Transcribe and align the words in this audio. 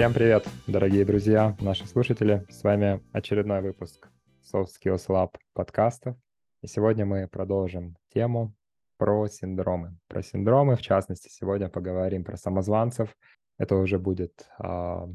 Всем 0.00 0.14
привет, 0.14 0.48
дорогие 0.66 1.04
друзья, 1.04 1.54
наши 1.60 1.86
слушатели. 1.86 2.46
С 2.48 2.64
вами 2.64 3.02
очередной 3.12 3.60
выпуск 3.60 4.08
Soft 4.50 4.68
Skills 4.68 5.08
Lab 5.08 5.34
подкастов. 5.52 6.16
И 6.62 6.68
сегодня 6.68 7.04
мы 7.04 7.28
продолжим 7.28 7.98
тему 8.08 8.54
про 8.96 9.28
синдромы. 9.28 9.98
Про 10.08 10.22
синдромы, 10.22 10.76
в 10.76 10.80
частности, 10.80 11.28
сегодня 11.28 11.68
поговорим 11.68 12.24
про 12.24 12.38
самозванцев. 12.38 13.14
Это 13.58 13.76
уже 13.76 13.98
будет 13.98 14.48
а, 14.58 15.06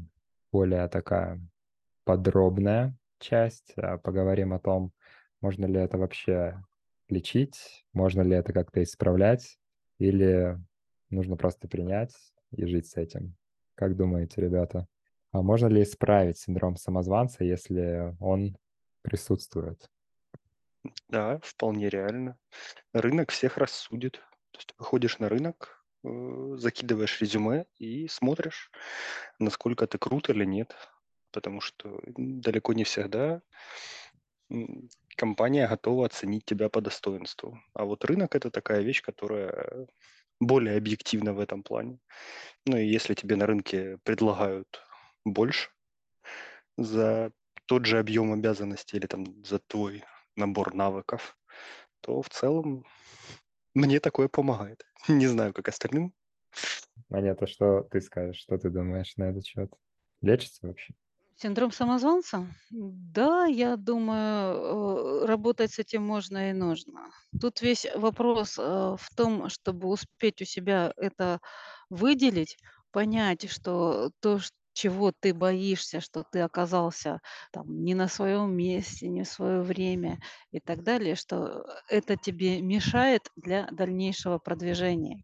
более 0.52 0.86
такая 0.86 1.40
подробная 2.04 2.96
часть. 3.18 3.72
А, 3.76 3.98
поговорим 3.98 4.52
о 4.52 4.60
том, 4.60 4.92
можно 5.40 5.66
ли 5.66 5.80
это 5.80 5.98
вообще 5.98 6.62
лечить, 7.08 7.84
можно 7.92 8.22
ли 8.22 8.36
это 8.36 8.52
как-то 8.52 8.80
исправлять, 8.84 9.58
или 9.98 10.56
нужно 11.10 11.36
просто 11.36 11.66
принять 11.66 12.14
и 12.52 12.64
жить 12.66 12.86
с 12.86 12.96
этим. 12.96 13.34
Как 13.76 13.94
думаете, 13.94 14.40
ребята? 14.40 14.88
А 15.32 15.42
можно 15.42 15.66
ли 15.66 15.82
исправить 15.82 16.38
синдром 16.38 16.76
самозванца, 16.76 17.44
если 17.44 18.16
он 18.20 18.56
присутствует? 19.02 19.90
Да, 21.08 21.38
вполне 21.42 21.90
реально. 21.90 22.38
Рынок 22.94 23.30
всех 23.30 23.58
рассудит. 23.58 24.14
То 24.52 24.58
есть 24.58 24.68
ты 24.68 24.74
выходишь 24.78 25.18
на 25.18 25.28
рынок, 25.28 25.84
э, 26.04 26.54
закидываешь 26.56 27.20
резюме 27.20 27.66
и 27.76 28.08
смотришь, 28.08 28.70
насколько 29.38 29.86
ты 29.86 29.98
крут 29.98 30.30
или 30.30 30.46
нет. 30.46 30.74
Потому 31.30 31.60
что 31.60 32.00
далеко 32.16 32.72
не 32.72 32.84
всегда 32.84 33.42
компания 35.16 35.68
готова 35.68 36.06
оценить 36.06 36.44
тебя 36.44 36.68
по 36.68 36.80
достоинству. 36.80 37.60
А 37.74 37.84
вот 37.84 38.04
рынок 38.04 38.34
это 38.34 38.50
такая 38.50 38.82
вещь, 38.82 39.02
которая 39.02 39.88
более 40.40 40.76
объективна 40.76 41.32
в 41.32 41.40
этом 41.40 41.62
плане. 41.62 41.98
Ну 42.66 42.76
и 42.76 42.86
если 42.86 43.14
тебе 43.14 43.36
на 43.36 43.46
рынке 43.46 43.98
предлагают 44.04 44.82
больше 45.24 45.70
за 46.76 47.32
тот 47.66 47.86
же 47.86 47.98
объем 47.98 48.32
обязанностей 48.32 48.96
или 48.96 49.06
там 49.06 49.44
за 49.44 49.58
твой 49.58 50.04
набор 50.36 50.74
навыков, 50.74 51.36
то 52.00 52.22
в 52.22 52.28
целом 52.28 52.84
мне 53.74 54.00
такое 54.00 54.28
помогает. 54.28 54.84
Не 55.08 55.26
знаю, 55.26 55.52
как 55.52 55.68
остальным. 55.68 56.12
Монета, 57.08 57.46
что 57.46 57.82
ты 57.82 58.00
скажешь, 58.00 58.40
что 58.40 58.58
ты 58.58 58.70
думаешь 58.70 59.16
на 59.16 59.30
этот 59.30 59.44
счет? 59.44 59.72
Лечится 60.22 60.66
вообще? 60.66 60.94
Синдром 61.36 61.70
самозванца? 61.70 62.46
Да, 62.70 63.44
я 63.44 63.76
думаю, 63.76 65.22
э, 65.22 65.26
работать 65.26 65.72
с 65.72 65.78
этим 65.78 66.02
можно 66.02 66.50
и 66.50 66.52
нужно. 66.54 67.10
Тут 67.40 67.60
весь 67.60 67.86
вопрос 67.94 68.58
э, 68.58 68.62
в 68.98 69.08
том, 69.14 69.50
чтобы 69.50 69.88
успеть 69.88 70.40
у 70.40 70.46
себя 70.46 70.92
это 70.96 71.40
выделить, 71.90 72.56
понять, 72.90 73.50
что 73.50 74.10
то, 74.20 74.40
чего 74.72 75.12
ты 75.12 75.34
боишься, 75.34 76.00
что 76.00 76.24
ты 76.30 76.40
оказался 76.40 77.20
там 77.52 77.84
не 77.84 77.94
на 77.94 78.08
своем 78.08 78.54
месте, 78.56 79.08
не 79.08 79.24
в 79.24 79.28
свое 79.28 79.60
время 79.60 80.18
и 80.52 80.60
так 80.60 80.82
далее, 80.82 81.16
что 81.16 81.66
это 81.88 82.16
тебе 82.16 82.62
мешает 82.62 83.30
для 83.36 83.68
дальнейшего 83.70 84.38
продвижения 84.38 85.22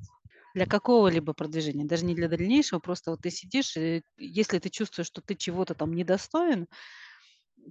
для 0.55 0.67
какого-либо 0.67 1.33
продвижения, 1.33 1.85
даже 1.85 2.05
не 2.05 2.15
для 2.15 2.29
дальнейшего, 2.29 2.79
просто 2.79 3.11
вот 3.13 3.21
ты 3.23 3.31
сидишь, 3.31 3.77
и 3.77 4.03
если 4.19 4.59
ты 4.59 4.69
чувствуешь, 4.69 5.07
что 5.07 5.23
ты 5.23 5.35
чего-то 5.35 5.75
там 5.75 5.95
недостоин, 5.95 6.67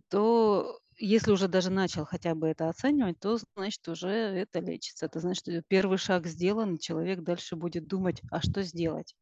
то 0.10 0.80
если 0.98 1.32
уже 1.32 1.48
даже 1.48 1.70
начал 1.70 2.06
хотя 2.06 2.36
бы 2.36 2.48
это 2.48 2.70
оценивать, 2.70 3.20
то 3.20 3.38
значит 3.56 3.88
уже 3.88 4.10
это 4.10 4.60
лечится. 4.60 5.08
Это 5.08 5.20
значит, 5.20 5.42
что 5.42 5.62
первый 5.68 5.98
шаг 5.98 6.28
сделан, 6.28 6.78
человек 6.78 7.22
дальше 7.22 7.56
будет 7.56 7.88
думать, 7.88 8.22
а 8.32 8.42
что 8.42 8.62
сделать. 8.64 9.16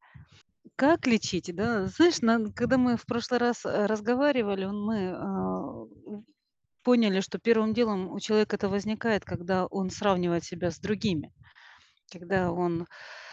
Как 0.76 1.08
лечить, 1.08 1.54
да? 1.56 1.88
Знаешь, 1.88 2.22
на, 2.22 2.52
когда 2.52 2.78
мы 2.78 2.98
в 2.98 3.06
прошлый 3.06 3.40
раз 3.40 3.66
э, 3.66 3.86
разговаривали, 3.86 4.66
мы 4.66 4.98
э, 4.98 6.22
поняли, 6.84 7.22
что 7.22 7.40
первым 7.40 7.74
делом 7.74 8.10
у 8.12 8.20
человека 8.20 8.56
это 8.56 8.70
возникает, 8.70 9.26
когда 9.26 9.66
он 9.66 9.90
сравнивает 9.90 10.44
себя 10.44 10.72
с 10.72 10.80
другими, 10.80 11.34
когда 12.12 12.52
он 12.52 12.84
Э, 12.84 13.29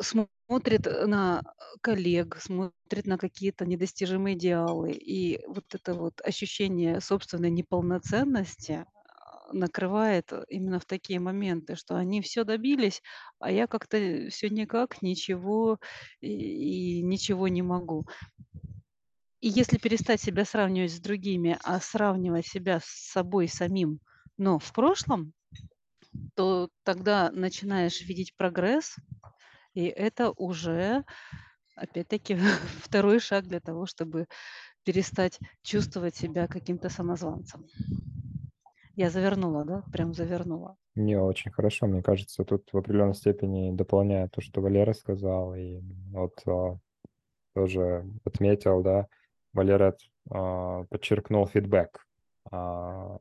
смотрит 0.00 0.86
на 1.06 1.42
коллег, 1.80 2.36
смотрит 2.40 3.06
на 3.06 3.18
какие-то 3.18 3.66
недостижимые 3.66 4.36
идеалы. 4.36 4.92
И 4.92 5.44
вот 5.46 5.74
это 5.74 5.94
вот 5.94 6.20
ощущение 6.22 7.00
собственной 7.00 7.50
неполноценности 7.50 8.84
а, 8.84 9.52
накрывает 9.52 10.32
именно 10.48 10.78
в 10.78 10.84
такие 10.84 11.20
моменты, 11.20 11.76
что 11.76 11.96
они 11.96 12.22
все 12.22 12.44
добились, 12.44 13.02
а 13.38 13.50
я 13.50 13.66
как-то 13.66 14.28
все 14.30 14.48
никак, 14.48 15.02
ничего 15.02 15.78
и, 16.20 16.98
и 16.98 17.02
ничего 17.02 17.48
не 17.48 17.62
могу. 17.62 18.06
И 19.40 19.48
если 19.48 19.76
перестать 19.76 20.20
себя 20.20 20.44
сравнивать 20.44 20.92
с 20.92 21.00
другими, 21.00 21.58
а 21.64 21.80
сравнивать 21.80 22.46
себя 22.46 22.78
с 22.80 22.86
собой 22.86 23.48
самим, 23.48 23.98
но 24.38 24.58
в 24.58 24.72
прошлом, 24.72 25.32
то 26.36 26.68
тогда 26.84 27.30
начинаешь 27.32 28.00
видеть 28.02 28.36
прогресс, 28.36 28.96
и 29.74 29.86
это 29.86 30.30
уже, 30.32 31.04
опять-таки, 31.76 32.36
второй 32.82 33.20
шаг 33.20 33.46
для 33.46 33.60
того, 33.60 33.86
чтобы 33.86 34.26
перестать 34.84 35.38
чувствовать 35.62 36.16
себя 36.16 36.46
каким-то 36.46 36.88
самозванцем. 36.88 37.66
Я 38.94 39.10
завернула, 39.10 39.64
да? 39.64 39.82
Прям 39.92 40.12
завернула. 40.12 40.76
Не, 40.94 41.18
очень 41.18 41.50
хорошо. 41.50 41.86
Мне 41.86 42.02
кажется, 42.02 42.44
тут 42.44 42.68
в 42.72 42.76
определенной 42.76 43.14
степени 43.14 43.74
дополняет 43.74 44.32
то, 44.32 44.42
что 44.42 44.60
Валера 44.60 44.92
сказал, 44.92 45.54
и 45.54 45.80
вот 46.10 46.34
а, 46.46 46.76
тоже 47.54 48.04
отметил, 48.24 48.82
да, 48.82 49.06
Валера 49.54 49.96
а, 50.30 50.84
подчеркнул 50.84 51.46
фидбэк. 51.46 52.06
А, 52.50 53.18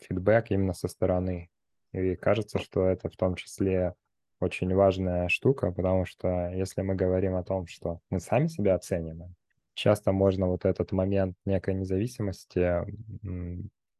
фидбэк 0.00 0.50
именно 0.50 0.74
со 0.74 0.88
стороны. 0.88 1.48
И 1.92 2.14
кажется, 2.16 2.58
что 2.58 2.84
это 2.84 3.08
в 3.08 3.16
том 3.16 3.34
числе 3.36 3.94
очень 4.40 4.74
важная 4.74 5.28
штука, 5.28 5.70
потому 5.70 6.06
что 6.06 6.50
если 6.50 6.82
мы 6.82 6.94
говорим 6.94 7.36
о 7.36 7.44
том, 7.44 7.66
что 7.66 8.00
мы 8.10 8.20
сами 8.20 8.48
себя 8.48 8.74
оцениваем, 8.74 9.34
часто 9.74 10.12
можно 10.12 10.46
вот 10.46 10.64
этот 10.64 10.92
момент 10.92 11.36
некой 11.44 11.74
независимости 11.74 12.84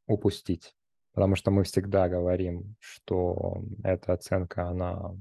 упустить, 0.07 0.75
потому 1.13 1.37
что 1.37 1.51
мы 1.51 1.65
всегда 1.65 2.09
говорим, 2.09 2.75
что 2.79 3.63
эта 3.85 4.15
оценка, 4.15 4.69
она 4.69 5.15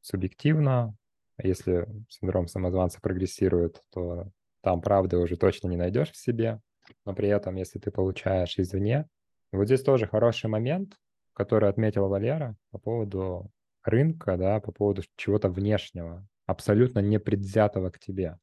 субъективна, 0.00 0.94
если 1.42 1.88
синдром 2.08 2.48
самозванца 2.48 3.00
прогрессирует, 3.00 3.82
то 3.90 4.28
там 4.60 4.80
правды 4.80 5.16
уже 5.16 5.36
точно 5.36 5.68
не 5.68 5.76
найдешь 5.76 6.10
в 6.10 6.16
себе, 6.16 6.60
но 7.04 7.14
при 7.14 7.28
этом, 7.28 7.56
если 7.56 7.78
ты 7.78 7.90
получаешь 7.90 8.58
извне, 8.58 9.08
вот 9.52 9.66
здесь 9.66 9.82
тоже 9.82 10.06
хороший 10.06 10.48
момент, 10.48 10.96
который 11.32 11.68
отметил 11.68 12.08
Валера 12.08 12.56
по 12.70 12.78
поводу 12.78 13.50
рынка, 13.84 14.36
да, 14.36 14.60
по 14.60 14.72
поводу 14.72 15.02
чего-то 15.16 15.48
внешнего, 15.48 16.26
абсолютно 16.46 17.00
непредвзятого 17.00 17.90
к 17.90 17.98
тебе. 17.98 18.38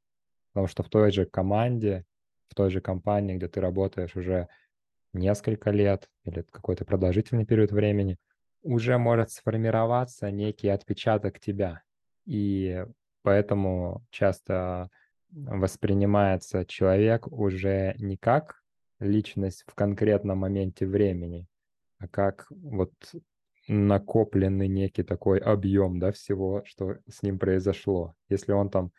Потому 0.53 0.67
что 0.67 0.83
в 0.83 0.89
той 0.89 1.11
же 1.11 1.25
команде, 1.25 2.05
в 2.47 2.55
той 2.55 2.69
же 2.69 2.81
компании, 2.81 3.35
где 3.35 3.47
ты 3.47 3.61
работаешь 3.61 4.15
уже 4.15 4.47
несколько 5.13 5.71
лет 5.71 6.09
или 6.23 6.41
какой-то 6.41 6.85
продолжительный 6.85 7.45
период 7.45 7.71
времени, 7.71 8.17
уже 8.63 8.97
может 8.97 9.31
сформироваться 9.31 10.29
некий 10.31 10.69
отпечаток 10.69 11.39
тебя. 11.39 11.81
И 12.25 12.85
поэтому 13.23 14.05
часто 14.11 14.89
воспринимается 15.31 16.65
человек 16.65 17.27
уже 17.31 17.95
не 17.97 18.17
как 18.17 18.61
личность 18.99 19.63
в 19.67 19.73
конкретном 19.73 20.39
моменте 20.39 20.85
времени, 20.85 21.47
а 21.97 22.07
как 22.07 22.47
вот 22.49 22.93
накопленный 23.67 24.67
некий 24.67 25.03
такой 25.03 25.39
объем, 25.39 25.99
да, 25.99 26.11
всего, 26.11 26.63
что 26.65 26.97
с 27.07 27.23
ним 27.23 27.39
произошло. 27.39 28.15
Если 28.29 28.51
он 28.51 28.69
там, 28.69 28.91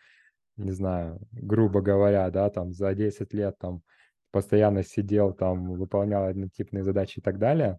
не 0.56 0.72
знаю, 0.72 1.20
грубо 1.32 1.80
говоря, 1.80 2.30
да, 2.30 2.50
там 2.50 2.72
за 2.72 2.94
10 2.94 3.32
лет 3.34 3.56
там 3.58 3.82
постоянно 4.30 4.82
сидел, 4.82 5.32
там 5.34 5.74
выполнял 5.74 6.24
однотипные 6.24 6.84
задачи 6.84 7.18
и 7.18 7.22
так 7.22 7.38
далее, 7.38 7.78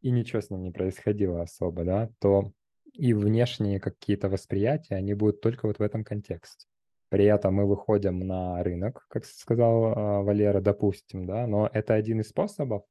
и 0.00 0.10
ничего 0.10 0.40
с 0.40 0.50
ним 0.50 0.62
не 0.62 0.72
происходило 0.72 1.42
особо, 1.42 1.84
да, 1.84 2.10
то 2.18 2.52
и 2.92 3.14
внешние 3.14 3.80
какие-то 3.80 4.28
восприятия, 4.28 4.96
они 4.96 5.14
будут 5.14 5.40
только 5.40 5.66
вот 5.66 5.78
в 5.78 5.82
этом 5.82 6.04
контексте. 6.04 6.66
При 7.08 7.24
этом 7.24 7.54
мы 7.54 7.66
выходим 7.66 8.20
на 8.20 8.62
рынок, 8.62 9.04
как 9.08 9.24
сказал 9.24 9.92
э, 9.92 10.22
Валера, 10.24 10.60
допустим, 10.60 11.26
да, 11.26 11.46
но 11.46 11.68
это 11.72 11.94
один 11.94 12.20
из 12.20 12.28
способов, 12.28 12.84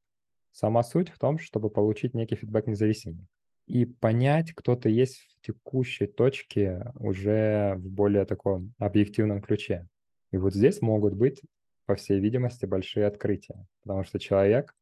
Сама 0.52 0.84
суть 0.84 1.10
в 1.10 1.18
том, 1.18 1.40
чтобы 1.40 1.70
получить 1.70 2.14
некий 2.14 2.36
фидбэк 2.36 2.68
независимый 2.68 3.28
и 3.72 3.86
понять, 3.86 4.54
кто 4.54 4.76
ты 4.76 4.90
есть 4.90 5.20
в 5.20 5.46
текущей 5.46 6.06
точке 6.06 6.92
уже 6.96 7.76
в 7.78 7.90
более 7.90 8.26
таком 8.26 8.74
объективном 8.78 9.42
ключе. 9.42 9.88
И 10.32 10.38
вот 10.38 10.54
здесь 10.54 10.82
могут 10.82 11.14
быть, 11.14 11.42
по 11.86 11.96
всей 11.96 12.20
видимости, 12.20 12.66
большие 12.66 13.06
открытия, 13.06 13.66
потому 13.82 14.04
что 14.04 14.20
человек 14.20 14.76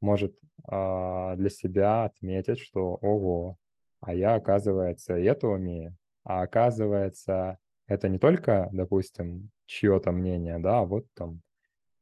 может 0.00 0.34
э, 0.70 1.34
для 1.36 1.50
себя 1.50 2.04
отметить, 2.04 2.58
что 2.58 2.94
ого, 3.02 3.56
а 4.00 4.14
я, 4.14 4.34
оказывается, 4.34 5.14
это 5.14 5.46
умею, 5.46 5.96
а 6.24 6.42
оказывается, 6.42 7.58
это 7.86 8.08
не 8.08 8.18
только, 8.18 8.68
допустим, 8.72 9.50
чье-то 9.66 10.12
мнение, 10.12 10.58
да, 10.58 10.80
а 10.80 10.84
вот 10.84 11.06
там 11.14 11.40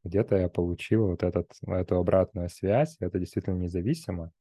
где-то 0.08 0.36
я 0.36 0.48
получил 0.48 1.08
вот 1.08 1.22
этот, 1.22 1.50
эту 1.66 1.96
обратную 1.96 2.48
связь, 2.48 2.96
это 3.00 3.18
действительно 3.18 3.54
независимо. 3.54 4.32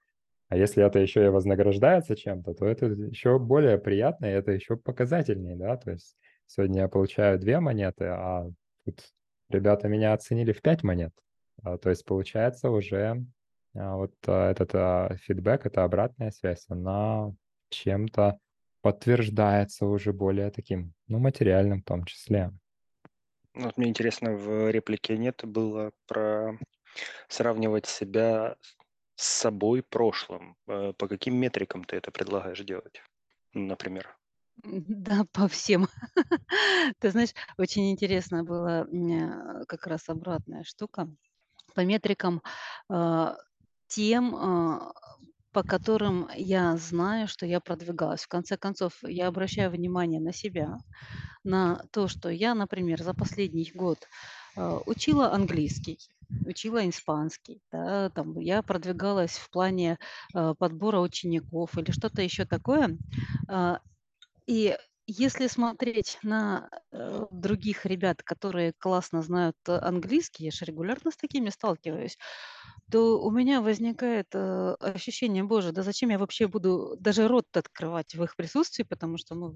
А 0.50 0.58
если 0.58 0.86
это 0.86 1.00
еще 1.00 1.26
и 1.26 1.30
вознаграждается 1.30 2.16
чем-то, 2.16 2.54
то 2.54 2.66
это 2.66 2.86
еще 2.86 3.38
более 3.38 3.78
приятно, 3.78 4.26
и 4.26 4.30
это 4.30 4.52
еще 4.52 4.78
показательнее, 4.78 5.56
да, 5.56 5.76
то 5.78 5.92
есть 5.92 6.18
сегодня 6.46 6.82
я 6.82 6.88
получаю 6.88 7.38
две 7.38 7.60
монеты, 7.60 8.06
а 8.06 8.50
тут 8.86 9.02
ребята 9.50 9.88
меня 9.88 10.14
оценили 10.14 10.54
в 10.54 10.62
пять 10.62 10.84
монет. 10.84 11.14
А, 11.64 11.78
то 11.78 11.90
есть 11.90 12.06
получается 12.06 12.70
уже 12.70 13.26
а, 13.76 13.96
вот 13.98 14.14
а, 14.26 14.52
этот 14.52 15.20
фидбэк, 15.22 15.66
эта 15.66 15.84
обратная 15.84 16.32
связь, 16.32 16.66
она 16.70 17.34
чем-то 17.70 18.40
подтверждается 18.82 19.86
уже 19.86 20.14
более 20.14 20.50
таким, 20.50 20.94
ну, 21.08 21.20
материальным 21.20 21.82
в 21.82 21.86
том 21.86 22.06
числе. 22.06 22.54
Ну, 23.58 23.66
вот 23.66 23.78
мне 23.78 23.90
интересно, 23.90 24.36
в 24.36 24.70
реплике 24.70 25.18
нет 25.18 25.42
было 25.44 25.92
про 26.06 26.60
сравнивать 27.28 27.88
себя 27.88 28.56
с 29.16 29.26
собой 29.26 29.82
прошлым. 29.82 30.56
Э, 30.68 30.94
по 30.94 31.08
каким 31.08 31.36
метрикам 31.38 31.84
ты 31.84 31.96
это 31.96 32.12
предлагаешь 32.12 32.60
делать, 32.60 33.02
например? 33.54 34.16
Да, 34.64 35.26
по 35.32 35.48
всем. 35.48 35.88
Ты 37.00 37.10
знаешь, 37.10 37.34
очень 37.58 37.92
интересно 37.92 38.44
было 38.44 38.88
как 39.68 39.88
раз 39.88 40.08
обратная 40.08 40.64
штука. 40.64 41.10
По 41.74 41.82
метрикам 41.82 42.42
а, 42.90 43.38
тем, 43.88 44.36
а, 44.36 44.94
по 45.58 45.64
которым 45.64 46.30
я 46.36 46.78
знаю, 46.78 47.28
что 47.28 47.48
я 47.48 47.60
продвигалась. 47.60 48.22
В 48.26 48.28
конце 48.28 48.58
концов, 48.58 49.00
я 49.02 49.26
обращаю 49.28 49.72
внимание 49.72 50.22
на 50.22 50.32
себя, 50.32 50.78
на 51.44 51.84
то, 51.92 52.08
что 52.08 52.30
я, 52.30 52.56
например, 52.56 53.02
за 53.04 53.14
последний 53.16 53.72
год 53.74 54.08
а, 54.56 54.80
учила 54.86 55.34
английский, 55.34 56.00
учила 56.44 56.88
испанский, 56.90 57.62
да, 57.72 58.12
там 58.12 58.40
я 58.40 58.62
продвигалась 58.64 59.38
в 59.38 59.50
плане 59.50 59.98
подбора 60.60 61.00
учеников 61.00 61.78
или 61.78 61.92
что-то 61.92 62.22
еще 62.22 62.46
такое. 62.46 63.00
И 64.48 64.78
если 65.06 65.48
смотреть 65.48 66.20
на 66.24 66.70
э, 66.92 67.26
других 67.32 67.86
ребят, 67.86 68.24
которые 68.24 68.74
классно 68.78 69.22
знают 69.22 69.56
э, 69.68 69.78
английский, 69.78 70.46
я 70.46 70.52
же 70.52 70.66
регулярно 70.66 71.12
с 71.12 71.18
такими 71.18 71.50
сталкиваюсь, 71.50 72.18
то 72.90 73.22
у 73.22 73.32
меня 73.32 73.62
возникает 73.62 74.28
э, 74.34 74.76
ощущение, 74.80 75.44
боже, 75.44 75.72
да 75.72 75.84
зачем 75.84 76.10
я 76.10 76.18
вообще 76.20 76.48
буду 76.48 76.96
даже 77.00 77.28
рот 77.28 77.46
открывать 77.54 78.16
в 78.16 78.24
их 78.24 78.36
присутствии, 78.36 78.84
потому 78.84 79.18
что 79.18 79.36
ну, 79.36 79.56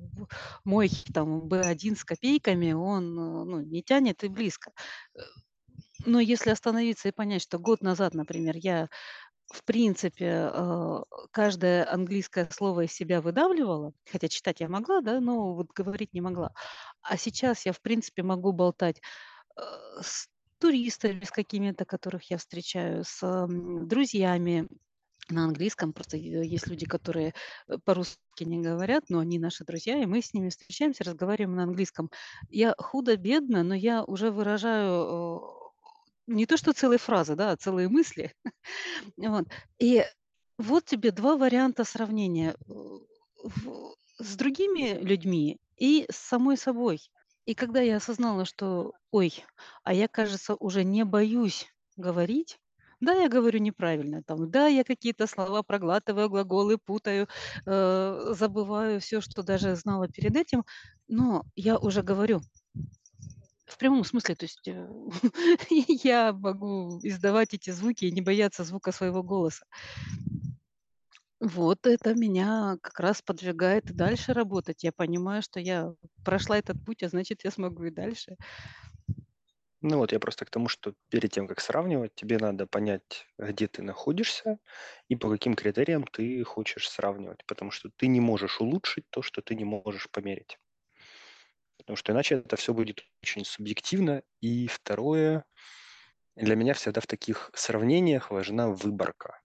мой 0.66 0.90
там 1.14 1.48
B1 1.48 1.96
с 1.96 2.04
копейками, 2.04 2.74
он 2.74 3.18
э, 3.18 3.44
ну, 3.46 3.62
не 3.62 3.84
тянет 3.84 4.24
и 4.24 4.28
близко. 4.28 4.72
Э, 5.16 5.22
но 6.06 6.20
если 6.20 6.50
остановиться 6.50 7.10
и 7.10 7.12
понять, 7.12 7.44
что 7.44 7.60
год 7.60 7.82
назад, 7.82 8.14
например, 8.14 8.56
я 8.58 8.90
в 9.48 9.66
принципе, 9.66 10.50
э, 10.54 11.00
каждое 11.32 11.92
английское 11.92 12.50
слово 12.52 12.86
из 12.86 12.94
себя 12.94 13.22
выдавливала, 13.22 13.94
хотя 14.10 14.30
читать 14.30 14.62
я 14.62 14.70
могла, 14.70 15.02
да, 15.02 15.20
но 15.20 15.56
вот 15.56 15.68
говорить 15.76 16.14
не 16.14 16.22
могла. 16.22 16.54
А 17.02 17.18
сейчас 17.18 17.66
я, 17.66 17.74
в 17.74 17.82
принципе, 17.82 18.24
могу 18.24 18.54
болтать 18.54 19.02
с 20.02 20.31
туристами, 20.62 21.26
с 21.26 21.32
какими-то, 21.32 21.86
которых 21.86 22.30
я 22.30 22.38
встречаю, 22.38 23.04
с 23.04 23.48
друзьями 23.48 24.68
на 25.30 25.46
английском. 25.46 25.92
Просто 25.92 26.18
есть 26.18 26.68
люди, 26.68 26.86
которые 26.86 27.34
э, 27.68 27.78
по-русски 27.84 28.44
не 28.44 28.60
говорят, 28.60 29.06
но 29.10 29.20
они 29.20 29.40
наши 29.40 29.64
друзья, 29.64 30.02
и 30.02 30.06
мы 30.06 30.22
с 30.22 30.34
ними 30.34 30.50
встречаемся, 30.50 31.04
разговариваем 31.04 31.56
на 31.56 31.64
английском. 31.64 32.12
Я 32.50 32.76
худо-бедно, 32.78 33.64
но 33.64 33.76
я 33.76 34.04
уже 34.04 34.32
выражаю 34.32 35.52
не 36.28 36.46
то 36.46 36.58
что 36.58 36.74
целые 36.74 37.00
фразы, 37.00 37.36
да, 37.36 37.52
а 37.52 37.58
целые 37.58 37.90
мысли. 37.90 38.34
Вот. 39.18 39.48
И 39.80 40.04
вот 40.58 40.86
тебе 40.86 41.12
два 41.12 41.38
варианта 41.38 41.84
сравнения 41.84 42.56
с 44.20 44.36
другими 44.36 45.00
людьми 45.02 45.58
и 45.78 46.06
с 46.12 46.16
самой 46.16 46.58
собой. 46.58 47.00
И 47.52 47.54
когда 47.54 47.82
я 47.82 47.98
осознала, 47.98 48.46
что, 48.46 48.94
ой, 49.12 49.44
а 49.84 49.94
я, 49.94 50.08
кажется, 50.08 50.56
уже 50.56 50.86
не 50.86 51.04
боюсь 51.04 51.68
говорить, 51.98 52.60
да, 53.02 53.12
я 53.14 53.28
говорю 53.28 53.60
неправильно, 53.60 54.24
там, 54.24 54.50
да, 54.50 54.68
я 54.68 54.86
какие-то 54.86 55.28
слова 55.28 55.62
проглатываю, 55.62 56.30
глаголы 56.30 56.78
путаю, 56.78 57.28
э, 57.66 58.34
забываю 58.40 59.02
все, 59.02 59.20
что 59.20 59.44
даже 59.44 59.76
знала 59.76 60.08
перед 60.08 60.38
этим, 60.38 60.64
но 61.10 61.44
я 61.58 61.78
уже 61.78 62.04
говорю. 62.04 62.42
В 63.66 63.78
прямом 63.78 64.04
смысле, 64.04 64.36
то 64.36 64.46
есть 64.46 64.68
э, 64.68 64.88
я 66.04 66.34
могу 66.34 67.00
издавать 67.04 67.54
эти 67.54 67.70
звуки 67.70 68.06
и 68.06 68.12
не 68.12 68.22
бояться 68.22 68.64
звука 68.64 68.92
своего 68.92 69.24
голоса. 69.24 69.66
Вот 71.42 71.88
это 71.88 72.14
меня 72.14 72.78
как 72.82 73.00
раз 73.00 73.22
подвигает 73.24 73.86
дальше 73.96 74.32
работать. 74.34 74.84
Я 74.84 74.92
понимаю, 74.92 75.42
что 75.42 75.60
я 75.60 75.94
прошла 76.24 76.58
этот 76.60 76.78
путь, 76.84 77.02
а 77.04 77.10
значит, 77.10 77.44
я 77.44 77.52
смогу 77.52 77.86
и 77.86 77.92
дальше. 77.92 78.38
Ну 79.84 79.98
вот 79.98 80.12
я 80.12 80.20
просто 80.20 80.46
к 80.46 80.50
тому, 80.52 80.68
что 80.68 80.94
перед 81.10 81.32
тем, 81.32 81.48
как 81.48 81.60
сравнивать, 81.60 82.14
тебе 82.16 82.38
надо 82.40 82.66
понять, 82.68 83.28
где 83.38 83.68
ты 83.68 83.82
находишься 83.84 84.60
и 85.08 85.16
по 85.16 85.30
каким 85.30 85.56
критериям 85.56 86.04
ты 86.06 86.44
хочешь 86.44 86.90
сравнивать, 86.90 87.46
потому 87.48 87.72
что 87.72 87.90
ты 87.96 88.08
не 88.08 88.20
можешь 88.22 88.60
улучшить 88.62 89.06
то, 89.10 89.22
что 89.24 89.42
ты 89.42 89.56
не 89.56 89.64
можешь 89.66 90.10
померить 90.10 90.60
потому 91.78 91.96
что 91.96 92.12
иначе 92.12 92.36
это 92.36 92.56
все 92.56 92.74
будет 92.74 93.04
очень 93.24 93.46
субъективно. 93.46 94.24
И 94.42 94.68
второе, 94.68 95.46
для 96.36 96.56
меня 96.56 96.74
всегда 96.74 97.02
в 97.02 97.08
таких 97.08 97.52
сравнениях 97.56 98.32
важна 98.32 98.70
выборка, 98.70 99.42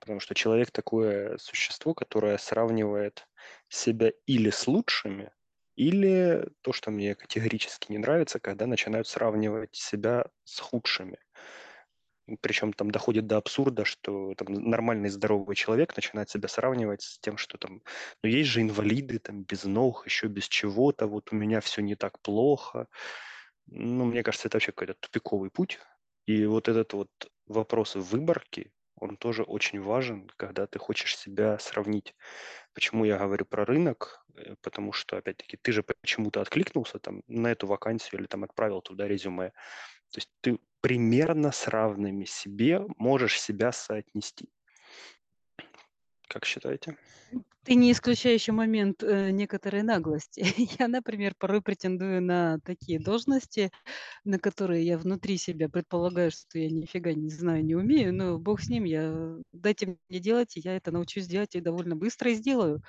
потому 0.00 0.20
что 0.20 0.34
человек 0.34 0.70
такое 0.70 1.36
существо, 1.38 1.94
которое 1.94 2.38
сравнивает 2.38 3.26
себя 3.68 4.10
или 4.26 4.50
с 4.50 4.66
лучшими, 4.66 5.30
или 5.76 6.48
то, 6.62 6.72
что 6.72 6.90
мне 6.90 7.14
категорически 7.14 7.92
не 7.92 7.98
нравится, 7.98 8.40
когда 8.40 8.66
начинают 8.66 9.06
сравнивать 9.06 9.74
себя 9.74 10.26
с 10.44 10.58
худшими 10.60 11.18
причем 12.40 12.72
там 12.72 12.90
доходит 12.90 13.26
до 13.26 13.36
абсурда, 13.38 13.84
что 13.84 14.34
там 14.34 14.52
нормальный 14.52 15.08
здоровый 15.08 15.56
человек 15.56 15.94
начинает 15.96 16.30
себя 16.30 16.48
сравнивать 16.48 17.02
с 17.02 17.18
тем, 17.18 17.36
что 17.36 17.58
там, 17.58 17.82
ну 18.22 18.30
есть 18.30 18.48
же 18.48 18.62
инвалиды 18.62 19.18
там 19.18 19.42
без 19.42 19.64
ног, 19.64 20.04
еще 20.06 20.28
без 20.28 20.48
чего-то, 20.48 21.06
вот 21.06 21.32
у 21.32 21.36
меня 21.36 21.60
все 21.60 21.82
не 21.82 21.96
так 21.96 22.20
плохо. 22.20 22.86
Ну, 23.66 24.04
мне 24.04 24.22
кажется, 24.22 24.48
это 24.48 24.56
вообще 24.56 24.72
какой-то 24.72 24.94
тупиковый 24.94 25.50
путь. 25.50 25.78
И 26.26 26.44
вот 26.46 26.68
этот 26.68 26.92
вот 26.92 27.08
вопрос 27.46 27.94
выборки, 27.94 28.72
он 29.00 29.16
тоже 29.16 29.42
очень 29.42 29.80
важен, 29.80 30.30
когда 30.36 30.66
ты 30.66 30.78
хочешь 30.78 31.16
себя 31.16 31.58
сравнить. 31.58 32.14
Почему 32.74 33.04
я 33.04 33.18
говорю 33.18 33.46
про 33.46 33.64
рынок? 33.64 34.24
Э, 34.36 34.54
потому 34.62 34.92
что, 34.92 35.16
опять-таки, 35.16 35.56
ты 35.56 35.72
же 35.72 35.82
почему-то 35.82 36.40
откликнулся 36.40 36.98
там 36.98 37.22
на 37.26 37.48
эту 37.48 37.66
вакансию 37.66 38.20
или 38.20 38.26
там 38.26 38.44
отправил 38.44 38.82
туда 38.82 39.08
резюме. 39.08 39.50
То 40.10 40.18
есть 40.18 40.30
ты 40.40 40.58
примерно 40.80 41.52
с 41.52 41.68
равными 41.68 42.24
себе 42.24 42.82
можешь 42.96 43.40
себя 43.40 43.72
соотнести. 43.72 44.48
Как 46.30 46.44
считаете? 46.46 46.96
Ты 47.64 47.74
не 47.74 47.92
исключающий 47.92 48.52
момент 48.52 49.02
э, 49.02 49.30
некоторой 49.30 49.82
наглости. 49.82 50.40
Я, 50.80 50.88
например, 50.88 51.34
порой 51.38 51.60
претендую 51.60 52.22
на 52.22 52.58
такие 52.64 52.98
должности, 52.98 53.70
на 54.24 54.38
которые 54.38 54.86
я 54.86 54.98
внутри 54.98 55.36
себя 55.36 55.68
предполагаю, 55.68 56.30
что 56.30 56.58
я 56.58 56.70
нифига 56.70 57.12
не 57.12 57.30
знаю, 57.30 57.64
не 57.64 57.74
умею, 57.74 58.14
но 58.14 58.38
бог 58.38 58.60
с 58.60 58.68
ним, 58.68 58.84
я 58.84 59.36
дайте 59.52 59.98
мне 60.08 60.20
делать, 60.20 60.56
и 60.56 60.60
я 60.60 60.76
это 60.76 60.90
научусь 60.90 61.26
делать 61.26 61.54
и 61.54 61.60
довольно 61.60 61.96
быстро 61.96 62.30
и 62.30 62.34
сделаю. 62.34 62.82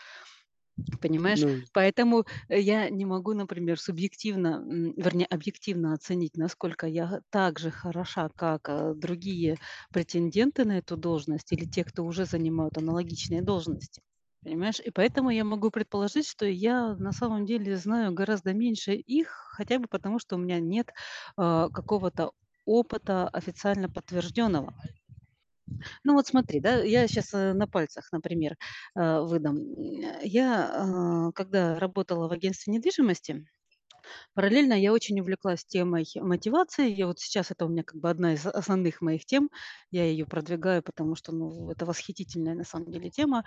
Понимаешь? 1.00 1.44
Ну, 1.44 1.66
Поэтому 1.74 2.26
э, 2.50 2.60
я 2.60 2.90
не 2.90 3.06
могу, 3.06 3.34
например, 3.34 3.80
субъективно, 3.80 4.64
вернее, 4.98 5.26
объективно 5.26 5.94
оценить, 5.94 6.38
насколько 6.38 6.88
я 6.88 7.22
так 7.32 7.60
же 7.60 7.72
хороша, 7.72 8.30
как 8.36 8.70
э, 8.70 8.94
другие 8.96 9.58
претенденты 9.92 10.66
на 10.66 10.78
эту 10.80 10.98
должность 10.98 11.52
или 11.52 11.66
те, 11.66 11.84
кто 11.84 12.06
уже 12.06 12.26
занимают 12.26 12.78
аналогичные 12.78 13.42
должности. 13.42 14.02
Понимаешь? 14.44 14.80
И 14.80 14.90
поэтому 14.92 15.30
я 15.30 15.44
могу 15.44 15.70
предположить, 15.72 16.28
что 16.28 16.46
я 16.46 16.96
на 16.96 17.12
самом 17.12 17.46
деле 17.46 17.76
знаю 17.78 18.12
гораздо 18.14 18.54
меньше 18.54 18.94
их, 18.94 19.28
хотя 19.56 19.78
бы 19.80 19.88
потому, 19.88 20.20
что 20.20 20.36
у 20.36 20.40
меня 20.40 20.60
нет 20.60 20.90
э, 21.38 21.70
какого-то 21.72 22.32
опыта 22.66 23.28
официально 23.30 23.90
подтвержденного. 23.90 24.74
Ну 26.04 26.14
вот 26.14 26.28
смотри, 26.28 26.60
да, 26.60 26.78
я 26.84 27.08
сейчас 27.08 27.34
э, 27.34 27.54
на 27.54 27.68
пальцах, 27.68 28.12
например, 28.12 28.56
э, 28.96 29.20
выдам. 29.22 29.58
Я, 30.24 31.28
э, 31.30 31.32
когда 31.34 31.80
работала 31.80 32.28
в 32.28 32.32
агентстве 32.32 32.74
недвижимости, 32.74 33.46
параллельно 34.34 34.74
я 34.74 34.94
очень 34.94 35.20
увлеклась 35.22 35.66
темой 35.66 36.06
мотивации. 36.16 36.92
И 36.92 37.04
вот 37.04 37.20
сейчас 37.20 37.52
это 37.52 37.66
у 37.66 37.70
меня 37.70 37.84
как 37.84 38.00
бы 38.02 38.10
одна 38.10 38.34
из 38.34 38.46
основных 38.46 39.02
моих 39.02 39.26
тем. 39.26 39.50
Я 39.92 40.06
ее 40.06 40.26
продвигаю, 40.26 40.84
потому 40.84 41.16
что, 41.16 41.32
ну, 41.34 41.72
это 41.72 41.86
восхитительная 41.86 42.56
на 42.56 42.64
самом 42.64 42.92
деле 42.92 43.10
тема, 43.10 43.46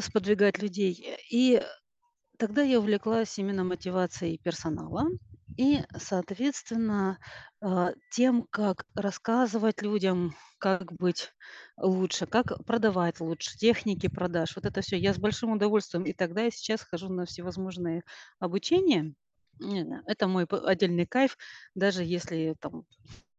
сподвигать 0.00 0.58
людей. 0.62 1.16
И 1.30 1.62
тогда 2.38 2.62
я 2.62 2.80
увлеклась 2.80 3.38
именно 3.38 3.64
мотивацией 3.64 4.38
персонала 4.42 5.06
и, 5.56 5.82
соответственно, 5.96 7.18
а, 7.60 7.92
тем, 8.10 8.46
как 8.50 8.84
рассказывать 8.94 9.82
людям, 9.82 10.34
как 10.58 10.92
быть 10.92 11.32
лучше, 11.78 12.26
как 12.26 12.64
продавать 12.64 13.20
лучше, 13.20 13.56
техники 13.56 14.08
продаж. 14.08 14.54
Вот 14.56 14.66
это 14.66 14.80
все. 14.82 14.96
Я 14.98 15.14
с 15.14 15.18
большим 15.18 15.52
удовольствием 15.52 16.04
и 16.04 16.12
тогда, 16.12 16.46
и 16.46 16.50
сейчас 16.50 16.82
хожу 16.82 17.08
на 17.08 17.24
всевозможные 17.26 18.02
обучения. 18.38 19.14
Это 20.06 20.28
мой 20.28 20.44
отдельный 20.44 21.06
кайф, 21.06 21.38
даже 21.74 22.04
если 22.04 22.54
там 22.60 22.84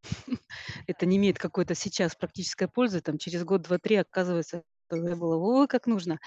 это 0.87 1.05
не 1.05 1.17
имеет 1.17 1.37
какой-то 1.37 1.75
сейчас 1.75 2.15
практической 2.15 2.67
пользы, 2.67 3.01
там 3.01 3.17
через 3.17 3.43
год, 3.43 3.61
2, 3.63 3.77
3 3.77 3.97
оказывается, 3.97 4.63
это 4.89 5.15
было 5.15 5.35
ой 5.35 5.67
как 5.67 5.85
нужно. 5.85 6.19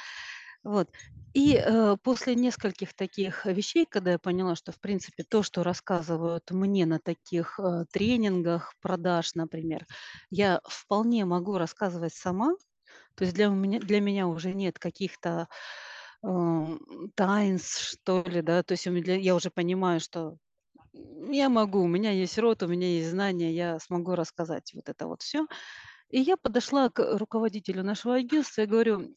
Вот. 0.64 0.88
И, 1.32 1.54
э, 1.56 1.96
после 2.02 2.34
нескольких 2.34 2.92
таких 2.94 3.46
вещей, 3.46 3.86
когда 3.88 4.12
я 4.12 4.18
поняла, 4.18 4.56
что, 4.56 4.72
в 4.72 4.80
принципе, 4.80 5.22
то, 5.28 5.42
что 5.44 5.62
рассказывают 5.62 6.50
мне 6.50 6.86
на 6.86 6.98
таких, 6.98 7.58
э, 7.60 7.84
тренингах 7.92 8.74
продаж, 8.80 9.34
например, 9.36 9.86
я 10.30 10.60
вполне 10.64 11.24
могу 11.24 11.56
рассказывать 11.56 12.14
сама. 12.14 12.54
То 13.16 13.24
есть 13.24 13.34
для 13.36 13.48
меня 13.48 13.80
для 13.80 14.00
меня 14.00 14.28
уже 14.28 14.54
нет 14.54 14.78
каких-то, 14.78 15.48
ам, 16.22 16.80
таинств, 17.16 17.80
что 17.82 18.22
ли, 18.26 18.42
да. 18.42 18.62
То 18.64 18.72
есть 18.74 18.86
у 18.88 18.92
меня 18.92 19.16
я 19.16 19.34
уже 19.36 19.50
понимаю, 19.50 20.00
что, 20.00 20.36
я 21.30 21.48
могу, 21.50 21.80
у 21.82 21.88
меня 21.88 22.12
есть 22.12 22.38
рот, 22.38 22.62
у 22.64 22.68
меня 22.68 22.88
есть 22.88 23.10
знания, 23.10 23.52
я 23.54 23.78
смогу 23.80 24.14
рассказать 24.16 24.72
вот 24.74 24.88
это 24.90 25.06
вот 25.08 25.22
все. 25.22 25.46
И 26.10 26.20
я 26.20 26.36
подошла 26.38 26.90
к 26.90 27.18
руководителю 27.18 27.84
нашего 27.84 28.16
агентства 28.16 28.62
и 28.62 28.66
говорю: 28.66 29.14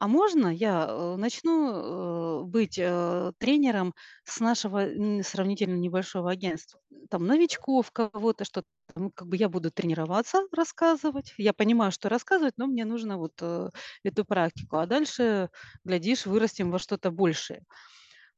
"А 0.00 0.08
можно 0.08 0.48
я, 0.54 0.86
э, 0.88 1.16
начну, 1.16 2.42
э, 2.42 2.44
быть, 2.44 2.78
э, 2.78 3.32
тренером 3.38 3.94
с 4.24 4.40
нашего, 4.40 4.82
сравнительно 5.22 5.76
небольшого 5.76 6.30
агентства? 6.30 6.80
Там 7.10 7.26
новичков, 7.26 7.90
кого-то, 7.92 8.44
что-то. 8.44 8.66
Ну, 8.94 9.10
как 9.10 9.28
бы 9.28 9.36
я 9.36 9.48
буду 9.48 9.70
тренироваться, 9.70 10.42
рассказывать. 10.52 11.32
Я 11.38 11.52
понимаю, 11.54 11.92
что 11.92 12.08
рассказывать, 12.10 12.54
но 12.58 12.66
мне 12.66 12.84
нужно 12.84 13.16
вот, 13.18 13.42
эту 14.04 14.24
практику. 14.26 14.76
А 14.78 14.86
дальше, 14.86 15.48
глядишь, 15.84 16.26
вырастем 16.26 16.70
во 16.70 16.78
что-то 16.78 17.10
большее". 17.10 17.62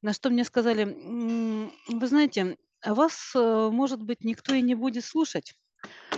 На 0.02 0.12
что 0.14 0.30
мне 0.30 0.44
сказали: 0.44 0.82
"М, 0.84 1.72
вы 1.88 2.06
знаете, 2.08 2.58
а 2.82 2.94
вас, 2.94 3.32
может 3.34 4.02
быть, 4.02 4.24
никто 4.24 4.54
и 4.54 4.62
не 4.62 4.74
будет 4.76 5.04
слушать, 5.04 5.54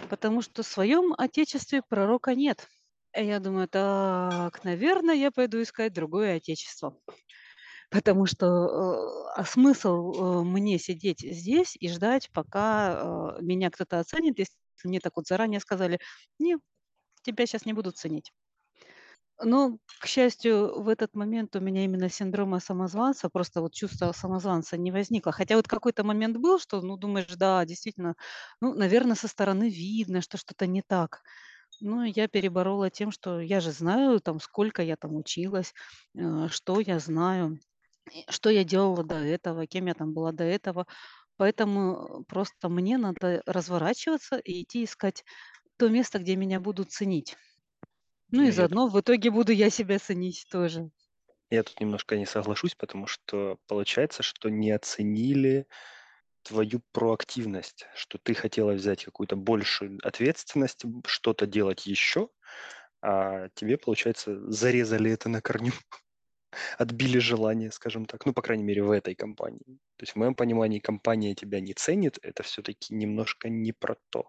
потому 0.08 0.42
что 0.42 0.62
в 0.64 0.66
своем 0.68 1.14
отечестве 1.18 1.82
пророка 1.88 2.34
нет". 2.36 2.68
И 3.16 3.24
я 3.24 3.40
думаю: 3.40 3.68
"Так, 3.68 4.62
наверно, 4.64 5.10
я 5.10 5.30
пойду 5.32 5.60
искать 5.62 5.92
другое 5.92 6.36
отечество". 6.36 6.96
Потому 7.90 8.26
что, 8.26 8.46
э, 8.46 9.40
а 9.40 9.44
смысл, 9.44 10.42
э, 10.42 10.44
мне 10.44 10.78
сидеть 10.78 11.20
здесь 11.20 11.76
и 11.80 11.88
ждать, 11.90 12.30
пока, 12.32 13.36
э, 13.38 13.42
меня 13.42 13.70
кто-то 13.70 14.00
оценит, 14.00 14.38
если 14.38 14.54
мне 14.84 15.00
так 15.00 15.16
вот 15.16 15.26
заранее 15.28 15.60
сказали: 15.60 16.00
"Не, 16.38 16.58
тебя 17.24 17.46
щас 17.46 17.66
не 17.66 17.74
будут 17.74 17.98
ценить". 17.98 18.32
Но, 19.42 19.78
к 20.00 20.06
счастью, 20.06 20.82
в 20.82 20.88
этот 20.88 21.14
момент 21.14 21.56
у 21.56 21.60
меня 21.60 21.84
именно 21.84 22.10
синдрома 22.10 22.60
самозванца, 22.60 23.30
просто 23.30 23.62
вот 23.62 23.72
чувство 23.72 24.12
самозванца 24.12 24.76
не 24.76 24.92
возникло. 24.92 25.32
Хотя 25.32 25.56
вот 25.56 25.66
какой-то 25.66 26.04
момент 26.04 26.36
был, 26.36 26.58
что, 26.58 26.82
ну, 26.82 26.96
думаешь, 26.98 27.34
да, 27.36 27.64
действительно, 27.64 28.16
ну, 28.60 28.74
наверно, 28.74 29.14
со 29.14 29.28
стороны 29.28 29.70
видно, 29.70 30.20
что 30.20 30.36
что-то 30.36 30.66
не 30.66 30.82
так. 30.82 31.22
Но 31.80 32.04
я 32.04 32.28
переборола 32.28 32.90
тем, 32.90 33.10
что 33.10 33.40
я 33.40 33.60
же 33.60 33.72
знаю, 33.72 34.20
там, 34.20 34.40
сколько 34.40 34.82
я 34.82 34.96
там 34.96 35.16
училась, 35.16 35.74
э, 36.16 36.48
что 36.48 36.80
я 36.80 36.98
знаю, 36.98 37.58
и 38.12 38.24
что 38.30 38.50
я 38.50 38.64
делала 38.64 39.04
до 39.04 39.16
этого, 39.16 39.66
кем 39.66 39.86
я 39.86 39.94
там 39.94 40.12
была 40.14 40.32
до 40.32 40.44
этого. 40.44 40.86
Поэтому 41.38 42.24
просто 42.28 42.68
мне 42.68 42.98
надо 42.98 43.42
разворачиваться 43.46 44.38
и 44.38 44.62
идти 44.64 44.84
искать 44.84 45.24
то 45.78 45.88
место, 45.90 46.18
где 46.20 46.36
меня 46.36 46.60
будут 46.60 46.92
ценить. 46.92 47.36
Ну 48.32 48.44
и 48.44 48.50
Я 48.50 48.52
заодно 48.52 48.88
в 48.88 49.00
итоге 49.00 49.30
буду 49.30 49.52
я 49.52 49.70
себя 49.70 49.98
ценить 50.00 50.46
тоже. 50.50 50.90
я 51.50 51.62
тут 51.64 51.80
немножко 51.80 52.16
не 52.16 52.26
соглашусь, 52.26 52.74
потому 52.74 53.06
что 53.06 53.58
получается, 53.66 54.22
что 54.22 54.48
не 54.50 54.70
оценили 54.70 55.66
твою 56.50 56.80
проактивность, 56.90 57.86
что 57.94 58.18
ты 58.18 58.34
хотела 58.34 58.72
взять 58.72 59.04
какую-то 59.04 59.36
большую 59.36 60.00
ответственность, 60.02 60.84
что-то 61.06 61.46
делать 61.46 61.86
еще, 61.86 62.28
а 63.02 63.48
тебе, 63.54 63.78
получается, 63.78 64.50
зарезали 64.50 65.12
это 65.12 65.28
на 65.28 65.40
корню, 65.40 65.72
отбили 66.78 67.18
желание, 67.18 67.70
скажем 67.70 68.04
так. 68.04 68.26
Ну, 68.26 68.32
по 68.32 68.42
крайней 68.42 68.64
мере, 68.64 68.82
в 68.82 68.90
этой 68.90 69.14
компании. 69.14 69.78
То 69.96 70.02
есть 70.02 70.14
в 70.14 70.16
моем 70.16 70.34
понимании 70.34 70.80
компания 70.80 71.36
тебя 71.36 71.60
не 71.60 71.72
ценит, 71.72 72.18
это 72.20 72.42
все-таки 72.42 72.92
немножко 72.92 73.48
не 73.48 73.72
про 73.72 73.96
то. 74.10 74.28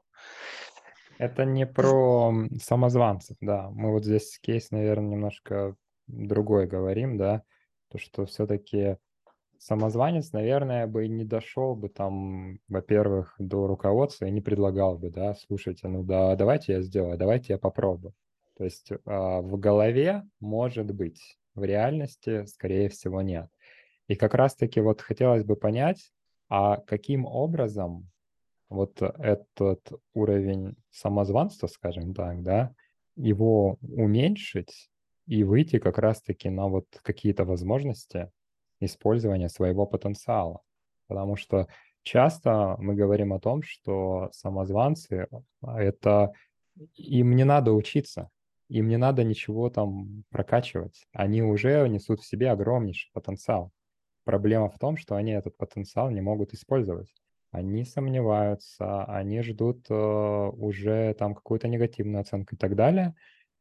Это 1.18 1.44
не 1.44 1.66
про, 1.66 2.34
самозванцев, 2.62 3.38
да. 3.42 3.72
Мы 3.72 3.92
вот 3.92 4.06
здесь 4.06 4.38
кейс, 4.40 4.70
наверно, 4.70 5.10
немножко 5.10 5.76
другой 6.06 6.68
говорим, 6.68 7.18
да. 7.18 7.42
То, 7.90 7.98
что 7.98 8.28
все-таки 8.28 8.98
самозванец, 9.62 10.32
наверное, 10.32 10.88
бы 10.88 11.08
не 11.08 11.24
дошел 11.24 11.76
бы 11.76 11.88
там, 11.88 12.58
во-первых, 12.68 13.36
до 13.38 13.68
руководства 13.68 14.26
и 14.26 14.32
не 14.32 14.42
предлагал 14.42 14.98
бы, 14.98 15.12
да: 15.12 15.36
"Слушайте, 15.36 15.88
ну 15.88 16.04
да, 16.04 16.36
давайте 16.36 16.74
я 16.74 16.82
сделаю, 16.82 17.18
давайте 17.18 17.54
я 17.54 17.60
попробую". 17.60 18.14
То 18.58 18.64
есть, 18.64 18.92
а, 19.06 19.42
в 19.42 19.58
голове 19.60 20.24
может 20.40 20.92
быть, 20.92 21.22
в 21.54 21.64
реальности, 21.64 22.46
скорее 22.46 22.90
всего, 22.90 23.22
нет. 23.22 23.50
И 24.08 24.16
как 24.16 24.34
раз 24.34 24.56
таки 24.56 24.82
вот 24.82 25.02
хотелось 25.02 25.44
бы 25.44 25.56
понять, 25.56 26.12
а 26.50 26.78
каким 26.78 27.26
образом 27.26 28.10
вот 28.70 29.02
этот 29.02 29.92
уровень 30.16 30.76
самозванства, 30.90 31.68
скажем 31.68 32.16
так, 32.16 32.42
да, 32.42 32.74
его 33.16 33.78
уменьшить 33.82 34.90
и 35.28 35.44
выйти 35.44 35.78
как 35.78 36.00
раз 36.00 36.22
таки 36.24 36.50
на 36.50 36.68
вот 36.68 36.88
какие-то 37.04 37.46
возможности 37.46 38.32
использования 38.82 39.50
своего 39.50 39.86
потенциала. 39.86 40.62
Потому 41.08 41.36
что 41.36 41.68
часто 42.04 42.76
мы 42.80 42.96
говорим 42.96 43.34
о 43.34 43.40
том, 43.40 43.64
что 43.64 44.30
самозванцы- 44.34 45.28
это 45.62 46.32
им 46.96 47.36
не 47.36 47.44
надо 47.44 47.74
учиться, 47.74 48.30
им 48.70 48.88
не 48.88 48.98
надо 48.98 49.24
ничего 49.24 49.70
там 49.70 50.24
прокачивать, 50.30 51.06
они 51.14 51.42
уже 51.44 51.88
несут 51.90 52.22
в 52.22 52.26
себе 52.26 52.52
огромнейший 52.52 53.12
потенциал. 53.14 53.72
Проблема 54.24 54.70
в 54.70 54.78
том, 54.78 54.98
что 54.98 55.16
они 55.16 55.32
этот 55.32 55.58
потенциал 55.58 56.10
не 56.12 56.22
могут 56.22 56.54
использовать. 56.54 57.14
Они 57.52 57.84
сомневаются, 57.84 59.04
они 59.06 59.42
ждут, 59.42 59.88
э, 59.90 59.94
уже 59.94 61.14
там 61.16 61.36
какую-то 61.36 61.68
негативную 61.68 62.22
оценку 62.22 62.56
и 62.56 62.58
так 62.58 62.76
далее. 62.76 63.14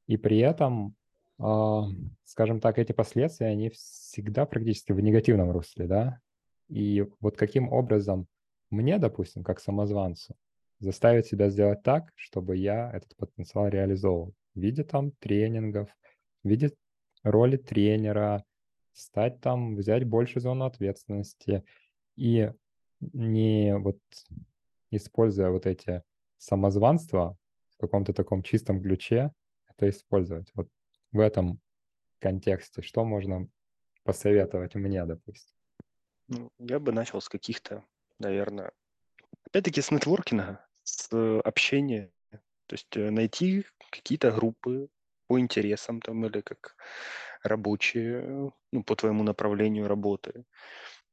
И 0.07 0.17
при 0.17 0.39
этом, 0.39 0.95
а, 0.99 1.00
скажем 2.25 2.61
так, 2.61 2.79
эти 2.79 2.93
последствия, 2.93 3.47
они 3.47 3.71
всегда 3.71 4.45
практически 4.45 4.93
в 4.93 5.01
негативном 5.01 5.51
русле, 5.51 5.87
да. 5.87 6.21
И 6.69 7.07
вот 7.21 7.37
каким 7.37 7.73
образом 7.73 8.27
мне, 8.71 8.99
допустим, 8.99 9.43
как 9.43 9.59
самозванцу, 9.61 10.37
заставить 10.79 11.27
себя 11.27 11.51
сделать 11.51 11.83
так, 11.83 12.13
чтобы 12.15 12.57
я 12.57 12.91
этот 12.93 13.17
потенциал 13.17 13.69
реализовывал 13.69 14.35
в 14.55 14.61
виде 14.61 14.85
там 14.85 15.13
тренингов, 15.13 15.89
в 16.45 16.49
виде 16.49 16.73
роли 17.23 17.57
тренера, 17.57 18.45
стать 18.93 19.41
там, 19.41 19.77
взять 19.77 20.05
больше 20.05 20.41
зону 20.41 20.65
ответственности 20.67 21.65
и 22.17 22.53
не 23.01 23.77
вот 23.77 23.99
используя 24.91 25.51
вот 25.51 25.67
эти 25.67 26.03
самозванства 26.39 27.37
в 27.71 27.79
каком-то 27.79 28.13
таком 28.13 28.43
чистом 28.43 28.83
ключе, 28.83 29.33
это 29.69 29.89
использовать. 29.89 30.51
Вот 30.55 30.69
в 31.13 31.21
этом 31.21 31.61
контексте 32.19 32.83
что 32.83 33.05
можно 33.05 33.49
посоветовать 34.05 34.75
мне, 34.75 35.05
допустим? 35.05 35.57
Ну, 36.29 36.53
я 36.59 36.79
бы 36.79 36.93
начал 36.93 37.21
с 37.21 37.29
каких-то, 37.29 37.85
наверно, 38.19 38.73
опять-таки 39.47 39.81
с 39.81 39.91
нетворкинга, 39.91 40.65
с 40.85 41.41
общения. 41.41 42.13
То 42.67 42.75
есть, 42.75 42.97
э, 42.97 43.11
найти 43.11 43.65
какие-то 43.91 44.31
группы 44.31 44.89
по 45.27 45.41
интересам 45.41 46.01
там 46.01 46.25
или 46.27 46.41
как 46.41 46.77
рабочие, 47.43 48.53
ну, 48.73 48.85
по 48.85 48.95
твоему 48.95 49.25
направлению 49.25 49.89
работы. 49.89 50.45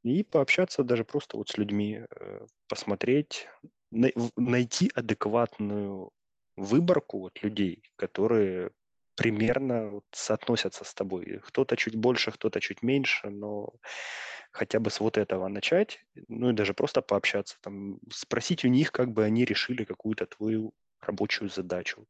И 0.04 0.24
пообщаться 0.24 0.84
даже 0.84 1.04
просто 1.04 1.38
вот 1.38 1.50
с 1.50 1.58
людьми, 1.58 2.06
э, 2.10 2.46
посмотреть, 2.68 3.48
найти 3.92 4.92
адекватную 4.94 6.12
выборку 6.56 7.20
вот 7.20 7.42
людей, 7.42 7.84
которые 7.96 8.72
примерно 9.18 9.90
вот 9.90 10.06
соотносятся 10.12 10.86
с 10.86 10.94
тобой. 10.94 11.42
Кто-то 11.44 11.76
чуть 11.76 11.96
больше, 11.96 12.32
кто-то 12.32 12.62
чуть 12.62 12.84
меньше, 12.84 13.30
но 13.30 13.74
хотя 14.52 14.80
бы 14.80 14.92
с 14.92 15.00
вот 15.00 15.18
этого 15.18 15.48
начать. 15.48 16.00
Ну 16.28 16.52
и 16.52 16.54
даже 16.54 16.74
просто 16.74 17.02
пообщаться 17.02 17.58
там, 17.62 18.00
спросить 18.12 18.64
у 18.64 18.68
них, 18.70 18.92
как 18.92 19.12
бы 19.12 19.26
они 19.26 19.44
решили 19.44 19.84
какую-то 19.84 20.28
твою 20.28 20.72
рабочую 21.02 21.50
задачу. 21.50 22.06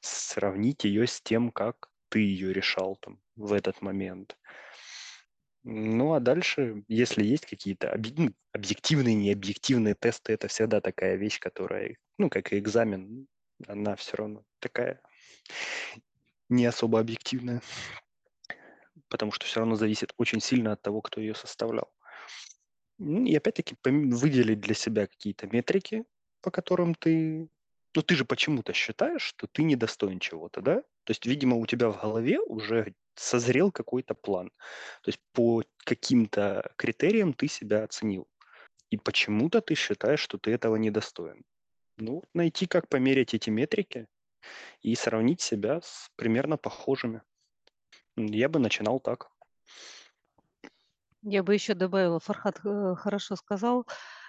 Сравнить 0.00 0.84
ее 0.84 1.08
с 1.08 1.20
тем, 1.20 1.50
как 1.50 1.90
ты 2.08 2.20
ее 2.20 2.52
решал 2.52 2.96
там 2.96 3.20
в 3.36 3.52
этот 3.52 3.82
момент. 3.82 4.38
Ну, 5.64 6.12
а 6.14 6.20
дальше, 6.20 6.84
если 6.86 7.24
есть 7.24 7.46
какие-то 7.46 8.00
ну, 8.16 8.30
объективные, 8.52 9.16
необъективные 9.16 9.96
тесты, 9.96 10.32
это 10.32 10.46
всегда 10.46 10.80
такая 10.80 11.16
вещь, 11.16 11.40
которая, 11.40 11.96
ну, 12.16 12.30
как 12.30 12.52
и 12.52 12.58
экзамен, 12.58 13.26
она 13.66 13.96
все 13.96 14.16
равно 14.16 14.44
такая 14.60 15.02
не 16.48 16.66
особо 16.66 17.00
объективная, 17.00 17.62
потому 19.08 19.32
что 19.32 19.46
все 19.46 19.60
равно 19.60 19.76
зависит 19.76 20.12
очень 20.16 20.40
сильно 20.40 20.72
от 20.72 20.82
того, 20.82 21.00
кто 21.00 21.20
ее 21.20 21.34
составлял. 21.34 21.90
И 22.98 23.34
опять-таки 23.36 23.76
выделить 23.84 24.60
для 24.60 24.74
себя 24.74 25.06
какие-то 25.06 25.46
метрики, 25.46 26.04
по 26.40 26.50
которым 26.50 26.94
ты... 26.94 27.48
Ну, 27.94 28.02
ты 28.02 28.14
же 28.14 28.24
почему-то 28.24 28.72
считаешь, 28.72 29.22
что 29.22 29.46
ты 29.46 29.62
недостоин 29.62 30.18
чего-то, 30.20 30.60
да? 30.60 30.82
То 31.04 31.10
есть, 31.10 31.24
видимо, 31.26 31.56
у 31.56 31.66
тебя 31.66 31.88
в 31.90 32.00
голове 32.00 32.38
уже 32.40 32.94
созрел 33.14 33.72
какой-то 33.72 34.14
план. 34.14 34.50
То 35.02 35.08
есть 35.08 35.20
по 35.32 35.64
каким-то 35.84 36.72
критериям 36.76 37.32
ты 37.32 37.48
себя 37.48 37.84
оценил. 37.84 38.28
И 38.90 38.96
почему-то 38.96 39.60
ты 39.60 39.74
считаешь, 39.74 40.20
что 40.20 40.38
ты 40.38 40.50
этого 40.50 40.76
недостоин. 40.76 41.44
Ну, 41.96 42.22
найти, 42.34 42.66
как 42.66 42.88
померить 42.88 43.34
эти 43.34 43.50
метрики 43.50 44.06
и 44.82 44.94
сравнить 44.94 45.40
себя 45.40 45.80
с 45.82 46.10
примерно 46.16 46.56
похожими. 46.56 47.22
Я 48.16 48.48
бы 48.48 48.58
начинал 48.58 49.00
так. 49.00 49.30
Я 51.22 51.42
бы 51.42 51.54
еще 51.54 51.74
добавила, 51.74 52.20
Фархат 52.20 52.60
э, 52.64 52.94
хорошо 52.96 53.36
сказал 53.36 53.86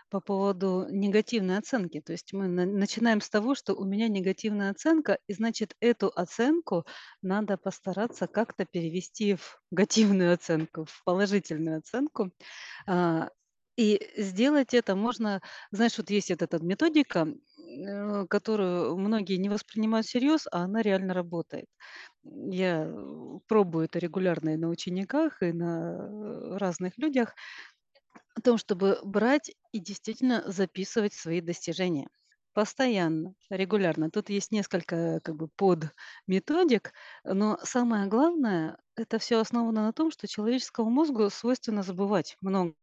по 0.10 0.20
поводу 0.22 0.88
негативной 0.90 1.60
оценки. 1.60 2.02
То 2.02 2.14
есть 2.14 2.34
мы 2.34 2.48
на- 2.48 2.66
начинаем 2.66 3.22
с 3.22 3.30
того, 3.30 3.54
что 3.54 3.76
у 3.76 3.86
меня 3.86 4.08
негативная 4.08 4.72
оценка, 4.72 5.20
и 5.28 5.34
значит 5.34 5.76
эту 5.82 6.08
оценку 6.16 6.86
надо 7.22 7.58
постараться 7.58 8.28
как-то 8.28 8.66
перевести 8.66 9.36
в 9.36 9.60
негативную 9.72 10.34
оценку, 10.34 10.86
в 10.86 11.04
положительную 11.04 11.78
оценку. 11.80 12.32
А, 12.88 13.30
И 13.78 14.12
сделать 14.18 14.74
это 14.74 14.96
можно, 14.96 15.42
знаешь, 15.72 15.98
вот 15.98 16.10
есть 16.10 16.32
эта 16.32 16.48
методика, 16.64 17.28
э, 17.70 18.26
которую 18.28 18.98
многие 18.98 19.38
не 19.38 19.50
воспринимают 19.50 20.08
всерьез, 20.08 20.48
а 20.52 20.60
она 20.64 20.82
реально 20.82 21.14
работает. 21.14 21.68
Я 22.24 22.86
э, 22.88 23.40
пробую 23.48 23.86
это 23.86 24.00
регулярно 24.00 24.50
и 24.56 24.58
на 24.58 24.70
учениках, 24.70 25.42
и 25.44 25.52
на 25.54 26.58
разных 26.58 26.98
людях 26.98 27.36
о 28.36 28.42
том, 28.42 28.58
чтобы 28.58 29.00
брать 29.04 29.52
и 29.72 29.80
действительно 29.80 30.44
записывать 30.48 31.14
свои 31.14 31.42
достижения. 31.42 32.08
Постоянно, 32.54 33.36
регулярно. 33.50 34.10
Тут 34.10 34.30
есть 34.30 34.52
несколько 34.52 35.20
как 35.24 35.36
бы 35.36 35.48
подметодик, 35.56 36.94
но 37.24 37.60
самое 37.64 38.08
главное, 38.08 38.78
это 38.96 39.20
все 39.20 39.40
основано 39.40 39.84
на 39.84 39.94
том, 39.94 40.12
что 40.12 40.28
человеческому 40.28 40.90
мозгу 40.90 41.30
свойственно 41.30 41.84
забывать 41.84 42.38
много. 42.42 42.76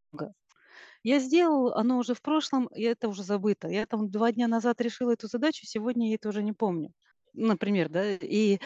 Я 1.06 1.20
сделал, 1.20 1.72
оно 1.74 1.98
уже 1.98 2.14
в 2.14 2.20
прошлом, 2.20 2.66
и 2.74 2.82
это 2.82 3.08
уже 3.08 3.22
забыто. 3.22 3.68
Я 3.68 3.86
там 3.86 4.10
два 4.10 4.32
дня 4.32 4.48
назад 4.48 4.80
решила 4.80 5.12
эту 5.12 5.28
задачу, 5.28 5.64
сегодня 5.64 6.08
я 6.08 6.16
это 6.16 6.30
уже 6.30 6.42
не 6.42 6.52
помню. 6.52 6.92
Например, 7.32 7.88
да, 7.88 8.14
и 8.14 8.58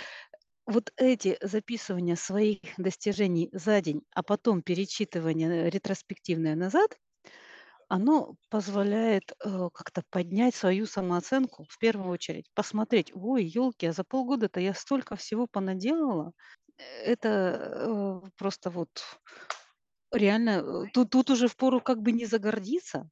вот 0.64 0.90
эти 0.96 1.36
записывания 1.42 2.16
своих 2.16 2.60
достижений 2.78 3.50
за 3.52 3.82
день, 3.82 4.00
а 4.14 4.22
потом 4.22 4.62
перечитывание 4.62 5.68
ретроспективное 5.68 6.56
назад, 6.56 6.96
оно 7.88 8.36
позволяет 8.48 9.32
э, 9.44 9.68
как-то 9.74 10.02
поднять 10.08 10.54
свою 10.54 10.86
самооценку 10.86 11.66
в 11.68 11.76
первую 11.78 12.08
очередь, 12.08 12.46
посмотреть, 12.54 13.12
ой, 13.14 13.44
елки, 13.44 13.84
а 13.84 13.92
за 13.92 14.02
полгода-то 14.02 14.60
я 14.60 14.72
столько 14.72 15.14
всего 15.14 15.46
понаделала. 15.46 16.32
Это 17.04 18.22
э, 18.24 18.30
просто 18.38 18.70
вот 18.70 18.88
реально, 20.12 20.84
э, 20.86 20.90
тут, 20.92 21.10
тут 21.10 21.30
уже 21.30 21.48
впору 21.48 21.80
как 21.80 22.02
бы 22.02 22.12
не 22.12 22.26
загордиться. 22.26 23.08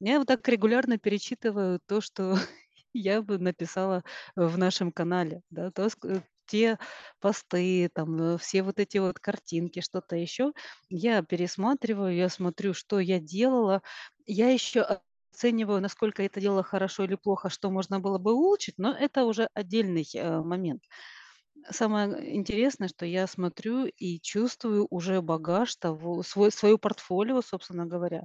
Я 0.00 0.18
вот 0.18 0.28
так 0.28 0.46
регулярно 0.48 0.98
перечитываю 0.98 1.80
то, 1.86 2.00
что 2.00 2.36
я 2.92 3.22
бы 3.22 3.38
написала 3.38 4.04
в 4.36 4.58
нашем 4.58 4.92
канале, 4.92 5.42
да, 5.50 5.70
то, 5.70 5.86
ск- 5.86 6.22
те 6.46 6.78
посты, 7.20 7.88
там, 7.94 8.20
э, 8.34 8.38
все 8.38 8.62
вот 8.62 8.78
эти 8.80 8.98
вот 8.98 9.18
картинки, 9.20 9.80
что-то 9.80 10.16
еще, 10.16 10.52
я 10.90 11.22
пересматриваю, 11.22 12.14
я 12.16 12.28
смотрю, 12.28 12.74
что 12.74 13.00
я 13.00 13.20
делала, 13.20 13.82
я 14.26 14.50
еще 14.50 15.00
оцениваю, 15.32 15.80
насколько 15.80 16.22
это 16.22 16.40
делала 16.40 16.62
хорошо 16.62 17.04
или 17.04 17.14
плохо, 17.14 17.48
что 17.48 17.70
можно 17.70 18.00
было 18.00 18.18
бы 18.18 18.32
улучшить, 18.34 18.74
но 18.78 18.92
это 18.92 19.24
уже 19.24 19.48
отдельный 19.54 20.06
э, 20.14 20.40
момент. 20.42 20.82
Самое 21.70 22.36
интересное, 22.36 22.88
что 22.88 23.06
я 23.06 23.26
смотрю 23.26 23.86
и 23.86 24.20
чувствую 24.20 24.86
уже 24.90 25.22
багаж 25.22 25.76
того, 25.76 26.22
свой, 26.22 26.50
свое 26.50 26.78
портфолио, 26.78 27.42
собственно 27.42 27.86
говоря, 27.86 28.24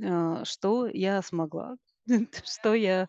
э, 0.00 0.44
что 0.44 0.86
я 0.86 1.22
смогла, 1.22 1.76
что 2.44 2.74
я 2.74 3.08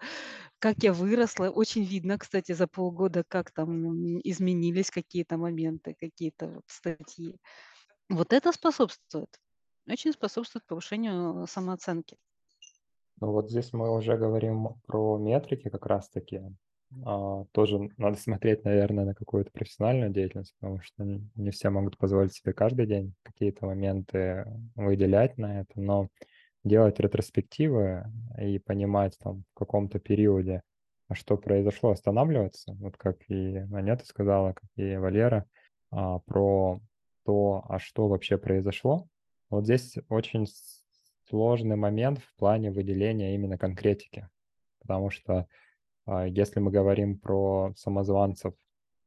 как 0.59 0.83
я 0.83 0.93
выросла. 0.93 1.49
Очень 1.49 1.85
видно, 1.85 2.17
кстати, 2.17 2.51
за 2.51 2.67
полгода, 2.67 3.23
как 3.27 3.51
там 3.51 4.19
изменились 4.19 4.91
какие-то 4.91 5.37
моменты, 5.37 5.95
какие-то 5.99 6.47
вот 6.47 6.63
статьи. 6.67 7.37
Вот 8.09 8.33
это 8.33 8.51
способствует, 8.51 9.29
очень 9.87 10.11
способствует 10.11 10.65
повышению 10.65 11.47
самооценки. 11.47 12.17
Ну 13.21 13.31
вот 13.31 13.49
здесь 13.49 13.73
мы 13.73 13.95
уже 13.95 14.17
говорим 14.17 14.81
про 14.87 15.17
метрики 15.17 15.69
как 15.69 15.85
раз-таки. 15.85 16.41
А, 17.05 17.45
тоже 17.51 17.89
надо 17.97 18.17
смотреть, 18.17 18.63
наверное, 18.63 19.05
на 19.05 19.13
какую-то 19.13 19.51
профессиональную 19.51 20.11
деятельность, 20.11 20.55
потому 20.59 20.81
что 20.81 21.03
не 21.03 21.51
все 21.51 21.69
могут 21.69 21.97
позволить 21.97 22.33
себе 22.33 22.53
каждый 22.53 22.87
день 22.87 23.13
какие-то 23.23 23.65
моменты 23.65 24.45
выделять 24.75 25.37
на 25.37 25.61
это, 25.61 25.79
но 25.79 26.09
делать 26.63 26.99
ретроспективы 26.99 28.05
и 28.39 28.59
понимать 28.59 29.17
там 29.19 29.43
в 29.53 29.59
каком-то 29.59 29.99
периоде, 29.99 30.61
что 31.13 31.37
произошло, 31.37 31.91
останавливаться, 31.91 32.73
вот 32.73 32.97
как 32.97 33.17
и 33.29 33.57
Анета 33.71 34.05
сказала, 34.05 34.53
как 34.53 34.69
и 34.75 34.95
Валера, 34.97 35.45
а, 35.91 36.19
про 36.19 36.81
то, 37.25 37.63
а 37.69 37.79
что 37.79 38.07
вообще 38.07 38.37
произошло. 38.37 39.07
Вот 39.49 39.63
здесь 39.63 39.97
очень 40.09 40.47
сложный 41.27 41.75
момент 41.75 42.19
в 42.19 42.35
плане 42.37 42.71
выделения 42.71 43.35
именно 43.35 43.57
конкретики, 43.57 44.27
потому 44.81 45.09
что 45.09 45.47
если 46.27 46.59
мы 46.59 46.71
говорим 46.71 47.17
про 47.19 47.73
самозванцев 47.75 48.53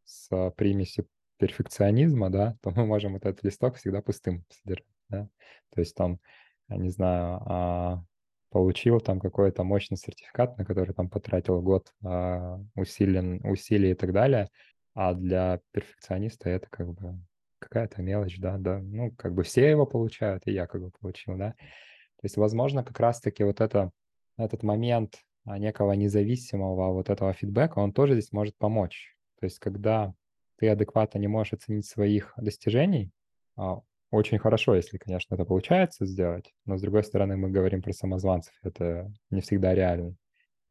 с 0.05 0.53
примесью 0.57 1.07
перфекционизма, 1.39 2.31
да, 2.31 2.57
то 2.63 2.71
мы 2.71 2.87
можем 2.87 3.15
вот 3.15 3.25
этот 3.25 3.43
листок 3.45 3.77
всегда 3.77 4.03
пустым 4.03 4.45
содержать, 4.49 4.87
да? 5.09 5.29
То 5.71 5.81
есть 5.81 5.95
там 5.95 6.21
не 6.69 6.91
знаю, 6.91 7.41
а, 7.47 8.05
получил 8.51 9.01
там 9.01 9.21
какой-то 9.21 9.65
мощный 9.65 9.97
сертификат, 9.97 10.59
на 10.59 10.65
который 10.65 10.95
там 10.95 11.09
потратил 11.09 11.61
год 11.61 11.93
а, 12.05 12.61
усилен, 12.75 13.41
усилий 13.45 13.93
и 13.93 13.95
так 13.95 14.13
далее, 14.13 14.49
а 14.95 15.15
для 15.15 15.61
перфекциониста 15.73 16.51
это 16.51 16.69
как 16.71 16.93
бы 16.93 17.19
какая-то 17.59 18.03
мелочь, 18.03 18.39
да, 18.39 18.59
да, 18.59 18.81
ну, 18.81 19.13
как 19.13 19.35
бы 19.35 19.43
все 19.45 19.69
его 19.69 19.87
получают, 19.87 20.43
и 20.47 20.53
я 20.53 20.67
как 20.67 20.83
бы 20.83 20.91
получил, 21.01 21.37
да. 21.37 21.53
То 21.53 22.25
есть, 22.25 22.37
возможно, 22.37 22.85
как 22.85 22.99
раз-таки 23.01 23.45
вот 23.45 23.61
это, 23.61 23.91
этот 24.37 24.63
момент 24.63 25.17
а, 25.17 25.32
некого 25.47 25.93
независимого 25.93 26.93
вот 26.93 27.11
этого 27.11 27.33
фидбэка, 27.33 27.79
он 27.79 27.93
тоже 27.93 28.15
здесь 28.15 28.33
может 28.33 28.57
помочь. 28.57 29.17
То 29.41 29.47
есть, 29.47 29.59
когда 29.59 30.15
ты 30.57 30.69
адекватно 30.69 31.19
не 31.19 31.29
можешь 31.29 31.55
оценить 31.55 31.87
своих 31.87 32.33
достижений, 32.37 33.11
очень 34.11 34.39
хорошо, 34.39 34.75
если, 34.75 34.99
конечно, 34.99 35.35
это 35.35 35.45
получается 35.45 36.05
сделать, 36.05 36.53
но, 36.67 36.77
с 36.77 36.83
другой 36.83 37.03
стороны, 37.03 37.37
мы 37.37 37.51
говорим 37.51 37.83
про 37.83 37.93
самозванцев, 37.93 38.55
это 38.63 39.11
не 39.31 39.41
всегда 39.41 39.75
реально. 39.75 40.17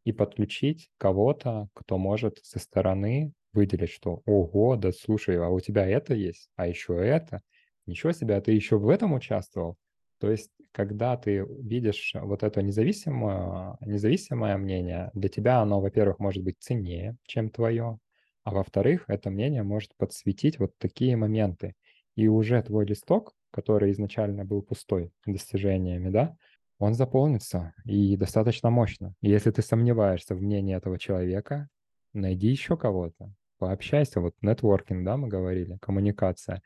И 0.04 0.12
подключить 0.12 0.90
кого-то, 0.98 1.68
кто 1.74 1.98
может 1.98 2.40
со 2.44 2.60
стороны 2.60 3.34
выделить, 3.54 3.90
что 3.90 4.22
«Ого, 4.26 4.76
да 4.76 4.92
слушай, 4.92 5.38
а 5.38 5.50
у 5.50 5.60
тебя 5.60 5.88
это 5.88 6.14
есть, 6.14 6.50
а 6.56 6.68
еще 6.68 6.96
это, 6.96 7.42
ничего 7.86 8.12
себе, 8.12 8.36
а 8.36 8.42
ты 8.42 8.52
еще 8.52 8.78
в 8.78 8.88
этом 8.90 9.14
участвовал». 9.14 9.76
То 10.22 10.30
есть, 10.30 10.52
когда 10.72 11.18
ты 11.18 11.46
видишь 11.62 12.14
вот 12.16 12.44
это 12.44 12.62
независимое, 12.62 13.76
независимое 13.82 14.56
мнение, 14.58 15.10
для 15.16 15.30
тебя 15.30 15.60
оно, 15.60 15.82
во-первых, 15.82 16.20
может 16.20 16.44
быть 16.44 16.58
ценнее, 16.60 17.18
чем 17.26 17.50
твое, 17.50 17.98
а 18.44 18.54
во-вторых, 18.54 19.04
это 19.08 19.32
мнение 19.32 19.64
может 19.64 19.96
подсветить 19.98 20.60
вот 20.60 20.72
такие 20.78 21.18
моменты 21.18 21.74
и 22.16 22.28
уже 22.28 22.62
твой 22.62 22.86
листок, 22.86 23.34
который 23.50 23.92
изначально 23.92 24.46
был 24.46 24.62
пустой 24.62 25.12
достижениями, 25.26 26.10
да, 26.10 26.38
он 26.78 26.94
заполнится 26.94 27.74
и 27.86 28.16
достаточно 28.16 28.70
мощно. 28.70 29.16
И 29.22 29.30
если 29.30 29.50
ты 29.50 29.64
сомневаешься 29.64 30.36
в 30.36 30.42
мнении 30.42 30.76
этого 30.76 31.00
человека, 31.00 31.68
найди 32.14 32.48
еще 32.48 32.78
кого-то, 32.78 33.34
пообщайся. 33.58 34.20
Вот 34.22 34.36
нетворкинг, 34.42 35.04
да, 35.04 35.18
мы 35.18 35.28
говорили, 35.28 35.78
коммуникация. 35.82 36.62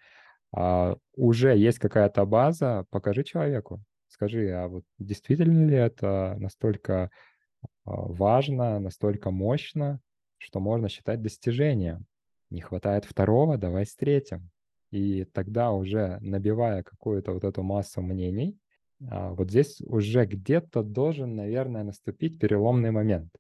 А, 0.58 0.96
уже 1.18 1.58
есть 1.58 1.80
какая-то 1.80 2.26
база, 2.26 2.86
покажи 2.90 3.26
человеку. 3.26 3.84
Скажи, 4.08 4.50
а 4.52 4.70
вот 4.70 4.86
действительно 4.98 5.68
ли 5.70 5.76
это 5.76 6.38
настолько 6.40 7.12
а, 7.84 7.92
важно, 7.92 8.80
настолько 8.80 9.32
мощно, 9.32 10.00
что 10.38 10.62
можно 10.62 10.88
считать 10.88 11.22
достижением? 11.22 12.06
Не 12.50 12.62
хватает 12.62 13.04
второго, 13.04 13.58
давай 13.58 13.86
с 13.86 13.96
третьим. 13.96 14.50
И 14.92 15.26
тогда 15.26 15.72
уже 15.72 16.20
набивая 16.22 16.84
какую-то 16.84 17.34
вот 17.34 17.44
эту 17.44 17.62
массу 17.62 18.02
мнений, 18.02 18.58
а, 19.10 19.34
вот 19.34 19.50
здесь 19.50 19.82
уже 19.82 20.26
где-то 20.26 20.84
должен, 20.84 21.36
наверное, 21.36 21.84
наступить 21.84 22.40
переломный 22.40 22.92
момент. 22.92 23.34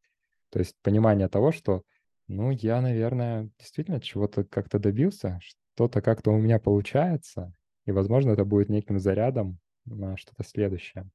То 0.49 0.59
есть 0.59 0.75
понимание 0.81 1.29
того, 1.29 1.53
что, 1.53 1.83
ну, 2.27 2.51
я, 2.51 2.81
наверное, 2.81 3.49
действительно 3.57 4.01
чего-то 4.01 4.43
как-то 4.43 4.79
добился, 4.79 5.39
что-то 5.75 6.01
как-то 6.01 6.31
у 6.31 6.37
меня 6.37 6.57
получается, 6.57 7.53
и, 7.85 7.91
возможно, 7.91 8.31
это 8.31 8.45
будет 8.45 8.69
неким 8.69 8.97
зарядом 8.97 9.59
на 9.85 10.15
что-то 10.15 10.45
следующее. 10.45 11.09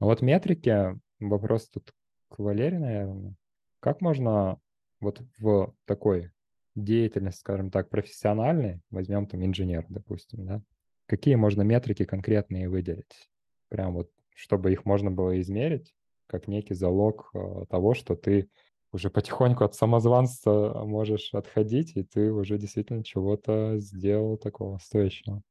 Но 0.00 0.06
вот 0.06 0.22
метрики, 0.22 0.98
вопрос 1.20 1.68
тут 1.68 1.92
к 2.28 2.40
Валерии, 2.40 2.78
наверное. 2.78 3.36
Как 3.78 4.00
можно 4.00 4.58
вот 5.00 5.22
в 5.38 5.72
такой 5.84 6.32
деятельности, 6.74 7.40
скажем 7.40 7.70
так, 7.70 7.90
профессиональной, 7.90 8.80
возьмем 8.90 9.26
там 9.28 9.44
инженер, 9.44 9.86
допустим, 9.88 10.46
да, 10.46 10.62
какие 11.06 11.36
можно 11.36 11.62
метрики 11.62 12.04
конкретные 12.04 12.68
выделить? 12.68 13.30
Прям 13.68 13.94
вот, 13.94 14.10
чтобы 14.34 14.72
их 14.72 14.84
можно 14.84 15.12
было 15.12 15.40
измерить, 15.40 15.94
как 16.26 16.48
некий 16.48 16.74
залог 16.74 17.30
э, 17.34 17.66
того, 17.70 17.94
что 17.94 18.16
ты 18.16 18.48
уже 18.92 19.10
потихоньку 19.10 19.64
от 19.64 19.74
самозванства 19.74 20.84
можешь 20.84 21.32
отходить, 21.32 21.96
и 21.96 22.02
ты 22.02 22.30
уже 22.30 22.58
действительно 22.58 23.02
чего-то 23.02 23.78
сделал 23.78 24.36
такого 24.36 24.78
стоящего. 24.78 25.42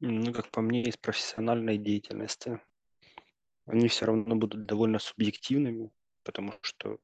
Ну, 0.00 0.32
как 0.32 0.50
по 0.50 0.60
мне, 0.60 0.82
из 0.82 0.96
профессиональной 0.96 1.78
деятельности 1.78 2.60
они 3.66 3.86
все 3.86 4.06
равно 4.06 4.34
будут 4.34 4.66
довольно 4.66 4.98
субъективными, 4.98 5.92
потому 6.24 6.52
что 6.62 6.98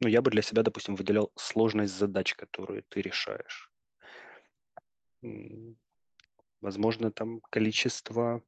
ну, 0.00 0.08
я 0.08 0.22
бы 0.22 0.30
для 0.30 0.42
себя, 0.42 0.62
допустим, 0.62 0.94
выделял 0.94 1.32
сложность 1.34 1.98
задач, 1.98 2.34
которые 2.34 2.82
ты 2.88 3.02
решаешь. 3.02 3.72
Возможно, 6.60 7.10
там 7.10 7.40
количество 7.50 8.42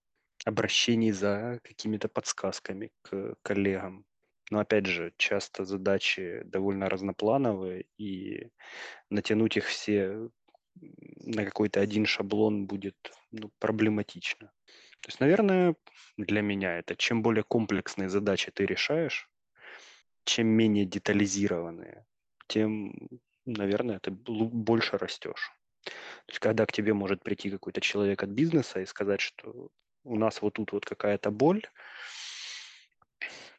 обращений 0.44 1.10
за 1.10 1.60
какими-то 1.64 2.08
подсказками 2.08 2.92
к 3.02 3.34
коллегам. 3.42 4.06
Но 4.50 4.58
опять 4.58 4.86
же, 4.86 5.12
часто 5.16 5.64
задачи 5.64 6.42
довольно 6.44 6.88
разноплановые, 6.88 7.86
и 7.98 8.50
натянуть 9.08 9.56
их 9.56 9.66
все 9.66 10.28
на 10.80 11.44
какой-то 11.44 11.80
один 11.80 12.06
шаблон 12.06 12.66
будет 12.66 12.96
ну, 13.30 13.50
проблематично. 13.58 14.52
То 15.00 15.08
есть, 15.08 15.20
наверное, 15.20 15.76
для 16.16 16.42
меня 16.42 16.78
это 16.78 16.96
чем 16.96 17.22
более 17.22 17.44
комплексные 17.44 18.08
задачи 18.08 18.50
ты 18.50 18.66
решаешь, 18.66 19.30
чем 20.24 20.48
менее 20.48 20.84
детализированные, 20.84 22.04
тем, 22.46 22.92
наверное, 23.46 24.00
ты 24.00 24.10
больше 24.10 24.98
растешь. 24.98 25.52
То 25.84 25.92
есть, 26.28 26.40
когда 26.40 26.66
к 26.66 26.72
тебе 26.72 26.92
может 26.92 27.22
прийти 27.22 27.50
какой-то 27.50 27.80
человек 27.80 28.22
от 28.22 28.30
бизнеса 28.30 28.80
и 28.80 28.86
сказать, 28.86 29.20
что 29.20 29.70
у 30.04 30.16
нас 30.16 30.42
вот 30.42 30.54
тут 30.54 30.72
вот 30.72 30.84
какая-то 30.84 31.30
боль, 31.30 31.62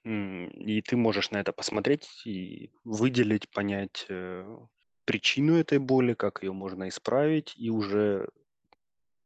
и 0.04 0.82
ты 0.82 0.98
можешь 0.98 1.32
на 1.32 1.38
это 1.38 1.54
посмотреть 1.54 2.08
и 2.26 2.72
выделить, 2.84 3.50
понять 3.50 4.06
э, 4.10 4.58
причину 5.06 5.56
этой 5.56 5.78
боли, 5.78 6.14
как 6.14 6.44
ее 6.44 6.54
можно 6.54 6.90
исправить, 6.90 7.54
и 7.56 7.70
уже 7.70 8.30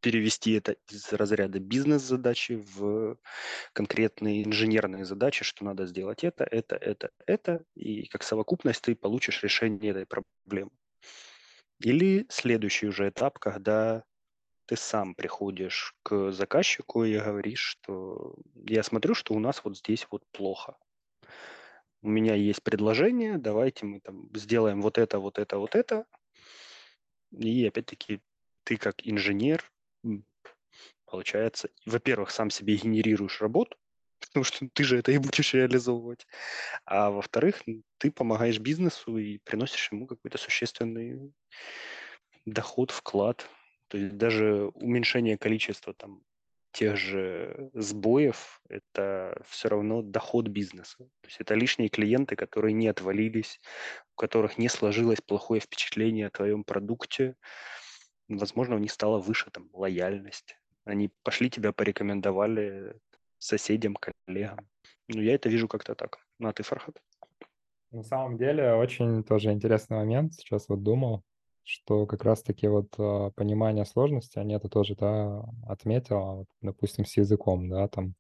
перевести 0.01 0.51
это 0.51 0.75
из 0.91 1.11
разряда 1.13 1.59
бизнес-задачи 1.59 2.63
в 2.75 3.17
конкретные 3.73 4.43
инженерные 4.43 5.03
задачи, 5.03 5.43
что 5.43 5.65
надо 5.65 5.87
сделать 5.87 6.23
это, 6.23 6.43
это, 6.43 6.75
это, 6.75 7.09
это, 7.25 7.63
и 7.73 8.05
как 8.07 8.21
совокупность 8.21 8.83
ты 8.83 8.95
получишь 8.95 9.41
решение 9.41 9.91
этой 9.91 10.05
проблемы. 10.05 10.71
Или 11.79 12.25
следующий 12.29 12.87
уже 12.87 13.09
этап, 13.09 13.39
когда 13.39 14.03
ты 14.65 14.75
сам 14.75 15.15
приходишь 15.15 15.95
к 16.03 16.31
заказчику 16.31 17.03
и 17.03 17.19
говоришь, 17.19 17.59
что 17.59 18.35
я 18.65 18.83
смотрю, 18.83 19.13
что 19.13 19.33
у 19.33 19.39
нас 19.39 19.63
вот 19.63 19.77
здесь 19.77 20.07
вот 20.11 20.23
плохо. 20.31 20.77
У 22.01 22.09
меня 22.09 22.35
есть 22.35 22.61
предложение, 22.63 23.37
давайте 23.37 23.85
мы 23.85 23.99
там 23.99 24.29
сделаем 24.35 24.81
вот 24.81 24.97
это, 24.97 25.19
вот 25.19 25.39
это, 25.39 25.57
вот 25.57 25.75
это. 25.75 26.05
И 27.31 27.65
опять-таки 27.65 28.21
ты 28.63 28.77
как 28.77 28.95
инженер 29.05 29.71
получается, 31.05 31.69
во-первых, 31.85 32.29
сам 32.31 32.49
себе 32.49 32.75
генерируешь 32.75 33.41
работу, 33.41 33.77
потому 34.19 34.43
что 34.43 34.67
ты 34.73 34.83
же 34.83 34.97
это 34.97 35.11
и 35.11 35.17
будешь 35.17 35.53
реализовывать. 35.53 36.27
А 36.85 37.09
во-вторых, 37.09 37.63
ты 37.97 38.11
помогаешь 38.11 38.59
бизнесу 38.59 39.17
и 39.17 39.39
приносишь 39.39 39.91
ему 39.91 40.07
какой-то 40.07 40.37
существенный 40.37 41.33
доход, 42.45 42.91
вклад. 42.91 43.49
То 43.87 43.97
есть 43.97 44.17
даже 44.17 44.67
уменьшение 44.73 45.37
количества 45.37 45.93
там 45.93 46.21
тех 46.71 46.97
же 46.97 47.69
сбоев– 47.73 48.61
это 48.69 49.41
все 49.47 49.69
равно 49.69 50.01
доход 50.01 50.47
бизнеса. 50.47 50.97
То 50.97 51.27
есть 51.27 51.39
это 51.39 51.53
лишние 51.53 51.89
клиенты, 51.89 52.35
которые 52.35 52.73
не 52.73 52.87
отвалились, 52.89 53.61
у 54.13 54.19
которых 54.19 54.57
не 54.57 54.67
сложилось 54.67 55.21
плохое 55.21 55.61
впечатление 55.61 56.27
о 56.27 56.31
твоем 56.31 56.65
продукте, 56.65 57.35
возможно, 58.27 58.75
у 58.75 58.79
них 58.79 58.91
стала 58.91 59.19
выше 59.19 59.49
там 59.51 59.69
лояльность. 59.71 60.57
Они 60.83 61.09
пошли 61.23 61.49
тебя 61.49 61.71
порекомендовали 61.71 62.95
соседям, 63.37 63.95
коллегам. 63.95 64.67
Ну, 65.07 65.21
я 65.21 65.35
это 65.35 65.49
вижу 65.49 65.67
как-то 65.67 65.95
так. 65.95 66.19
Ну, 66.39 66.49
а 66.49 66.53
ты, 66.53 66.63
Фархат? 66.63 67.01
На 67.91 68.03
самом 68.03 68.37
деле, 68.37 68.73
очень 68.73 69.23
тоже 69.23 69.51
интересный 69.51 69.97
момент. 69.97 70.33
Сейчас 70.33 70.67
вот 70.67 70.83
думал, 70.83 71.23
что 71.65 72.05
как 72.05 72.23
раз-таки 72.23 72.67
вот 72.67 72.93
э, 72.97 73.31
понимание 73.35 73.85
сложности, 73.85 74.39
это 74.39 74.69
тоже, 74.69 74.95
да, 74.95 75.43
отметил, 75.67 76.17
а 76.17 76.33
вот, 76.35 76.47
допустим, 76.61 77.05
с 77.05 77.17
языком, 77.17 77.67
да, 77.69 77.87
там 77.87 78.13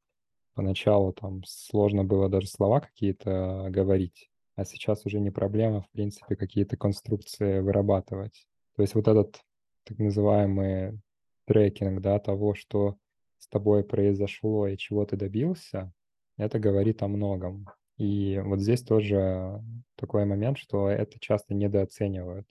поначалу 0.55 1.13
там 1.13 1.43
сложно 1.45 2.03
было 2.03 2.27
даже 2.27 2.47
слова 2.47 2.81
какие-то 2.81 3.67
говорить, 3.69 4.29
а 4.55 4.65
сейчас 4.65 5.05
уже 5.05 5.19
не 5.19 5.29
проблема, 5.29 5.81
в 5.81 5.89
принципе, 5.91 6.35
какие-то 6.35 6.75
конструкции 6.75 7.59
вырабатывать. 7.59 8.47
То 8.75 8.81
есть 8.81 8.95
вот 8.95 9.07
этот 9.07 9.39
так 9.83 9.99
называемый 9.99 10.99
трекинг, 11.45 12.01
да, 12.01 12.19
того, 12.19 12.55
что 12.55 12.97
с 13.37 13.47
тобой 13.47 13.83
произошло 13.83 14.67
и 14.67 14.77
чего 14.77 15.05
ты 15.05 15.17
добился, 15.17 15.93
это 16.37 16.57
говорит 16.57 17.03
о 17.03 17.07
многом. 17.07 17.67
И 17.97 18.41
вот 18.43 18.59
здесь 18.59 18.81
тоже 18.81 19.61
такой 19.95 20.25
момент, 20.25 20.57
что 20.57 20.89
это 20.89 21.19
часто 21.19 21.53
недооценивают. 21.53 22.47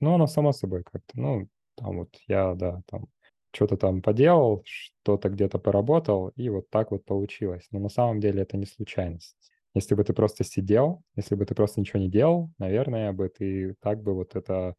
Ну, 0.00 0.14
оно 0.14 0.26
само 0.26 0.52
собой 0.52 0.84
как-то, 0.84 1.18
ну, 1.18 1.48
там 1.76 1.98
вот 1.98 2.10
я, 2.28 2.54
да, 2.54 2.82
там 2.86 3.06
что-то 3.52 3.76
там 3.76 4.02
поделал, 4.02 4.62
что-то 4.64 5.28
где-то 5.30 5.58
поработал, 5.58 6.28
и 6.36 6.48
вот 6.48 6.68
так 6.70 6.90
вот 6.90 7.04
получилось. 7.04 7.66
Но 7.72 7.80
на 7.80 7.88
самом 7.88 8.20
деле 8.20 8.42
это 8.42 8.56
не 8.56 8.66
случайность. 8.66 9.36
Если 9.74 9.94
бы 9.94 10.04
ты 10.04 10.12
просто 10.12 10.44
сидел, 10.44 11.02
если 11.16 11.34
бы 11.34 11.44
ты 11.46 11.54
просто 11.54 11.80
ничего 11.80 12.00
не 12.00 12.10
делал, 12.10 12.50
наверное, 12.58 13.12
бы 13.12 13.28
ты 13.28 13.74
так 13.80 14.02
бы 14.02 14.14
вот 14.14 14.36
это 14.36 14.74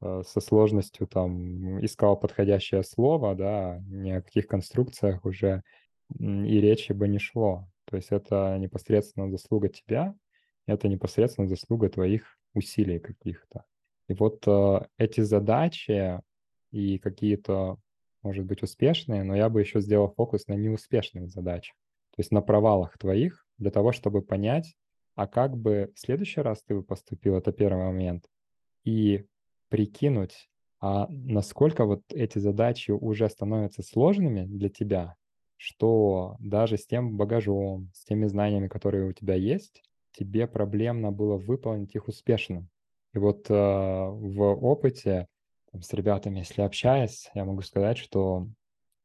Э, 0.00 0.22
со 0.26 0.40
сложностью 0.40 1.06
там 1.06 1.84
искал 1.84 2.18
подходящее 2.18 2.82
слово, 2.82 3.34
да, 3.34 3.80
ни 3.86 4.10
о 4.10 4.22
каких 4.22 4.46
конструкциях 4.46 5.24
уже 5.24 5.62
и 6.18 6.60
речи 6.60 6.92
бы 6.92 7.06
не 7.08 7.18
шло. 7.18 7.68
То 7.84 7.96
есть 7.96 8.10
это 8.10 8.56
непосредственно 8.58 9.30
заслуга 9.30 9.68
тебя, 9.68 10.14
это 10.66 10.88
непосредственно 10.88 11.48
заслуга 11.48 11.88
твоих 11.88 12.38
усилий 12.54 12.98
каких-то. 12.98 13.64
И 14.10 14.14
вот 14.14 14.42
э, 14.48 14.80
эти 14.98 15.20
задачи 15.20 16.20
и 16.72 16.98
какие-то, 16.98 17.78
может 18.22 18.44
быть, 18.44 18.60
успешные, 18.64 19.22
но 19.22 19.36
я 19.36 19.48
бы 19.48 19.60
еще 19.60 19.80
сделал 19.80 20.12
фокус 20.16 20.48
на 20.48 20.54
неуспешных 20.54 21.28
задачах, 21.28 21.76
то 22.10 22.20
есть 22.20 22.32
на 22.32 22.40
провалах 22.40 22.98
твоих, 22.98 23.46
для 23.58 23.70
того, 23.70 23.92
чтобы 23.92 24.20
понять, 24.20 24.74
а 25.14 25.28
как 25.28 25.56
бы 25.56 25.92
в 25.94 26.00
следующий 26.00 26.40
раз 26.40 26.60
ты 26.66 26.74
бы 26.74 26.82
поступил, 26.82 27.36
это 27.36 27.52
первый 27.52 27.84
момент, 27.84 28.24
и 28.82 29.26
прикинуть, 29.68 30.50
а 30.80 31.06
насколько 31.08 31.84
вот 31.84 32.02
эти 32.08 32.40
задачи 32.40 32.90
уже 32.90 33.28
становятся 33.28 33.84
сложными 33.84 34.44
для 34.44 34.70
тебя, 34.70 35.14
что 35.56 36.34
даже 36.40 36.78
с 36.78 36.86
тем 36.86 37.16
багажом, 37.16 37.92
с 37.94 38.04
теми 38.06 38.26
знаниями, 38.26 38.66
которые 38.66 39.06
у 39.08 39.12
тебя 39.12 39.34
есть, 39.34 39.84
тебе 40.10 40.48
проблемно 40.48 41.12
было 41.12 41.36
выполнить 41.36 41.94
их 41.94 42.08
успешно. 42.08 42.66
И 43.12 43.18
вот 43.18 43.50
э, 43.50 43.54
в 43.54 44.40
опыте 44.64 45.26
там, 45.72 45.82
с 45.82 45.92
ребятами, 45.92 46.40
если 46.40 46.62
общаясь, 46.62 47.30
я 47.34 47.44
могу 47.44 47.62
сказать, 47.62 47.98
что 47.98 48.46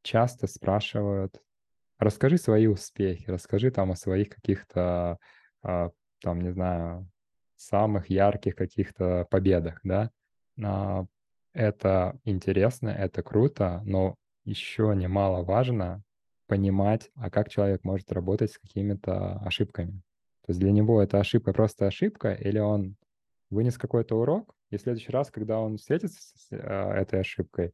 часто 0.02 0.48
спрашивают, 0.48 1.41
расскажи 1.98 2.38
свои 2.38 2.68
успехи, 2.68 3.30
расскажи 3.30 3.72
там 3.72 3.91
о 3.91 3.96
своих 3.96 4.30
каких-то, 4.30 5.18
э, 5.63 5.89
там, 6.22 6.41
не 6.41 6.52
знаю, 6.52 7.10
самых 7.56 8.10
ярких 8.10 8.56
каких-то 8.56 9.26
победах, 9.30 9.80
да, 9.84 10.12
а, 10.63 11.06
это 11.54 12.20
интересно, 12.26 12.89
это 12.89 13.24
круто, 13.24 13.82
но 13.86 14.15
еще 14.44 14.94
немаловажно 14.96 16.04
понимать, 16.48 17.10
а 17.15 17.30
как 17.30 17.50
человек 17.50 17.84
может 17.84 18.12
работать 18.12 18.52
с 18.52 18.58
какими-то 18.58 19.39
ошибками. 19.39 20.02
То 20.46 20.52
есть 20.52 20.60
для 20.60 20.72
него 20.72 21.02
эта 21.02 21.20
ошибка 21.20 21.54
просто 21.54 21.88
ошибка, 21.88 22.34
или 22.34 22.60
он 22.60 22.96
вынес 23.56 23.78
какой-то 23.78 24.20
урок, 24.20 24.56
и 24.70 24.78
в 24.78 24.82
следующий 24.82 25.12
раз, 25.12 25.32
когда 25.32 25.60
он 25.60 25.78
встретится 25.78 26.20
с 26.20 26.48
а, 26.52 26.94
этой 26.94 27.22
ошибкой, 27.22 27.74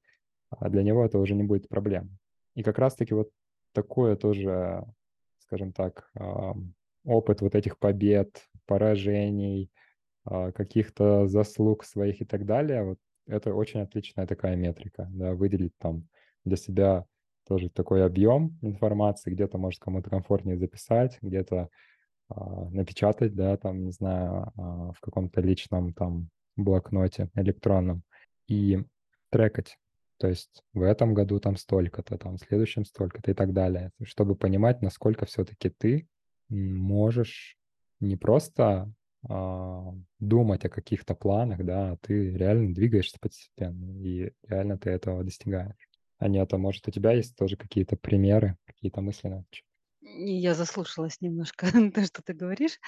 а 0.50 0.70
для 0.70 0.84
него 0.84 1.04
это 1.04 1.20
уже 1.20 1.36
не 1.36 1.44
будет 1.44 1.68
проблем. 1.68 2.18
И 2.56 2.64
как 2.64 2.80
раз-таки 2.80 3.14
вот 3.14 3.30
такое 3.74 4.16
тоже, 4.16 4.86
скажем 5.40 5.72
так, 5.72 6.12
опыт 7.06 7.42
вот 7.42 7.56
этих 7.56 7.78
побед, 7.78 8.48
поражений, 8.66 9.72
а, 10.24 10.52
каких-то 10.52 11.28
заслуг 11.28 11.84
своих 11.84 12.22
и 12.22 12.26
так 12.26 12.46
далее, 12.46 12.84
вот 12.84 13.00
это 13.28 13.54
очень 13.54 13.82
отличная 13.82 14.28
такая 14.28 14.56
метрика, 14.56 15.08
да, 15.12 15.34
выделить 15.34 15.76
там 15.78 16.08
для 16.46 16.58
себя 16.58 17.06
тоже 17.48 17.70
такой 17.70 18.06
объем 18.06 18.58
информации, 18.62 19.32
где-то, 19.32 19.58
может, 19.58 19.80
кому-то 19.80 20.10
комфортнее 20.10 20.58
записать, 20.58 21.18
где-то 21.22 21.58
а, 21.58 21.70
напечатать, 22.72 23.36
да, 23.36 23.58
там, 23.58 23.86
не 23.86 23.92
знаю, 23.92 24.52
а, 24.56 24.92
в 24.94 25.00
каком-то 25.02 25.42
личном 25.42 25.94
там 25.94 26.30
блокноте 26.56 27.30
электронном 27.36 28.04
и 28.48 28.80
трекать. 29.30 29.78
То 30.18 30.28
есть 30.28 30.62
в 30.74 30.84
этом 30.84 31.14
году 31.14 31.40
там 31.40 31.56
столько-то, 31.58 32.18
там 32.18 32.38
в 32.38 32.42
следующем 32.42 32.86
столько-то 32.86 33.32
и 33.32 33.34
так 33.34 33.54
далее, 33.54 33.92
чтобы 34.04 34.36
понимать, 34.36 34.82
насколько 34.82 35.26
все-таки 35.26 35.70
ты 35.70 36.08
можешь 36.50 37.58
не 38.00 38.18
просто 38.18 38.92
а, 39.28 39.94
думать 40.20 40.66
о 40.66 40.70
каких-то 40.70 41.16
планах, 41.16 41.64
да, 41.64 41.92
а 41.92 41.98
ты 41.98 42.32
реально 42.32 42.74
двигаешься 42.74 43.18
постепенно, 43.20 43.92
и 44.00 44.32
реально 44.48 44.78
ты 44.78 44.90
этого 44.90 45.24
достигаешь. 45.24 45.90
А 46.18 46.28
нет, 46.28 46.54
а 46.54 46.58
может, 46.58 46.88
у 46.88 46.92
тебя 46.92 47.14
есть 47.14 47.36
тоже 47.36 47.58
какие-то 47.58 47.98
примеры, 47.98 48.58
какие-то 48.66 49.02
мысли 49.02 49.28
на? 49.28 49.44
Я 50.04 50.56
заслушалась 50.56 51.22
немножко 51.22 51.68
то, 51.94 52.04
что 52.06 52.22
ты 52.24 52.34
говоришь. 52.34 52.80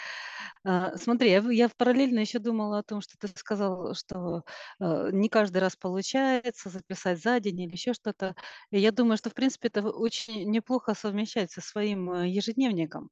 А, 0.63 0.97
смотри, 0.97 1.29
я, 1.31 1.39
я 1.51 1.69
параллельно 1.69 2.19
еще 2.19 2.39
думала 2.39 2.79
о 2.79 2.83
том, 2.83 3.01
что 3.01 3.17
ты 3.19 3.27
сказал, 3.35 3.93
что 3.93 4.43
э, 4.79 5.09
не 5.11 5.29
каждый 5.29 5.59
раз 5.59 5.75
получается 5.75 6.69
записать 6.69 7.21
за 7.21 7.39
день 7.39 7.61
или 7.61 7.71
еще 7.73 7.93
что-то. 7.93 8.35
Я 8.71 8.91
думаю, 8.91 9.17
что, 9.17 9.29
в 9.29 9.35
принципе, 9.35 9.67
это 9.67 9.83
очень 9.89 10.49
неплохо 10.49 10.95
совмещать 10.95 11.51
со 11.51 11.61
своим 11.61 12.11
э, 12.11 12.29
ежедневником. 12.29 13.09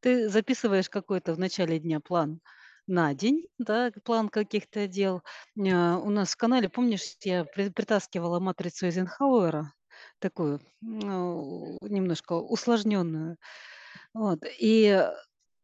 Ты 0.00 0.28
записываешь 0.28 0.90
какой-то 0.90 1.34
в 1.34 1.38
начале 1.38 1.78
дня 1.80 2.00
план 2.00 2.40
на 2.86 3.14
день, 3.14 3.48
да, 3.58 3.90
план 4.04 4.28
каких-то 4.28 4.86
дел. 4.88 5.22
А, 5.58 5.98
у 5.98 6.10
нас 6.10 6.32
в 6.32 6.36
канале, 6.36 6.68
помнишь, 6.68 7.16
я 7.22 7.44
при- 7.44 7.70
притаскивала 7.70 8.40
матрицу 8.40 8.86
Эйзенхауэра, 8.86 9.72
такую 10.20 10.60
ну, 10.80 11.78
немножко 11.82 12.34
усложненную. 12.34 13.36
Вот. 14.14 14.40
И 14.60 15.06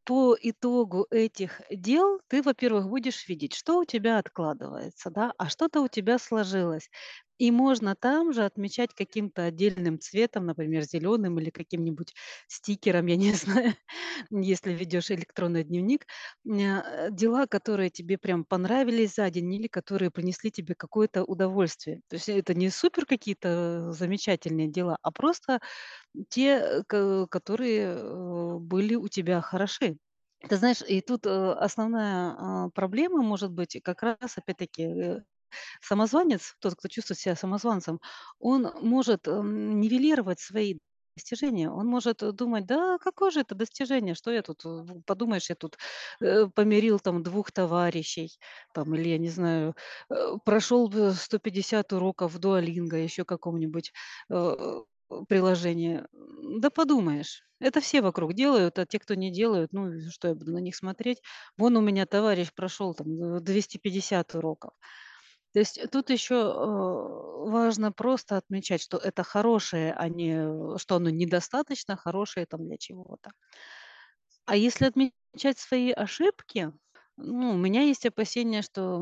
по 0.05 0.37
итогу 0.41 1.07
этих 1.11 1.63
дел 1.71 2.21
ты, 2.29 2.43
во-первых, 2.43 2.89
будешь 2.89 3.29
видеть, 3.29 3.55
что 3.55 3.79
у 3.81 3.85
тебя 3.85 4.19
откладывается, 4.19 5.11
да, 5.11 5.33
а 5.39 5.49
что-то 5.49 5.81
у 5.81 5.89
тебя 5.89 6.19
сложилось. 6.19 6.91
И 7.39 7.51
можно 7.51 7.97
там 7.97 8.33
же 8.33 8.45
отмечать 8.45 8.95
каким-то 8.95 9.45
отдельным 9.45 9.99
цветом, 9.99 10.47
например, 10.47 10.83
зеленым 10.85 11.41
или 11.41 11.51
каким-нибудь 11.51 12.15
стикером, 12.47 13.07
я 13.07 13.17
не 13.17 13.33
знаю, 13.35 13.75
если 14.31 14.73
ведешь 14.73 15.11
электронный 15.11 15.65
дневник, 15.65 16.07
э, 16.47 17.11
дела, 17.11 17.47
которые 17.47 17.91
тебе 17.91 18.19
прям 18.19 18.45
понравились 18.45 19.15
за 19.17 19.29
день 19.31 19.53
или 19.53 19.67
которые 19.67 20.11
принесли 20.13 20.51
тебе 20.53 20.75
какое-то 20.77 21.25
удовольствие. 21.25 22.03
То 22.09 22.15
есть 22.17 22.29
это 22.29 22.55
не 22.55 22.71
супер 22.71 23.05
какие-то 23.07 23.91
замечательные 23.93 24.69
дела, 24.69 24.99
а 25.03 25.11
просто 25.11 25.61
те, 26.29 26.83
ко- 26.87 27.27
которые 27.29 27.97
э, 27.97 28.57
были 28.59 28.95
у 28.95 29.09
тебя 29.09 29.41
хороши. 29.41 29.97
Ты 30.49 30.57
знаешь, 30.57 30.83
и 30.87 31.01
тут 31.01 31.27
э, 31.27 31.53
основная 31.55 32.35
а, 32.39 32.71
проблема 32.71 33.23
может 33.23 33.51
быть 33.53 33.81
как 33.83 34.03
раз, 34.03 34.37
опять-таки, 34.37 34.83
э, 34.85 35.21
самозванец, 35.83 36.57
тот, 36.61 36.75
кто 36.77 36.89
чувствует 36.89 37.19
себя 37.21 37.37
самозванцем, 37.37 38.01
он 38.39 38.71
может 38.83 39.29
эм, 39.29 39.81
нивелировать 39.81 40.41
свои 40.41 40.79
достижения. 41.17 41.71
Он 41.71 41.87
может 41.87 42.23
э, 42.23 42.33
думать, 42.33 42.67
да, 42.67 42.99
какое 42.99 43.31
же 43.31 43.41
это 43.41 43.55
достижение, 43.55 44.15
что 44.15 44.31
я 44.33 44.43
тут, 44.43 44.65
э, 44.67 44.85
подумаешь, 45.07 45.49
я 45.51 45.57
тут 45.57 45.79
э, 46.21 46.47
помирил 46.55 46.99
там 47.01 47.23
двух 47.23 47.53
товарищей, 47.53 48.39
там, 48.75 48.95
или, 48.95 49.09
я 49.11 49.19
не 49.19 49.29
знаю, 49.29 49.75
э, 50.11 50.15
прошел 50.45 50.89
бы 50.89 51.13
150 51.13 51.93
уроков 51.93 52.33
в 52.35 52.39
дуалинго, 52.39 52.97
еще 52.97 53.25
каком-нибудь 53.25 53.93
э, 54.31 54.55
приложении. 55.29 55.99
М, 56.13 56.61
Да 56.61 56.71
подумаешь, 56.71 57.43
это 57.61 57.81
все 57.81 58.03
вокруг 58.03 58.35
делают, 58.35 58.79
а 58.79 58.87
те, 58.87 58.99
кто 58.99 59.15
не 59.15 59.31
делают, 59.33 59.73
ну, 59.73 59.91
что 60.11 60.29
я 60.29 60.35
буду 60.35 60.53
на 60.53 60.59
них 60.59 60.77
смотреть? 60.77 61.23
Вон 61.57 61.77
у 61.77 61.81
меня 61.81 62.07
товарищ 62.07 62.53
прошел 62.55 62.95
там 62.95 63.37
э, 63.37 63.41
250 63.41 64.35
уроков. 64.35 64.73
То 65.53 65.61
есть 65.61 65.81
тут 65.93 66.11
еще, 66.11 66.35
э, 66.37 67.51
важно 67.51 67.93
просто 67.93 68.37
отмечать, 68.39 68.83
что 68.83 68.99
это 68.99 69.23
хорошее, 69.25 69.95
а 69.95 70.09
не, 70.09 70.79
что 70.79 70.97
оно 70.97 71.11
недостаточно 71.11 71.97
хорошее 71.97 72.47
там 72.47 72.67
для 72.67 72.77
чего-то. 72.79 73.31
А 74.47 74.57
если 74.57 74.87
отмечать 74.87 75.59
свои 75.59 75.91
ошибки, 75.93 76.73
ну, 77.17 77.51
у 77.55 77.57
меня 77.57 77.83
есть 77.83 78.07
опасение, 78.07 78.63
что, 78.63 78.99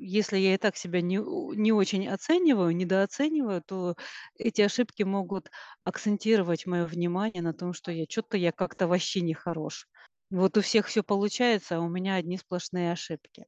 если 0.00 0.38
я 0.38 0.54
и 0.54 0.58
так 0.58 0.76
себя 0.76 1.00
не 1.02 1.16
не 1.56 1.72
очень 1.72 2.08
оцениваю, 2.08 2.74
недооцениваю, 2.76 3.62
то 3.62 3.96
эти 4.36 4.62
ошибки 4.62 5.02
могут 5.04 5.50
акцентировать 5.84 6.66
мое 6.66 6.86
внимание 6.86 7.42
на 7.42 7.54
том, 7.54 7.72
что 7.74 7.92
я 7.92 8.06
чё 8.06 8.22
то 8.22 8.36
я 8.38 8.52
как-то 8.52 8.88
вообще 8.88 9.20
не 9.22 9.34
хорош. 9.34 9.86
Вот 10.30 10.56
у 10.58 10.60
всех 10.62 10.86
все 10.88 11.02
получается, 11.02 11.76
а 11.78 11.80
у 11.80 11.88
меня 11.88 12.16
одни 12.16 12.38
сплошные 12.38 12.92
ошибки. 12.92 13.46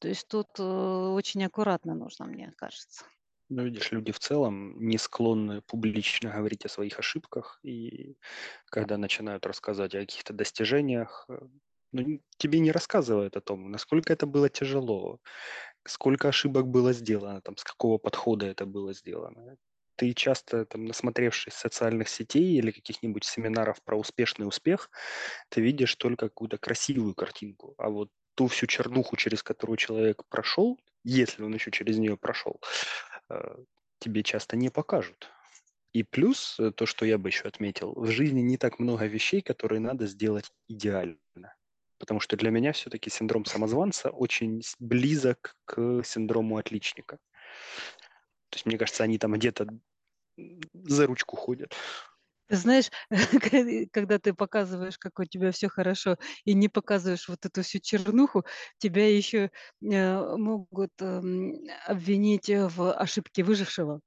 То 0.00 0.08
есть 0.08 0.28
тут, 0.28 0.48
э, 0.58 0.62
очень 0.64 1.44
аккуратно 1.44 1.94
нужно, 1.94 2.26
мне 2.26 2.52
кажется. 2.56 3.04
Ну, 3.50 3.64
видишь, 3.64 3.92
люди 3.92 4.12
в 4.12 4.18
целом 4.18 4.78
не 4.80 4.98
склонны 4.98 5.60
публично 5.62 6.30
говорить 6.32 6.64
о 6.64 6.68
своих 6.68 6.98
ошибках, 6.98 7.58
и 7.62 8.16
когда 8.66 8.96
начинают 8.98 9.46
рассказывать 9.46 9.94
о 9.94 10.00
каких-то 10.00 10.32
достижениях, 10.32 11.26
э, 11.28 11.38
ну, 11.92 12.20
тебе 12.38 12.60
не 12.60 12.72
рассказывают 12.72 13.36
о 13.36 13.40
том, 13.42 13.70
насколько 13.70 14.12
это 14.12 14.26
было 14.26 14.48
тяжело, 14.48 15.20
сколько 15.86 16.28
ошибок 16.28 16.66
было 16.68 16.92
сделано, 16.92 17.40
там, 17.40 17.56
с 17.56 17.64
какого 17.64 17.98
подхода 17.98 18.46
это 18.46 18.66
было 18.66 18.92
сделано. 18.94 19.56
Ты 19.96 20.14
часто, 20.14 20.64
там, 20.66 20.86
насмотревшись 20.86 21.54
социальных 21.54 22.08
сетей 22.08 22.56
или 22.58 22.70
каких-нибудь 22.70 23.24
семинаров 23.24 23.82
про 23.82 23.96
успешный 23.98 24.46
успех, 24.46 24.90
ты 25.50 25.60
видишь 25.60 25.94
только 25.96 26.28
какую-то 26.28 26.58
красивую 26.58 27.14
картинку, 27.14 27.74
а 27.78 27.88
вот 27.90 28.10
ту 28.34 28.46
всю 28.48 28.66
чернуху, 28.66 29.16
через 29.16 29.42
которую 29.42 29.76
человек 29.76 30.24
прошел, 30.28 30.78
если 31.04 31.42
он 31.42 31.54
еще 31.54 31.70
через 31.70 31.98
нее 31.98 32.16
прошел, 32.16 32.60
э, 33.30 33.56
тебе 33.98 34.22
часто 34.22 34.56
не 34.56 34.70
покажут. 34.70 35.30
И 35.92 36.02
плюс, 36.04 36.58
э, 36.58 36.70
то, 36.72 36.86
что 36.86 37.04
я 37.04 37.18
бы 37.18 37.28
еще 37.28 37.48
отметил, 37.48 37.92
в 37.94 38.06
жизни 38.10 38.40
не 38.40 38.56
так 38.56 38.78
много 38.78 39.06
вещей, 39.06 39.42
которые 39.42 39.80
надо 39.80 40.06
сделать 40.06 40.50
идеально. 40.68 41.18
Потому 42.02 42.18
что 42.18 42.36
для 42.36 42.50
меня 42.50 42.72
все-таки 42.72 43.10
синдром 43.10 43.44
самозванца 43.44 44.10
очень 44.10 44.60
близок 44.80 45.54
к 45.66 46.02
синдрому 46.02 46.56
отличника. 46.56 47.18
То 48.50 48.56
есть, 48.56 48.66
мне 48.66 48.76
кажется, 48.76 49.04
они 49.04 49.18
там 49.18 49.32
где-то 49.34 49.66
за 50.74 51.06
ручку 51.06 51.36
ходят. 51.36 51.74
Знаешь, 52.50 52.90
когда 53.92 54.18
ты 54.18 54.34
показываешь, 54.34 54.98
как 54.98 55.18
у 55.18 55.24
тебя 55.24 55.52
все 55.52 55.68
хорошо, 55.68 56.16
и 56.44 56.54
не 56.54 56.68
показываешь 56.68 57.28
вот 57.28 57.46
эту 57.46 57.62
всю 57.62 57.78
чернуху, 57.78 58.44
тебя 58.78 59.08
еще, 59.16 59.50
э, 59.82 60.36
могут, 60.36 60.90
эм, 61.00 61.54
обвинить, 61.86 62.48
в 62.50 62.92
ошибке 62.92 63.42
выжившего. 63.42 64.00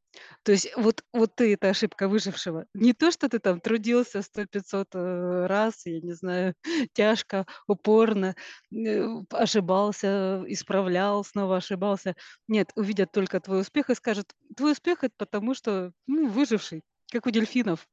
То 0.43 0.51
есть 0.51 0.69
вот 0.77 1.03
вот 1.13 1.35
ты- 1.35 1.53
это 1.53 1.69
ошибка 1.69 2.07
выжившего. 2.07 2.65
Не 2.73 2.93
то, 2.93 3.11
что 3.11 3.29
ты 3.29 3.39
там 3.39 3.59
трудился 3.61 4.21
100-500, 4.21 4.89
э, 4.95 5.45
раз, 5.47 5.85
я 5.85 5.99
не 6.01 6.13
знаю, 6.13 6.55
тяжко, 6.93 7.45
упорно, 7.67 8.35
э, 8.73 9.05
ошибался, 9.31 10.43
исправлял, 10.47 11.23
снова 11.23 11.57
ошибался. 11.57 12.15
Нет, 12.47 12.71
увидят 12.75 13.11
только 13.11 13.39
твой 13.39 13.61
успех 13.61 13.89
и 13.89 13.95
скажут: 13.95 14.33
"Твой 14.55 14.73
успех- 14.73 15.03
это 15.03 15.13
потому, 15.17 15.53
что, 15.55 15.91
ну, 16.07 16.27
выживший", 16.29 16.83
как 17.11 17.25
у 17.27 17.31
дельфинов. 17.31 17.87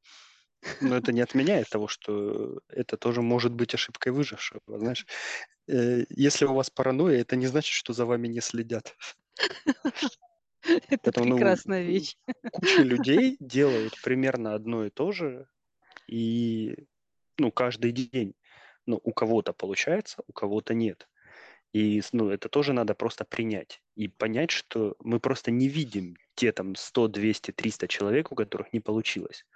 Но 0.81 0.97
это 0.97 1.13
не 1.13 1.21
отменяет 1.23 1.69
того, 1.69 1.87
что 1.89 2.61
это 2.69 2.97
тоже 2.97 3.23
может 3.23 3.53
быть 3.53 3.73
ошибкой 3.75 4.13
выжившего. 4.13 4.61
Знаешь, 4.67 5.07
э, 5.69 6.05
если 6.11 6.45
у 6.47 6.55
вас 6.55 6.71
паранойя, 6.71 7.21
это 7.21 7.37
не 7.37 7.47
значит, 7.47 7.73
что 7.73 7.93
за 7.93 8.05
вами 8.07 8.29
не 8.29 8.41
следят. 8.41 8.97
Это 10.89 10.99
Поэтому, 11.05 11.27
ну, 11.27 11.37
прекрасная 11.37 11.83
вещь. 11.83 12.17
куча 12.53 12.83
людей 12.83 13.37
делают 13.41 14.01
примерно 14.03 14.55
одно 14.55 14.87
и 14.87 14.91
то 14.91 15.13
же, 15.13 15.47
и 16.07 16.87
ну, 17.39 17.51
каждый 17.51 17.93
день. 17.93 18.35
Ну, 18.87 19.01
у 19.03 19.13
кого-то 19.13 19.53
получается, 19.53 20.23
у 20.27 20.33
кого-то 20.33 20.75
нет. 20.75 21.09
И 21.73 22.03
ну, 22.13 22.29
это 22.29 22.49
тоже 22.49 22.73
надо 22.73 22.95
просто 22.95 23.25
принять 23.25 23.81
и 23.95 24.09
понять, 24.09 24.51
что 24.51 24.95
мы 25.01 25.21
просто 25.21 25.51
не 25.51 25.69
видим 25.69 26.17
те 26.35 26.53
там 26.53 26.75
100, 26.75 27.09
200, 27.09 27.53
300 27.53 27.89
человек, 27.89 28.33
у 28.33 28.35
которых 28.35 28.73
не 28.73 28.81
получилось. 28.81 29.47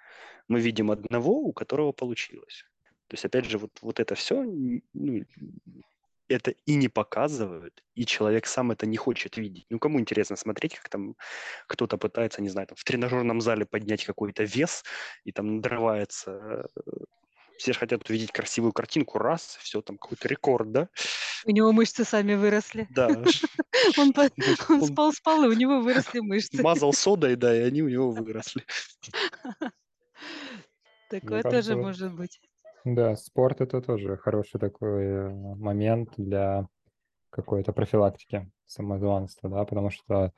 Мы 0.49 0.61
видим 0.61 0.91
одного, 0.91 1.33
у 1.33 1.53
которого 1.53 1.93
получилось. 1.93 2.65
То 3.09 3.15
есть, 3.15 3.25
опять 3.25 3.45
же, 3.45 3.59
вот, 3.59 3.71
вот 3.83 4.01
это 4.01 4.15
все, 4.15 4.43
ну, 4.43 5.25
это 6.29 6.51
и 6.51 6.75
не 6.75 6.89
показывают, 6.89 7.83
и 7.95 8.05
человек 8.05 8.47
сам 8.47 8.73
это 8.73 8.87
не 8.87 8.97
хочет 8.97 9.37
видеть. 9.37 9.67
Ну, 9.71 9.79
кому 9.79 10.01
интересно 10.01 10.37
смотреть, 10.37 10.77
как 10.77 10.89
там 10.89 11.15
кто-то 11.67 11.99
пытается, 11.99 12.43
не 12.43 12.49
знаю, 12.49 12.67
там, 12.69 12.77
в 12.77 12.85
тренажерном 12.85 13.41
зале 13.41 13.65
поднять 13.67 14.05
какой-то 14.05 14.45
вес, 14.45 14.85
и 15.25 15.33
там 15.33 15.57
надрывается 15.57 16.67
э, 16.75 16.91
все 17.59 17.73
же 17.73 17.79
хотят 17.79 18.09
увидеть 18.09 18.33
красивую 18.33 18.73
картинку, 18.73 19.19
раз, 19.19 19.59
все, 19.61 19.81
там 19.81 19.99
какой-то 19.99 20.29
рекорд, 20.29 20.73
да? 20.73 20.89
У 21.45 21.51
него 21.51 21.73
мышцы 21.73 22.05
сами 22.05 22.35
выросли. 22.35 22.87
Да. 22.91 23.09
Он, 23.99 24.13
он 24.69 24.83
спал, 24.87 25.13
спал, 25.13 25.45
и 25.45 25.49
у 25.49 25.53
него 25.53 25.81
выросли 25.81 26.21
мышцы. 26.21 26.63
Мазал 26.63 26.93
содой, 26.93 27.37
да, 27.37 27.55
и 27.57 27.61
они 27.61 27.83
у 27.83 27.89
него 27.89 28.11
выросли. 28.13 28.65
Такое 31.11 31.43
тоже 31.43 31.77
может 31.77 32.13
быть. 32.13 32.41
Да, 32.87 33.17
спорт 33.17 33.61
это 33.61 33.81
тоже 33.81 34.17
хороший 34.17 34.61
такой 34.61 35.05
э, 35.07 35.29
момент 35.57 36.11
для 36.17 36.69
какой-то 37.31 37.73
профилактики 37.73 38.49
самозванства, 38.65 39.51
да, 39.51 39.65
потому 39.65 39.91
что 39.91 40.33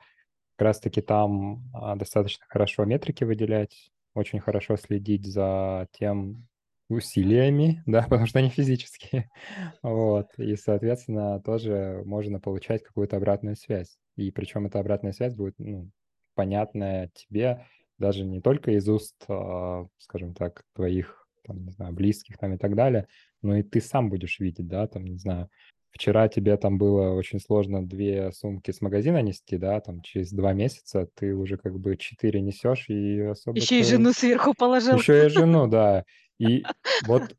как 0.55 0.65
раз-таки 0.65 1.01
там 1.01 1.63
а, 1.75 1.95
достаточно 1.95 2.43
хорошо 2.49 2.85
метрики 2.85 3.23
выделять, 3.23 3.91
очень 4.15 4.39
хорошо 4.39 4.77
следить 4.77 5.27
за 5.27 5.87
тем, 5.91 6.47
усилиями, 6.89 7.83
да, 7.85 8.01
потому 8.01 8.25
что 8.25 8.39
они 8.39 8.49
физические. 8.49 9.29
Вот. 9.83 10.29
И, 10.39 10.55
соответственно, 10.55 11.39
тоже 11.41 12.01
можно 12.03 12.39
получать 12.39 12.81
какую-то 12.81 13.17
обратную 13.17 13.57
связь. 13.57 13.99
И 14.15 14.31
причем 14.31 14.65
эта 14.65 14.79
обратная 14.79 15.11
связь 15.11 15.35
будет 15.35 15.53
ну, 15.59 15.91
понятная 16.33 17.11
тебе 17.13 17.67
даже 17.99 18.25
не 18.25 18.41
только 18.41 18.71
из 18.71 18.89
уст, 18.89 19.23
а, 19.27 19.85
скажем 19.99 20.33
так, 20.33 20.63
твоих 20.73 21.18
там, 21.49 21.65
не 21.65 21.71
знаю, 21.71 21.93
близких 21.93 22.37
там 22.37 22.53
и 22.53 22.57
так 22.57 22.75
далее, 22.75 23.07
но 23.41 23.57
и 23.57 23.63
ты 23.63 23.81
сам 23.81 24.09
будешь 24.09 24.39
видеть, 24.39 24.67
да, 24.67 24.87
там, 24.87 25.05
не 25.05 25.17
знаю, 25.17 25.49
вчера 25.91 26.27
тебе 26.27 26.55
там 26.57 26.77
было 26.77 27.11
очень 27.13 27.39
сложно 27.39 27.85
две 27.85 28.31
сумки 28.31 28.71
с 28.71 28.81
магазина 28.81 29.21
нести, 29.21 29.57
да, 29.57 29.79
там 29.81 30.01
через 30.01 30.31
два 30.31 30.53
месяца 30.53 31.09
ты 31.15 31.35
уже 31.35 31.57
как 31.57 31.79
бы 31.79 31.97
четыре 31.97 32.41
несешь 32.41 32.89
и 32.89 33.19
особо... 33.21 33.57
Еще 33.57 33.79
и 33.79 33.83
жену 33.83 34.13
сверху 34.13 34.53
положил. 34.53 34.97
Еще 34.97 35.25
и 35.25 35.29
жену, 35.29 35.67
да. 35.67 36.05
И 36.39 36.63
вот 37.05 37.35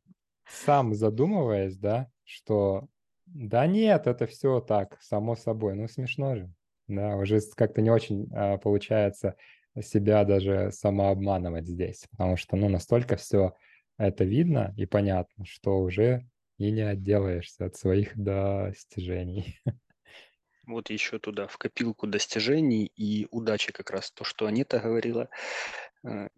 сам 0.47 0.93
задумываясь, 0.93 1.79
да, 1.79 2.09
что 2.25 2.87
да 3.25 3.67
нет, 3.67 4.07
это 4.07 4.27
все 4.27 4.61
так, 4.61 4.99
само 5.01 5.37
собой. 5.37 5.75
Ну, 5.75 5.89
смешно 5.89 6.37
же. 6.37 6.53
Да, 6.87 7.17
уже 7.17 7.41
как-то 7.57 7.81
не 7.81 7.91
очень 7.91 8.29
а, 8.35 8.59
получается 8.59 9.37
себя 9.81 10.25
даже 10.25 10.71
самообманывать 10.73 11.67
здесь, 11.67 12.05
потому 12.11 12.37
что, 12.37 12.57
ну, 12.57 12.69
настолько 12.69 13.17
все 13.17 13.55
это 14.01 14.25
видно 14.25 14.75
и 14.77 14.87
понятно, 14.87 15.45
что 15.45 15.79
уже 15.79 16.27
и 16.59 16.71
не 16.71 16.83
отделаешься 16.83 17.67
от 17.67 17.77
своих 17.77 18.17
достижений. 18.17 19.61
Вот 20.67 20.91
еще 20.91 21.19
туда, 21.19 21.47
в 21.47 21.59
копилку 21.59 22.07
достижений 22.07 22.87
и 22.97 23.27
удачи 23.31 23.73
как 23.73 23.91
раз, 23.91 24.11
то, 24.13 24.25
что 24.25 24.47
Анита 24.47 24.79
говорила. 24.79 25.29
Э, 26.05 26.29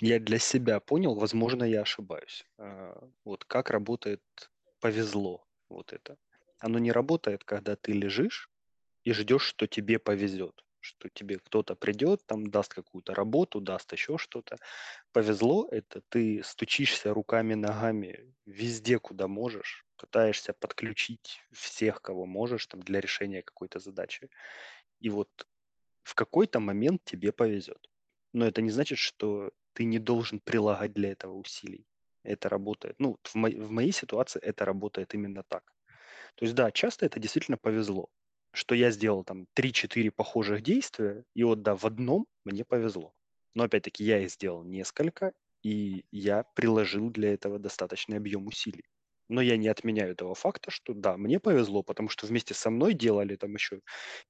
я 0.00 0.20
для 0.20 0.38
себя 0.38 0.80
понял, 0.80 1.14
возможно, 1.14 1.64
я 1.64 1.82
ошибаюсь. 1.82 2.44
А, 2.58 3.08
вот 3.24 3.44
как 3.44 3.70
работает 3.70 4.22
повезло 4.80 5.46
вот 5.68 5.92
это. 5.92 6.16
Оно 6.58 6.78
не 6.78 6.92
работает, 6.92 7.44
когда 7.44 7.76
ты 7.76 7.92
лежишь 7.92 8.50
и 9.04 9.12
ждешь, 9.12 9.42
что 9.42 9.66
тебе 9.66 9.98
повезет, 9.98 10.64
что 10.88 11.08
тебе 11.08 11.38
кто-то 11.38 11.74
придет, 11.74 12.24
там 12.26 12.46
даст 12.50 12.74
какую-то 12.74 13.14
работу, 13.14 13.60
даст 13.60 13.92
еще 13.92 14.18
что-то. 14.18 14.56
Повезло 15.12 15.68
это 15.70 16.02
ты 16.08 16.42
стучишься 16.42 17.14
руками, 17.14 17.54
ногами 17.54 18.34
везде, 18.46 18.98
куда 18.98 19.28
можешь, 19.28 19.84
пытаешься 19.96 20.52
подключить 20.52 21.40
всех, 21.52 22.00
кого 22.02 22.26
можешь 22.26 22.66
там 22.66 22.82
для 22.82 23.00
решения 23.00 23.42
какой-то 23.42 23.78
задачи. 23.78 24.28
И 25.00 25.10
вот 25.10 25.28
в 26.02 26.14
какой-то 26.14 26.60
момент 26.60 27.02
тебе 27.04 27.32
повезет. 27.32 27.88
Но 28.32 28.46
это 28.46 28.62
не 28.62 28.70
значит, 28.70 28.98
что 28.98 29.52
ты 29.74 29.84
не 29.84 29.98
должен 29.98 30.40
прилагать 30.40 30.92
для 30.92 31.10
этого 31.12 31.34
усилий. 31.34 31.86
Это 32.24 32.48
работает. 32.48 32.96
Ну, 32.98 33.18
в, 33.22 33.34
мо- 33.34 33.50
в 33.66 33.70
моей 33.70 33.92
ситуации 33.92 34.40
это 34.40 34.64
работает 34.64 35.14
именно 35.14 35.42
так. 35.42 35.62
То 36.36 36.44
есть, 36.44 36.54
да, 36.54 36.70
часто 36.70 37.06
это 37.06 37.20
действительно 37.20 37.56
повезло, 37.58 38.08
что 38.52 38.74
я 38.74 38.90
сделал 38.90 39.24
там 39.24 39.46
3-4 39.54 40.10
похожих 40.10 40.62
действия, 40.62 41.24
и 41.34 41.44
вот, 41.44 41.62
да, 41.62 41.76
в 41.76 41.84
одном 41.84 42.26
мне 42.44 42.64
повезло. 42.64 43.12
Но, 43.54 43.64
опять-таки, 43.64 44.04
я 44.04 44.20
их 44.20 44.30
сделал 44.30 44.62
несколько, 44.64 45.32
и 45.62 46.04
я 46.12 46.44
приложил 46.54 47.10
для 47.10 47.32
этого 47.34 47.58
достаточный 47.58 48.16
объем 48.16 48.46
усилий. 48.46 48.84
Но 49.28 49.42
я 49.42 49.56
не 49.56 49.68
отменяю 49.68 50.12
этого 50.12 50.34
факта, 50.34 50.70
что 50.70 50.94
да, 50.94 51.16
мне 51.16 51.38
повезло, 51.38 51.82
потому 51.82 52.08
что 52.08 52.26
вместе 52.26 52.54
со 52.54 52.70
мной 52.70 52.94
делали 52.94 53.36
там 53.36 53.54
еще 53.54 53.80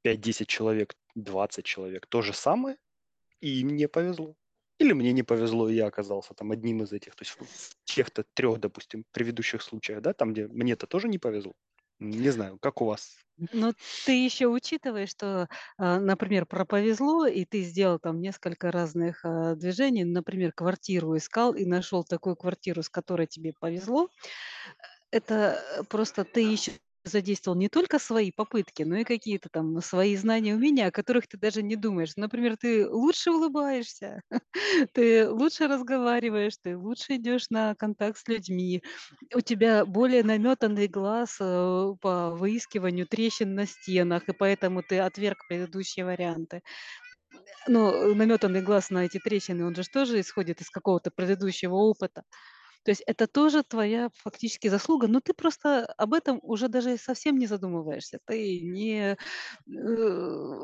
5-10 0.05 0.47
человек, 0.47 0.97
20 1.15 1.65
человек 1.65 2.07
то 2.09 2.21
же 2.23 2.33
самое, 2.33 2.77
и 3.41 3.65
мне 3.65 3.87
повезло. 3.87 4.35
Или 4.79 4.93
мне 4.93 5.13
не 5.13 5.23
повезло, 5.23 5.69
и 5.69 5.75
я 5.75 5.87
оказался 5.87 6.35
там 6.35 6.53
одним 6.53 6.83
из 6.83 6.93
этих. 6.93 7.15
То 7.17 7.25
есть 7.25 7.33
в 7.33 7.85
тех-то 7.85 8.25
трех, 8.35 8.61
допустим, 8.61 9.05
предыдущих 9.13 9.63
случаях, 9.63 10.03
да, 10.03 10.13
там, 10.13 10.33
где 10.33 10.47
мне-то 10.49 10.87
тоже 10.87 11.09
не 11.09 11.19
повезло. 11.19 11.55
Не 12.01 12.31
знаю, 12.31 12.59
как 12.59 12.81
у 12.83 12.87
вас? 12.87 13.17
Но 13.53 13.73
ты 14.05 14.25
еще 14.25 14.47
учитываешь, 14.47 15.11
что, 15.11 15.49
а, 15.77 16.01
например, 16.01 16.45
про 16.45 16.65
повезло, 16.65 17.25
и 17.27 17.45
ты 17.45 17.63
сделал 17.63 18.01
там 18.01 18.21
несколько 18.21 18.73
разных 18.73 19.25
а, 19.25 19.55
движений, 19.55 20.05
например, 20.05 20.53
квартиру 20.53 21.17
искал 21.17 21.55
и 21.55 21.65
нашел 21.65 22.03
такую 22.03 22.35
квартиру, 22.35 22.83
с 22.83 22.89
которой 22.89 23.29
тебе 23.29 23.53
повезло. 23.61 24.09
Это 25.11 25.63
э, 25.79 25.85
просто 25.85 26.25
ты 26.25 26.41
еще 26.43 26.73
задействовал 27.09 27.57
не 27.59 27.69
только 27.69 27.99
свои 27.99 28.31
попытки, 28.33 28.83
но 28.85 28.97
и 28.97 29.05
какие-то 29.05 29.49
там 29.51 29.81
свои 29.81 30.17
знания, 30.17 30.55
умения, 30.55 30.89
о 30.89 30.93
которых 30.93 31.27
ты 31.29 31.39
даже 31.39 31.63
не 31.63 31.77
думаешь. 31.77 32.13
Например, 32.17 32.57
ты 32.57 32.89
лучше 32.89 33.31
улыбаешься, 33.31 34.23
ты 34.95 35.29
лучше 35.31 35.67
разговариваешь, 35.69 36.57
ты 36.63 36.77
лучше 36.77 37.17
идешь 37.17 37.47
на 37.51 37.75
контакт 37.75 38.19
с 38.19 38.29
людьми, 38.29 38.83
у 39.35 39.41
тебя 39.41 39.85
более 39.85 40.23
наметанный 40.23 40.89
глаз 40.89 41.37
э, 41.41 41.95
по 42.01 42.31
выискиванию 42.31 43.07
трещин 43.07 43.55
на 43.55 43.67
стенах, 43.67 44.29
и 44.29 44.33
поэтому 44.33 44.83
ты 44.83 44.99
отверг 45.01 45.47
предыдущие 45.49 46.05
варианты. 46.05 46.63
Ну, 47.67 48.15
наметанный 48.15 48.63
глаз 48.63 48.91
на 48.91 49.05
эти 49.05 49.19
трещины, 49.19 49.67
он 49.67 49.75
же 49.75 49.83
тоже 49.93 50.21
исходит 50.21 50.61
из 50.61 50.71
какого-то 50.71 51.11
предыдущего 51.11 51.75
опыта. 51.75 52.23
То 52.85 52.91
есть 52.91 53.03
это 53.07 53.27
тоже 53.27 53.63
твоя 53.63 54.11
фактически 54.15 54.69
заслуга, 54.69 55.09
но 55.09 55.21
ты 55.21 55.35
просто 55.35 55.87
об 55.97 56.15
этом 56.15 56.39
уже 56.43 56.69
даже 56.69 56.97
совсем 56.97 57.39
не 57.39 57.47
задумываешься. 57.47 58.19
Ты 58.25 58.61
не 58.61 59.17
э, 59.17 59.17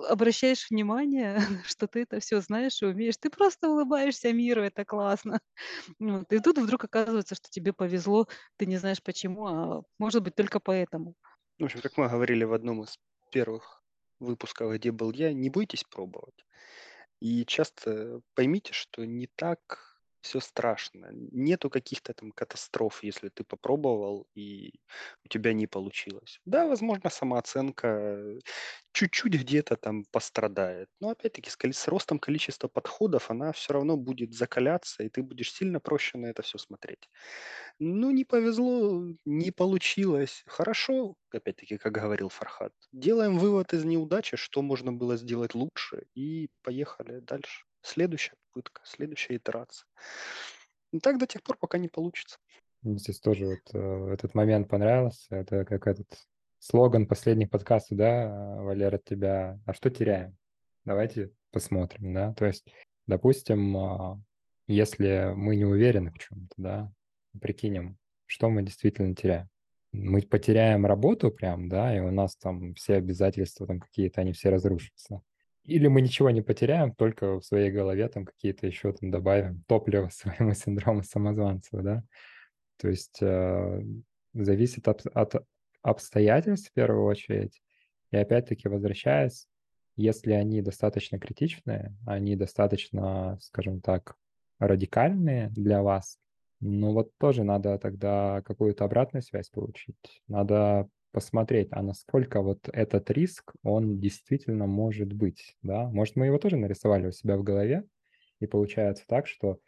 обращаешь 0.08 0.70
внимание, 0.70 1.38
что 1.66 1.86
ты 1.86 2.02
это 2.02 2.20
все 2.20 2.40
знаешь 2.40 2.80
и 2.82 2.86
умеешь. 2.86 3.16
Ты 3.16 3.30
просто 3.30 3.68
улыбаешься 3.68 4.32
миру, 4.32 4.62
это 4.62 4.84
классно. 4.84 5.40
Вот. 5.98 6.32
И 6.32 6.38
тут 6.38 6.58
вдруг 6.58 6.84
оказывается, 6.84 7.34
что 7.34 7.48
тебе 7.50 7.72
повезло, 7.72 8.26
ты 8.56 8.66
не 8.66 8.78
знаешь 8.78 9.02
почему, 9.02 9.46
а 9.46 9.82
может 9.98 10.22
быть 10.22 10.34
только 10.34 10.60
поэтому. 10.60 11.14
В 11.58 11.64
общем, 11.64 11.80
как 11.80 11.96
мы 11.96 12.08
говорили 12.08 12.44
в 12.44 12.52
одном 12.52 12.82
из 12.82 12.98
первых 13.30 13.82
выпусков, 14.18 14.72
где 14.72 14.92
был 14.92 15.12
я, 15.12 15.32
не 15.32 15.50
бойтесь 15.50 15.84
пробовать. 15.84 16.44
И 17.20 17.44
часто 17.44 18.20
поймите, 18.34 18.72
что 18.72 19.04
не 19.04 19.26
так 19.26 19.93
все 20.24 20.40
страшно. 20.40 21.08
Нету 21.12 21.68
каких-то 21.70 22.14
там 22.14 22.32
катастроф, 22.32 23.02
если 23.04 23.28
ты 23.28 23.44
попробовал 23.44 24.26
и 24.34 24.72
у 25.24 25.28
тебя 25.28 25.52
не 25.52 25.66
получилось. 25.66 26.40
Да, 26.46 26.66
возможно, 26.66 27.10
самооценка 27.10 28.38
чуть-чуть 28.92 29.34
где-то 29.34 29.76
там 29.76 30.04
пострадает. 30.10 30.88
Но 31.00 31.10
опять-таки 31.10 31.50
с, 31.50 31.58
с 31.60 31.88
ростом 31.88 32.18
количества 32.18 32.68
подходов 32.68 33.30
она 33.30 33.52
все 33.52 33.74
равно 33.74 33.96
будет 33.98 34.32
закаляться, 34.32 35.02
и 35.02 35.10
ты 35.10 35.22
будешь 35.22 35.52
сильно 35.52 35.78
проще 35.78 36.16
на 36.16 36.26
это 36.26 36.42
все 36.42 36.56
смотреть. 36.58 37.10
Ну, 37.78 38.10
не 38.10 38.24
повезло, 38.24 39.04
не 39.26 39.50
получилось. 39.50 40.42
Хорошо, 40.46 41.16
опять-таки, 41.32 41.76
как 41.76 41.92
говорил 41.92 42.30
Фархат. 42.30 42.72
Делаем 42.92 43.38
вывод 43.38 43.74
из 43.74 43.84
неудачи, 43.84 44.36
что 44.38 44.62
можно 44.62 44.90
было 44.92 45.16
сделать 45.18 45.54
лучше, 45.54 46.06
и 46.14 46.48
поехали 46.62 47.20
дальше. 47.20 47.64
Следующая 47.84 48.32
попытка, 48.46 48.80
следующая 48.84 49.36
итерация. 49.36 49.86
И 50.90 51.00
так 51.00 51.18
до 51.18 51.26
тех 51.26 51.42
пор, 51.42 51.58
пока 51.58 51.76
не 51.76 51.88
получится. 51.88 52.38
Здесь 52.82 53.20
тоже 53.20 53.46
вот 53.46 53.74
э, 53.74 54.12
этот 54.14 54.34
момент 54.34 54.70
понравился. 54.70 55.36
Это 55.36 55.66
как 55.66 55.86
этот 55.86 56.06
слоган 56.58 57.06
последних 57.06 57.50
подкастов, 57.50 57.98
да, 57.98 58.56
Валер, 58.62 58.94
от 58.94 59.04
тебя. 59.04 59.60
А 59.66 59.74
что 59.74 59.90
теряем? 59.90 60.34
Давайте 60.86 61.30
посмотрим, 61.50 62.14
да. 62.14 62.32
То 62.34 62.46
есть, 62.46 62.66
допустим, 63.06 63.76
э, 63.76 64.16
если 64.66 65.34
мы 65.34 65.54
не 65.54 65.66
уверены 65.66 66.10
в 66.10 66.18
чем-то, 66.18 66.54
да, 66.56 66.92
прикинем, 67.38 67.98
что 68.24 68.48
мы 68.48 68.62
действительно 68.62 69.14
теряем. 69.14 69.50
Мы 69.92 70.22
потеряем 70.22 70.86
работу 70.86 71.30
прям, 71.30 71.68
да, 71.68 71.94
и 71.94 72.00
у 72.00 72.10
нас 72.10 72.34
там 72.36 72.74
все 72.74 72.94
обязательства 72.94 73.66
там 73.66 73.78
какие-то, 73.78 74.22
они 74.22 74.32
все 74.32 74.48
разрушатся. 74.48 75.20
Или 75.64 75.88
мы 75.88 76.02
ничего 76.02 76.30
не 76.30 76.42
потеряем, 76.42 76.94
только 76.94 77.40
в 77.40 77.44
своей 77.44 77.70
голове 77.70 78.08
там 78.08 78.26
какие-то 78.26 78.66
еще 78.66 78.92
там 78.92 79.10
добавим 79.10 79.64
топливо 79.66 80.08
своему 80.12 80.54
синдрому 80.54 81.02
самозванца, 81.02 81.82
да. 81.82 82.04
То 82.76 82.88
есть 82.88 83.18
э, 83.22 83.82
зависит 84.34 84.88
от, 84.88 85.06
от 85.06 85.46
обстоятельств 85.82 86.70
в 86.70 86.74
первую 86.74 87.04
очередь. 87.04 87.62
И 88.10 88.16
опять-таки 88.16 88.68
возвращаясь, 88.68 89.46
если 89.96 90.32
они 90.32 90.60
достаточно 90.60 91.18
критичные, 91.18 91.94
они 92.06 92.36
достаточно, 92.36 93.38
скажем 93.40 93.80
так, 93.80 94.16
радикальные 94.58 95.50
для 95.50 95.82
вас, 95.82 96.18
ну 96.60 96.92
вот 96.92 97.10
тоже 97.18 97.44
надо 97.44 97.78
тогда 97.78 98.42
какую-то 98.42 98.84
обратную 98.84 99.22
связь 99.22 99.50
получить. 99.50 100.22
Надо 100.28 100.88
посмотреть, 101.14 101.68
а 101.70 101.82
насколько 101.82 102.42
вот 102.42 102.68
этот 102.70 103.10
риск, 103.10 103.54
он 103.62 104.00
действительно 104.00 104.66
может 104.66 105.12
быть, 105.12 105.56
да? 105.62 105.88
Может, 105.90 106.16
мы 106.16 106.26
его 106.26 106.38
тоже 106.38 106.56
нарисовали 106.56 107.06
у 107.06 107.12
себя 107.12 107.36
в 107.36 107.44
голове, 107.44 107.84
и 108.40 108.46
получается 108.46 109.04
так, 109.06 109.26
что 109.26 109.58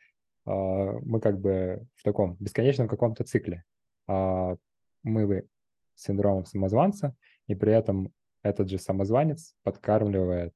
э, 0.45 0.51
мы 0.51 1.21
как 1.21 1.41
бы 1.41 1.87
в 1.95 2.03
таком 2.03 2.37
бесконечном 2.41 2.89
каком-то 2.89 3.25
цикле. 3.25 3.65
Э, 4.09 4.57
мы 5.03 5.27
вы 5.27 5.47
синдромом 5.95 6.45
самозванца, 6.45 7.15
и 7.47 7.55
при 7.55 7.73
этом 7.73 8.13
этот 8.43 8.69
же 8.69 8.79
самозванец 8.79 9.55
подкармливает 9.63 10.53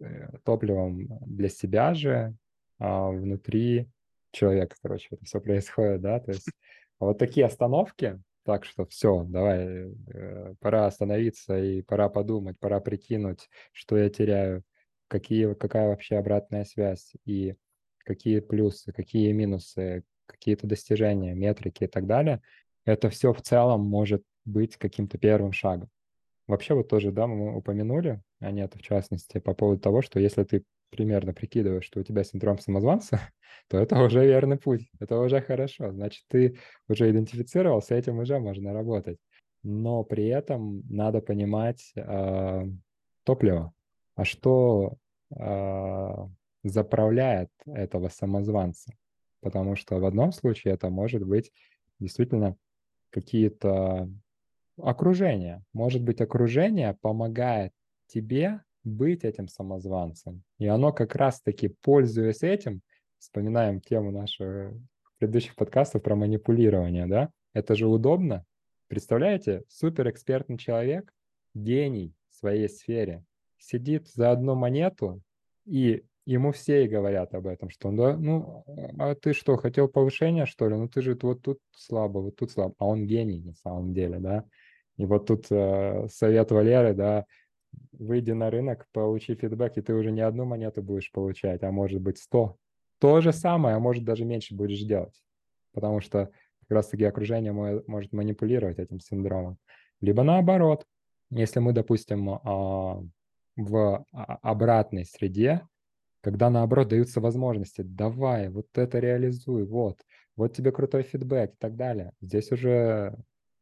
э, 0.00 0.30
топливом 0.44 1.06
для 1.20 1.48
себя 1.48 1.94
же 1.94 2.36
а, 2.78 3.08
внутри 3.10 3.88
человека, 4.32 4.76
короче, 4.82 5.08
это 5.12 5.24
все 5.24 5.40
происходит, 5.40 6.00
да, 6.00 6.18
то 6.20 6.32
есть 6.32 6.48
вот 6.98 7.18
такие 7.18 7.46
остановки, 7.46 8.20
так 8.44 8.64
что 8.64 8.86
все, 8.86 9.24
давай, 9.24 9.92
э, 10.12 10.54
пора 10.60 10.86
остановиться 10.86 11.58
и 11.58 11.82
пора 11.82 12.08
подумать, 12.08 12.58
пора 12.58 12.80
прикинуть, 12.80 13.48
что 13.72 13.96
я 13.96 14.10
теряю, 14.10 14.62
какие, 15.08 15.54
какая 15.54 15.88
вообще 15.88 16.16
обратная 16.16 16.64
связь 16.64 17.12
и 17.24 17.56
какие 17.98 18.40
плюсы, 18.40 18.92
какие 18.92 19.32
минусы, 19.32 20.04
какие-то 20.26 20.66
достижения, 20.66 21.34
метрики 21.34 21.84
и 21.84 21.88
так 21.88 22.06
далее. 22.06 22.42
Это 22.84 23.08
все 23.10 23.32
в 23.32 23.42
целом 23.42 23.80
может 23.80 24.22
быть 24.44 24.76
каким-то 24.76 25.18
первым 25.18 25.52
шагом. 25.52 25.88
Вообще 26.46 26.74
вот 26.74 26.88
тоже, 26.88 27.10
да, 27.10 27.26
мы 27.26 27.56
упомянули, 27.56 28.20
а 28.40 28.50
нет, 28.50 28.74
в 28.74 28.82
частности, 28.82 29.38
по 29.38 29.54
поводу 29.54 29.80
того, 29.80 30.02
что 30.02 30.20
если 30.20 30.44
ты 30.44 30.64
примерно 30.94 31.32
прикидываешь, 31.32 31.84
что 31.84 32.00
у 32.00 32.02
тебя 32.02 32.24
синдром 32.24 32.58
самозванца, 32.58 33.20
то 33.68 33.78
это 33.78 34.02
уже 34.02 34.24
верный 34.24 34.56
путь, 34.56 34.88
это 35.00 35.18
уже 35.18 35.40
хорошо. 35.40 35.92
Значит, 35.92 36.24
ты 36.28 36.58
уже 36.88 37.10
идентифицировал, 37.10 37.82
с 37.82 37.90
этим 37.90 38.18
уже 38.18 38.38
можно 38.38 38.72
работать. 38.72 39.18
Но 39.62 40.04
при 40.04 40.26
этом 40.26 40.82
надо 40.88 41.20
понимать 41.20 41.92
э, 41.96 42.64
топливо. 43.24 43.72
А 44.14 44.24
что 44.24 44.94
э, 45.34 46.14
заправляет 46.62 47.50
этого 47.66 48.08
самозванца? 48.08 48.92
Потому 49.40 49.76
что 49.76 49.98
в 49.98 50.04
одном 50.04 50.32
случае 50.32 50.74
это 50.74 50.90
может 50.90 51.26
быть 51.26 51.50
действительно 51.98 52.56
какие-то 53.10 54.08
окружение. 54.76 55.64
Может 55.72 56.02
быть, 56.02 56.20
окружение 56.20 56.96
помогает 57.00 57.72
тебе 58.06 58.60
быть 58.84 59.24
этим 59.24 59.48
самозванцем. 59.48 60.42
И 60.58 60.66
оно 60.66 60.92
как 60.92 61.14
раз-таки, 61.14 61.68
пользуясь 61.82 62.42
этим, 62.42 62.82
вспоминаем 63.18 63.80
тему 63.80 64.10
нашего 64.10 64.78
предыдущих 65.18 65.56
подкастов 65.56 66.02
про 66.02 66.14
манипулирование, 66.14 67.06
да? 67.06 67.30
Это 67.52 67.74
же 67.74 67.86
удобно. 67.86 68.44
Представляете, 68.88 69.62
суперэкспертный 69.68 70.58
человек, 70.58 71.12
гений 71.54 72.12
в 72.28 72.34
своей 72.34 72.68
сфере, 72.68 73.24
сидит 73.58 74.08
за 74.08 74.30
одну 74.30 74.54
монету, 74.54 75.22
и 75.64 76.04
ему 76.26 76.52
все 76.52 76.84
и 76.84 76.88
говорят 76.88 77.34
об 77.34 77.46
этом, 77.46 77.70
что 77.70 77.88
он, 77.88 77.96
да, 77.96 78.16
ну, 78.16 78.64
а 78.98 79.14
ты 79.14 79.32
что, 79.32 79.56
хотел 79.56 79.88
повышения, 79.88 80.46
что 80.46 80.68
ли? 80.68 80.76
Ну, 80.76 80.88
ты 80.88 81.02
же 81.02 81.18
вот 81.20 81.42
тут 81.42 81.58
слабо, 81.72 82.18
вот 82.18 82.36
тут 82.36 82.50
слабо. 82.50 82.74
А 82.78 82.86
он 82.86 83.06
гений 83.06 83.42
на 83.42 83.54
самом 83.54 83.92
деле, 83.94 84.18
да? 84.18 84.44
И 84.96 85.06
вот 85.06 85.26
тут 85.26 85.46
э, 85.50 86.06
совет 86.08 86.50
Валеры, 86.50 86.94
да, 86.94 87.24
выйди 87.92 88.32
на 88.32 88.50
рынок, 88.50 88.86
получи 88.92 89.34
фидбэк, 89.34 89.78
и 89.78 89.82
ты 89.82 89.94
уже 89.94 90.10
не 90.10 90.20
одну 90.20 90.44
монету 90.44 90.82
будешь 90.82 91.12
получать, 91.12 91.62
а 91.62 91.70
может 91.70 92.00
быть 92.00 92.18
сто. 92.18 92.56
То 92.98 93.20
же 93.20 93.32
самое, 93.32 93.76
а 93.76 93.80
может 93.80 94.04
даже 94.04 94.24
меньше 94.24 94.54
будешь 94.54 94.80
делать. 94.82 95.22
Потому 95.72 96.00
что 96.00 96.30
как 96.60 96.70
раз-таки 96.70 97.04
окружение 97.04 97.52
может 97.52 98.12
манипулировать 98.12 98.78
этим 98.78 99.00
синдромом. 99.00 99.58
Либо 100.00 100.22
наоборот, 100.22 100.86
если 101.30 101.60
мы, 101.60 101.72
допустим, 101.72 102.30
а, 102.30 103.02
в 103.56 104.06
обратной 104.12 105.04
среде, 105.04 105.66
когда 106.20 106.48
наоборот 106.50 106.88
даются 106.88 107.20
возможности, 107.20 107.82
давай, 107.82 108.48
вот 108.48 108.66
это 108.74 108.98
реализуй, 108.98 109.64
вот, 109.64 110.00
вот 110.36 110.54
тебе 110.56 110.72
крутой 110.72 111.02
фидбэк 111.02 111.52
и 111.52 111.56
так 111.58 111.76
далее. 111.76 112.12
Здесь 112.20 112.50
уже 112.50 113.16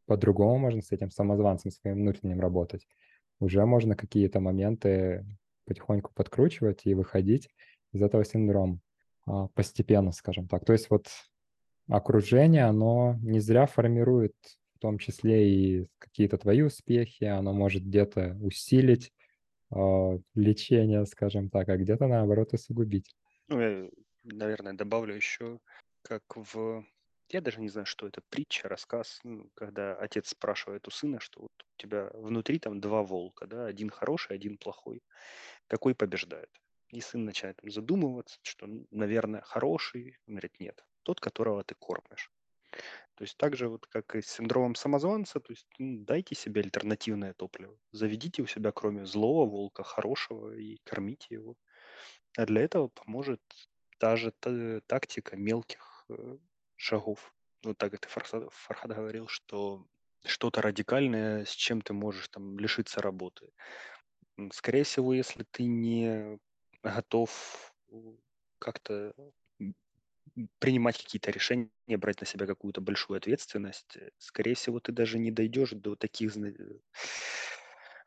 по-другому 0.06 0.58
можно 0.58 0.82
с 0.82 0.92
этим 0.92 1.10
самозванцем 1.10 1.70
своим 1.70 1.96
внутренним 1.96 2.40
работать. 2.40 2.86
Уже 3.42 3.66
можно 3.66 3.96
какие-то 3.96 4.38
моменты 4.38 5.26
потихоньку 5.64 6.12
подкручивать 6.14 6.82
и 6.84 6.94
выходить 6.94 7.48
из 7.92 8.00
этого 8.00 8.24
синдрома 8.24 8.78
а, 9.26 9.48
постепенно, 9.48 10.12
скажем 10.12 10.46
так. 10.46 10.64
То 10.64 10.72
есть 10.72 10.90
вот 10.90 11.08
окружение, 11.88 12.66
оно 12.66 13.18
не 13.20 13.40
зря 13.40 13.66
формирует 13.66 14.36
в 14.76 14.78
том 14.78 14.96
числе 14.98 15.50
и 15.50 15.88
какие-то 15.98 16.38
твои 16.38 16.62
успехи, 16.62 17.24
оно 17.24 17.52
может 17.52 17.82
где-то 17.84 18.38
усилить 18.40 19.12
э, 19.74 20.18
лечение, 20.36 21.04
скажем 21.06 21.50
так, 21.50 21.68
а 21.68 21.76
где-то 21.76 22.06
наоборот 22.06 22.52
усугубить. 22.52 23.12
Ну, 23.48 23.90
наверное, 24.22 24.74
добавлю 24.74 25.16
еще, 25.16 25.58
как 26.02 26.22
в 26.36 26.84
я 27.32 27.40
даже 27.40 27.60
не 27.60 27.68
знаю, 27.68 27.86
что 27.86 28.06
это, 28.06 28.20
притча, 28.28 28.68
рассказ, 28.68 29.20
ну, 29.24 29.50
когда 29.54 29.94
отец 29.94 30.28
спрашивает 30.28 30.86
у 30.86 30.90
сына, 30.90 31.18
что 31.20 31.42
вот 31.42 31.52
у 31.56 31.80
тебя 31.80 32.10
внутри 32.14 32.58
там 32.58 32.80
два 32.80 33.02
волка, 33.02 33.46
да, 33.46 33.66
один 33.66 33.90
хороший, 33.90 34.36
один 34.36 34.58
плохой. 34.58 35.02
Какой 35.66 35.94
побеждает? 35.94 36.50
И 36.90 37.00
сын 37.00 37.24
начинает 37.24 37.56
там 37.56 37.70
задумываться, 37.70 38.38
что, 38.42 38.66
наверное, 38.90 39.40
хороший. 39.40 40.18
Он 40.26 40.34
говорит, 40.34 40.60
нет, 40.60 40.84
тот, 41.02 41.20
которого 41.20 41.64
ты 41.64 41.74
кормишь. 41.74 42.30
То 43.14 43.24
есть 43.24 43.36
так 43.36 43.56
же, 43.56 43.68
вот 43.68 43.86
как 43.86 44.14
и 44.14 44.22
с 44.22 44.26
синдромом 44.26 44.74
самозванца, 44.74 45.40
то 45.40 45.52
есть 45.52 45.66
ну, 45.78 46.04
дайте 46.04 46.34
себе 46.34 46.60
альтернативное 46.62 47.34
топливо. 47.34 47.78
Заведите 47.92 48.42
у 48.42 48.46
себя, 48.46 48.72
кроме 48.72 49.06
злого 49.06 49.48
волка, 49.48 49.82
хорошего 49.82 50.54
и 50.54 50.78
кормите 50.84 51.34
его. 51.34 51.56
А 52.36 52.46
для 52.46 52.62
этого 52.62 52.88
поможет 52.88 53.40
та 53.98 54.16
тактика 54.86 55.36
мелких 55.36 56.04
э, 56.08 56.38
шагов. 56.82 57.32
Вот 57.62 57.78
так 57.78 57.94
это 57.94 58.08
Фархад 58.08 58.90
говорил, 58.90 59.28
что 59.28 59.86
что-то 60.24 60.62
радикальное, 60.62 61.44
с 61.44 61.50
чем 61.50 61.80
ты 61.80 61.92
можешь 61.92 62.28
там 62.28 62.58
лишиться 62.58 63.00
работы. 63.00 63.50
Скорее 64.52 64.82
всего, 64.82 65.14
если 65.14 65.44
ты 65.50 65.64
не 65.64 66.38
готов 66.82 67.72
как-то 68.58 69.14
принимать 70.58 70.96
какие-то 70.96 71.30
решения, 71.30 71.68
брать 71.88 72.20
на 72.20 72.26
себя 72.26 72.46
какую-то 72.46 72.80
большую 72.80 73.18
ответственность, 73.18 73.96
э, 73.96 74.10
скорее 74.18 74.54
всего, 74.54 74.80
ты 74.80 74.90
даже 74.90 75.18
не 75.18 75.30
дойдешь 75.30 75.72
до 75.72 75.94
таких 75.94 76.32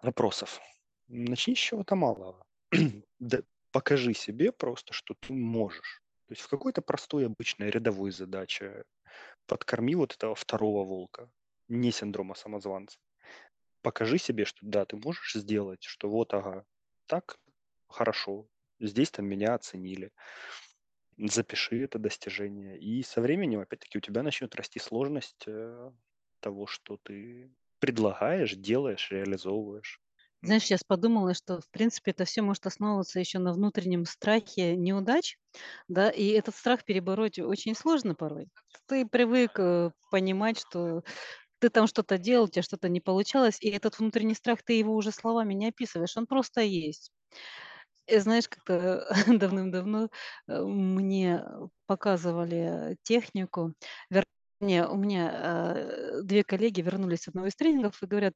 вопросов. 0.02 0.60
Начни 1.08 1.56
с 1.56 1.60
чего-то 1.60 1.96
малого. 1.96 2.44
да, 3.20 3.44
покажи 3.72 4.16
себе 4.16 4.52
просто, 4.52 4.92
что 4.94 5.14
ты 5.14 5.34
можешь. 5.34 6.02
То 6.28 6.32
есть 6.32 6.42
в 6.42 6.50
какой-то 6.50 6.82
простой, 6.82 7.28
обычной, 7.28 7.70
рядовой 7.70 8.12
задаче 8.12 8.84
подкорми 9.46 9.96
вот 9.96 10.14
этого 10.14 10.34
второго 10.34 10.84
волка, 10.84 11.30
не 11.68 11.92
синдрома 11.92 12.34
самозванца. 12.34 12.98
Покажи 13.82 14.18
себе, 14.18 14.46
что 14.46 14.60
да, 14.62 14.86
ты 14.86 14.98
можешь 14.98 15.34
сделать, 15.34 15.84
что 15.84 16.10
вот, 16.10 16.34
ага, 16.34 16.66
так, 17.06 17.38
хорошо, 17.88 18.48
здесь 18.80 19.12
там 19.12 19.28
меня 19.28 19.54
оценили. 19.54 20.12
Запиши 21.18 21.84
это 21.84 22.00
достижение. 22.00 22.78
И 22.80 23.04
со 23.04 23.22
временем, 23.22 23.60
опять-таки, 23.60 24.00
у 24.00 24.02
тебя 24.02 24.24
начнет 24.24 24.54
расти 24.56 24.80
сложность 24.80 25.44
э, 25.48 25.92
того, 26.40 26.66
что 26.66 26.98
ты 26.98 27.52
предлагаешь, 27.80 28.56
делаешь, 28.56 29.12
реализовываешь. 29.12 30.02
Знаешь, 30.46 30.64
сейчас 30.64 30.84
подумала, 30.84 31.34
что, 31.34 31.60
в 31.60 31.68
принципе, 31.72 32.12
это 32.12 32.24
все 32.24 32.44
может 32.44 32.68
основываться 32.68 33.20
еще 33.20 33.40
на 33.40 33.52
внутреннем 33.52 34.06
страхе 34.06 34.76
неудач, 34.76 35.38
да, 35.88 36.10
и 36.12 36.28
этот 36.28 36.56
страх 36.56 36.86
перебороть 36.86 37.40
очень 37.40 37.76
сложно 37.76 38.14
порой. 38.14 38.50
Ты 38.88 39.08
привык 39.08 39.54
э, 39.58 39.90
понимать, 40.12 40.60
что 40.60 41.02
ты 41.60 41.70
там 41.70 41.88
что-то 41.88 42.20
делал, 42.20 42.46
у 42.46 42.48
тебя 42.48 42.62
что-то 42.62 42.90
не 42.90 43.02
получалось, 43.02 43.58
и 43.60 43.70
этот 43.70 43.98
внутренний 43.98 44.36
страх, 44.36 44.62
ты 44.64 44.74
его 44.74 44.94
уже 44.96 45.12
словами 45.12 45.56
не 45.56 45.70
описываешь, 45.70 46.16
он 46.16 46.28
просто 46.28 46.62
есть. 46.62 47.12
И 48.08 48.20
знаешь, 48.20 48.48
как-то 48.48 49.08
давным-давно 49.28 50.10
э, 50.48 50.62
мне 50.62 51.44
показывали 51.88 52.98
технику, 53.02 53.74
вернее, 54.12 54.88
у 54.88 54.96
меня 54.96 55.32
э, 55.34 56.22
две 56.24 56.44
коллеги 56.44 56.82
вернулись 56.82 57.24
с 57.24 57.30
одного 57.30 57.48
из 57.48 57.56
тренингов 57.56 58.04
и 58.04 58.06
говорят, 58.06 58.36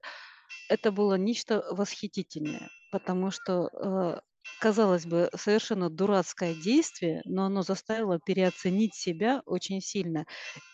это 0.70 0.92
было 0.92 1.16
нечто 1.16 1.66
восхитительное, 1.72 2.70
потому 2.92 3.32
что, 3.32 3.70
э, 3.74 4.20
казалось 4.62 5.06
бы, 5.06 5.30
совершенно 5.36 5.90
дурацкое 5.90 6.54
действие, 6.54 7.22
но 7.26 7.46
оно 7.46 7.64
заставило 7.64 8.20
переоценить 8.20 8.96
себя 8.96 9.42
очень 9.46 9.82
сильно. 9.82 10.26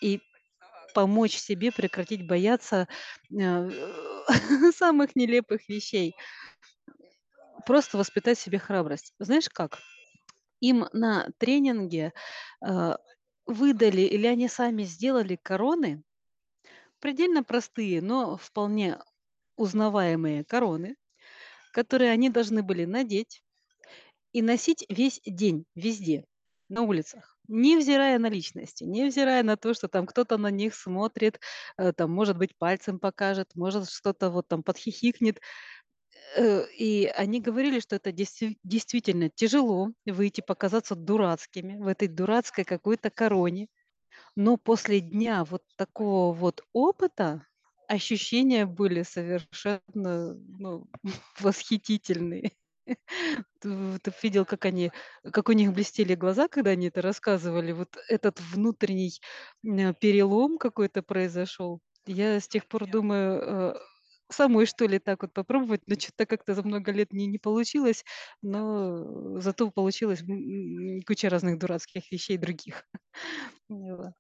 И 0.02 0.20
помочь 0.94 1.38
себе 1.38 1.72
прекратить 1.72 2.26
бояться 2.26 2.88
э, 3.32 3.70
самых 4.76 5.16
нелепых 5.16 5.68
вещей. 5.70 6.14
Просто 7.66 7.98
воспитать 7.98 8.38
в 8.38 8.42
себе 8.42 8.60
храбрость. 8.60 9.14
Знаешь 9.20 9.50
как? 9.50 9.80
Им 10.62 10.88
на 10.94 11.30
тренинге 11.38 12.14
э, 12.66 12.96
выдали 13.46 14.02
или 14.02 14.28
они 14.28 14.48
сами 14.48 14.84
сделали 14.84 15.38
короны, 15.42 16.04
предельно 17.00 17.44
простые, 17.44 18.02
но 18.02 18.38
вполне 18.38 18.98
узнаваемые 19.58 20.44
короны, 20.46 20.96
которые 21.74 22.12
они 22.12 22.30
должны 22.30 22.64
были 22.64 22.86
надеть 22.86 23.44
и 24.34 24.42
носить 24.42 24.86
весь 24.90 25.22
день, 25.26 25.66
везде, 25.76 26.26
на 26.70 26.82
улицах, 26.82 27.38
невзирая 27.48 28.20
на 28.20 28.30
личности, 28.30 28.84
невзирая 28.84 29.44
на 29.44 29.56
то, 29.58 29.74
что 29.74 29.88
там 29.88 30.08
кто-то 30.08 30.38
на 30.38 30.50
них 30.52 30.76
смотрит, 30.76 31.40
э, 31.78 31.94
там, 31.94 32.12
может 32.12 32.38
быть, 32.38 32.58
пальцем 32.58 33.00
покажет, 33.00 33.52
может, 33.56 33.90
что-то 33.90 34.30
вот 34.32 34.48
там 34.48 34.64
подхихикнет. 34.64 35.40
Э, 36.38 36.66
И 36.78 37.06
они 37.08 37.42
говорили, 37.42 37.80
что 37.80 37.96
это 37.96 38.12
действи- 38.12 38.58
действительно 38.64 39.30
тяжело 39.30 39.90
выйти, 40.06 40.42
показаться 40.42 40.96
дурацкими 40.96 41.78
в 41.78 41.88
этой 41.88 42.08
дурацкой 42.08 42.66
какой-то 42.66 43.10
короне. 43.10 43.68
Но 44.36 44.58
после 44.58 45.02
дня 45.02 45.46
вот 45.46 45.64
такого 45.78 46.34
вот 46.34 46.64
опыта 46.74 47.48
ощущения 47.88 48.66
были 48.66 49.04
совершенно 49.04 50.34
ну, 50.36 50.88
восхитительные. 51.40 52.52
Ты 53.62 54.14
видел, 54.24 54.46
как 54.46 54.66
они 54.66 54.92
как 55.34 55.50
у 55.50 55.54
них 55.54 55.74
блестели 55.74 56.16
глаза, 56.16 56.48
когда 56.50 56.72
они 56.72 56.88
это 56.88 57.02
рассказывали? 57.02 57.72
Вот 57.74 57.98
этот 58.10 58.40
внутренний, 58.42 59.22
м, 59.66 59.96
перелом 59.96 60.58
какой-то 60.60 61.04
произошел. 61.04 61.82
Я 62.08 62.40
с 62.40 62.48
тех 62.48 62.68
пор 62.68 62.88
думаю, 62.88 63.42
э, 63.76 63.76
самой, 64.32 64.66
что 64.68 64.86
ли, 64.88 65.00
так 65.00 65.24
вот 65.24 65.34
попробовать, 65.34 65.82
но 65.88 65.96
чё 65.96 66.12
то 66.16 66.26
как-то 66.28 66.56
за 66.56 66.64
много 66.64 66.92
лет 66.92 67.14
не 67.14 67.28
не 67.28 67.40
получилось, 67.40 68.04
но 68.44 69.40
зато 69.42 69.72
получилось, 69.72 70.22
м, 70.24 70.98
м, 70.98 71.02
куча 71.08 71.30
разных 71.30 71.60
дурацких 71.60 72.12
вещей 72.12 72.38
других. 72.38 72.86
Вот. 73.70 74.14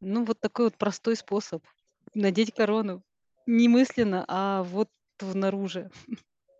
Ну, 0.00 0.24
вот 0.24 0.40
такой 0.40 0.66
вот 0.66 0.76
простой 0.78 1.16
способ 1.16 1.64
надеть 2.14 2.54
корону. 2.54 3.02
Не 3.46 3.68
мысленно, 3.68 4.24
а 4.28 4.62
вот 4.62 4.88
внаружи. 5.20 5.90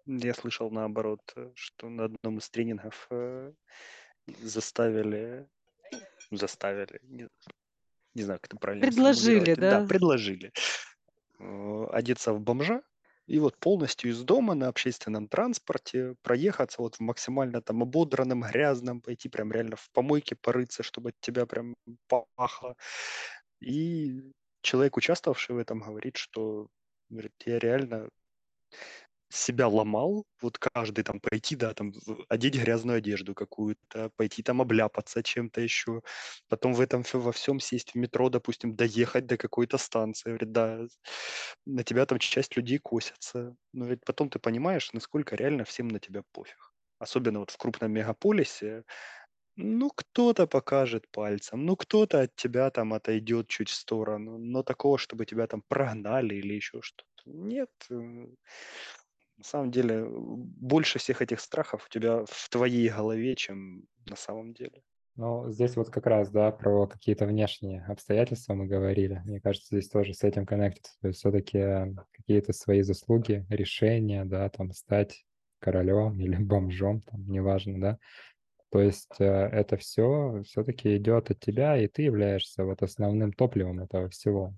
Я 0.07 0.35
слышал 0.35 0.71
наоборот, 0.71 1.21
э, 1.37 1.51
что 1.55 1.89
на 1.89 2.05
одном 2.05 2.39
из 2.39 2.51
тренингов 2.51 3.07
э, 3.11 3.53
заставили, 4.43 5.49
заставили, 6.31 7.01
не, 7.05 7.29
не 8.15 8.23
знаю, 8.23 8.39
как 8.41 8.51
это 8.51 8.59
правильно 8.59 8.87
Предложили. 8.87 9.55
Да, 9.55 9.81
да? 9.81 9.87
предложили 9.87 10.53
э, 11.39 11.87
одеться 11.91 12.35
в 12.35 12.41
бомжа 12.41 12.83
и 13.27 13.39
вот 13.39 13.57
полностью 13.57 14.11
из 14.11 14.23
дома 14.23 14.55
на 14.55 14.69
общественном 14.69 15.29
транспорте 15.29 16.15
проехаться 16.23 16.83
вот 16.83 16.97
в 16.97 17.01
максимально 17.01 17.63
там 17.63 17.83
ободранном, 17.83 18.43
грязном, 18.43 19.01
пойти 19.01 19.31
прям 19.31 19.51
реально 19.51 19.77
в 19.77 19.91
помойке 19.93 20.37
порыться, 20.37 20.83
чтобы 20.83 21.11
от 21.11 21.21
тебя 21.21 21.47
прям 21.47 21.75
пахло. 22.37 22.77
И 23.61 24.21
человек, 24.65 24.97
участвовавший 24.97 25.57
в 25.57 25.59
этом, 25.59 25.81
говорит, 25.81 26.17
что 26.17 26.69
говорит, 27.11 27.35
я 27.47 27.59
реально 27.61 28.11
себя 29.31 29.67
ломал, 29.69 30.25
вот 30.43 30.59
каждый 30.59 31.03
там 31.03 31.19
пойти, 31.21 31.57
да, 31.57 31.75
там 31.75 31.93
одеть 32.29 32.55
грязную 32.57 32.99
одежду 32.99 33.35
какую-то, 33.35 34.11
пойти 34.17 34.43
там 34.45 34.61
обляпаться 34.63 35.23
чем-то 35.25 35.61
еще, 35.61 36.03
потом 36.49 36.73
в 36.75 36.81
этом 36.81 37.03
во 37.13 37.33
всем 37.33 37.59
сесть 37.59 37.93
в 37.93 37.97
метро, 37.97 38.29
допустим, 38.29 38.77
доехать 38.77 39.27
до 39.27 39.37
какой-то 39.37 39.77
станции, 39.79 40.29
говорит, 40.31 40.53
да, 40.53 40.81
на 41.67 41.83
тебя 41.85 42.07
там 42.07 42.19
часть 42.21 42.57
людей 42.57 42.79
косятся, 42.79 43.57
но 43.73 43.87
ведь 43.87 44.05
потом 44.05 44.31
ты 44.31 44.39
понимаешь, 44.39 44.93
насколько 44.93 45.35
реально 45.37 45.65
всем 45.65 45.89
на 45.89 45.99
тебя 46.01 46.23
пофиг. 46.33 46.73
Особенно 47.01 47.41
вот 47.41 47.51
в 47.51 47.57
крупном 47.59 47.93
мегаполисе, 47.93 48.85
ну, 49.57 49.91
кто-то 49.91 50.47
покажет 50.47 51.09
пальцем, 51.11 51.65
ну, 51.65 51.77
кто-то 51.77 52.23
от 52.23 52.35
тебя 52.37 52.71
там 52.71 52.93
отойдет 52.95 53.49
чуть 53.49 53.69
в 53.69 53.75
сторону, 53.75 54.39
но 54.39 54.63
такого, 54.63 54.99
чтобы 54.99 55.27
тебя 55.27 55.47
там 55.47 55.63
прогнали 55.69 56.35
или 56.35 56.55
еще 56.55 56.81
что-то, 56.83 57.09
нет. 57.25 57.71
э, 57.91 57.95
на 59.37 59.45
самом 59.45 59.71
деле, 59.71 59.97
э, 59.97 60.07
больше 60.09 60.99
всех 60.99 61.23
этих 61.23 61.41
страхов 61.41 61.87
у 61.87 61.89
тебя 61.93 62.25
в 62.27 62.49
твоей 62.51 62.89
голове, 62.89 63.35
чем 63.37 63.85
на 64.07 64.17
самом 64.17 64.55
деле. 64.55 64.83
Ну, 65.17 65.49
здесь 65.53 65.77
вот 65.77 65.91
как 65.91 66.07
раз, 66.07 66.31
да, 66.31 66.51
про 66.51 66.89
какие-то 66.89 67.25
внешние 67.27 67.85
обстоятельства 67.85 68.55
мы 68.55 68.67
говорили. 68.67 69.23
Мне 69.25 69.41
кажется, 69.41 69.69
здесь 69.71 69.89
тоже 69.89 70.13
с 70.13 70.25
этим 70.25 70.45
коннектится. 70.45 70.93
То 71.01 71.09
есть 71.09 71.21
все-таки 71.21 71.95
какие-то 72.11 72.53
свои 72.53 72.83
заслуги, 72.83 73.47
решения, 73.49 74.25
да, 74.25 74.49
там 74.49 74.73
стать 74.73 75.25
королем 75.61 76.19
или 76.19 76.37
бомжом, 76.37 77.03
там, 77.03 77.25
неважно, 77.29 77.81
да. 77.81 77.99
То 78.75 78.81
есть 78.81 79.21
э, 79.21 79.25
это 79.25 79.77
все 79.77 80.43
все-таки 80.45 80.97
идет 80.97 81.31
от 81.31 81.39
тебя, 81.39 81.77
и 81.81 81.87
ты 81.87 82.03
являешься 82.03 82.65
вот 82.65 82.83
основным 82.83 83.33
топливом 83.33 83.79
этого 83.79 84.09
всего. 84.09 84.53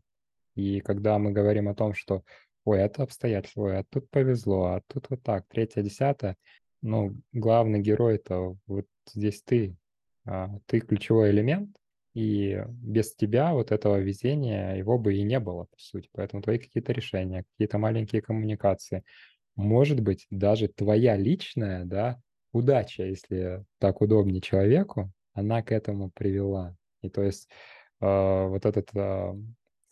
И 0.54 0.80
когда 0.80 1.18
мы 1.18 1.32
говорим 1.32 1.68
о 1.68 1.74
том, 1.74 1.92
что 1.92 2.22
ой, 2.64 2.78
это 2.78 3.02
обстоятельство, 3.02 3.64
ой, 3.64 3.80
а 3.80 3.84
тут 3.90 4.08
повезло, 4.08 4.68
а 4.68 4.82
тут 4.86 5.10
вот 5.10 5.22
так, 5.22 5.44
третье, 5.48 5.82
десятое, 5.82 6.36
ну, 6.80 7.14
главный 7.34 7.80
герой-то 7.80 8.56
вот 8.66 8.86
здесь 9.12 9.42
ты, 9.42 9.76
а, 10.24 10.48
ты 10.64 10.80
ключевой 10.80 11.30
элемент, 11.30 11.76
и 12.14 12.64
без 12.70 13.14
тебя 13.14 13.52
вот 13.52 13.70
этого 13.70 13.98
везения 13.98 14.76
его 14.76 14.98
бы 14.98 15.14
и 15.14 15.24
не 15.24 15.38
было, 15.40 15.64
по 15.64 15.78
сути. 15.78 16.08
Поэтому 16.14 16.40
твои 16.40 16.56
какие-то 16.56 16.92
решения, 16.92 17.44
какие-то 17.52 17.76
маленькие 17.76 18.22
коммуникации, 18.22 19.04
может 19.56 20.00
быть, 20.00 20.26
даже 20.30 20.68
твоя 20.68 21.18
личная, 21.18 21.84
да, 21.84 22.18
удача, 22.52 23.04
если 23.04 23.64
так 23.78 24.00
удобнее 24.00 24.40
человеку, 24.40 25.12
она 25.32 25.62
к 25.62 25.72
этому 25.72 26.10
привела. 26.10 26.76
И 27.02 27.10
то 27.10 27.22
есть 27.22 27.48
э, 28.00 28.46
вот 28.46 28.64
этот 28.64 28.90
а, 28.94 29.36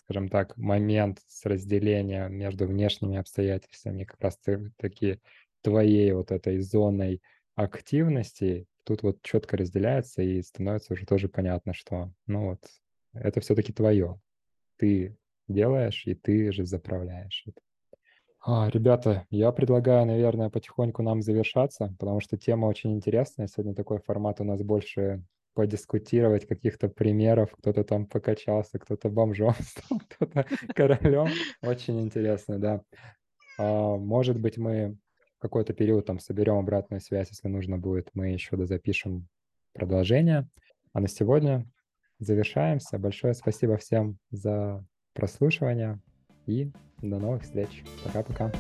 скажем 0.05 0.29
так, 0.29 0.57
момент 0.57 1.21
с 1.27 1.47
разделением 1.47 2.35
между 2.35 2.67
внешними 2.67 3.17
обстоятельствами, 3.17 4.05
как 4.05 4.21
раз 4.21 4.39
таки 4.77 5.21
твоей 5.63 6.13
вот 6.13 6.31
этой 6.31 6.61
зоной 6.61 7.23
активности, 7.55 8.67
тут 8.85 9.03
вот 9.03 9.23
четко 9.23 9.57
разделяется 9.57 10.23
и 10.23 10.43
становится 10.43 10.93
уже 10.93 11.07
тоже 11.07 11.29
понятно, 11.29 11.73
что, 11.73 12.13
ну 12.27 12.51
вот, 12.51 12.61
это 13.15 13.41
все-таки 13.41 13.73
твое. 13.73 14.21
Ты 14.77 15.17
делаешь, 15.49 16.03
и 16.07 16.15
ты 16.15 16.53
же 16.53 16.67
заправляешь 16.67 17.45
это. 17.47 17.61
А, 18.47 18.69
ребята, 18.69 19.27
я 19.31 19.53
предлагаю, 19.53 20.05
наверное, 20.05 20.51
потихоньку 20.51 21.03
нам 21.03 21.23
завершаться, 21.23 21.95
потому 21.99 22.21
что 22.21 22.37
тема 22.37 22.67
очень 22.67 22.93
интересная. 22.93 23.47
Сегодня 23.47 23.75
такой 23.75 24.01
формат 24.01 24.39
у 24.43 24.45
нас 24.45 24.61
больше 24.61 25.25
подискутировать 25.55 26.47
каких-то 26.47 26.91
примеров. 26.91 27.53
Кто-то 27.59 27.85
там 27.85 28.07
покачался, 28.07 28.79
кто-то 28.79 29.09
бомжом 29.09 29.55
стал, 29.61 29.99
кто-то 30.11 30.47
королем. 30.75 31.29
Очень 31.63 32.03
интересно, 32.03 32.59
да. 32.59 32.83
А, 33.59 33.97
может 33.97 34.39
быть, 34.39 34.59
мы 34.59 34.99
какой-то 35.39 35.73
период 35.73 36.05
там 36.05 36.19
соберем 36.19 36.57
обратную 36.59 37.01
связь, 37.01 37.31
если 37.31 37.49
нужно 37.49 37.79
будет, 37.79 38.11
мы 38.13 38.29
еще 38.29 38.57
дозапишем 38.59 39.27
продолжение. 39.73 40.47
А 40.93 41.01
на 41.01 41.09
сегодня 41.09 41.67
завершаемся. 42.19 42.99
Большое 42.99 43.33
спасибо 43.33 43.79
всем 43.79 44.19
за 44.31 44.85
прослушивание 45.15 45.99
и 46.47 46.71
до 47.03 47.19
новых 47.19 47.43
встреч. 47.43 47.85
Пока-пока. 48.05 48.53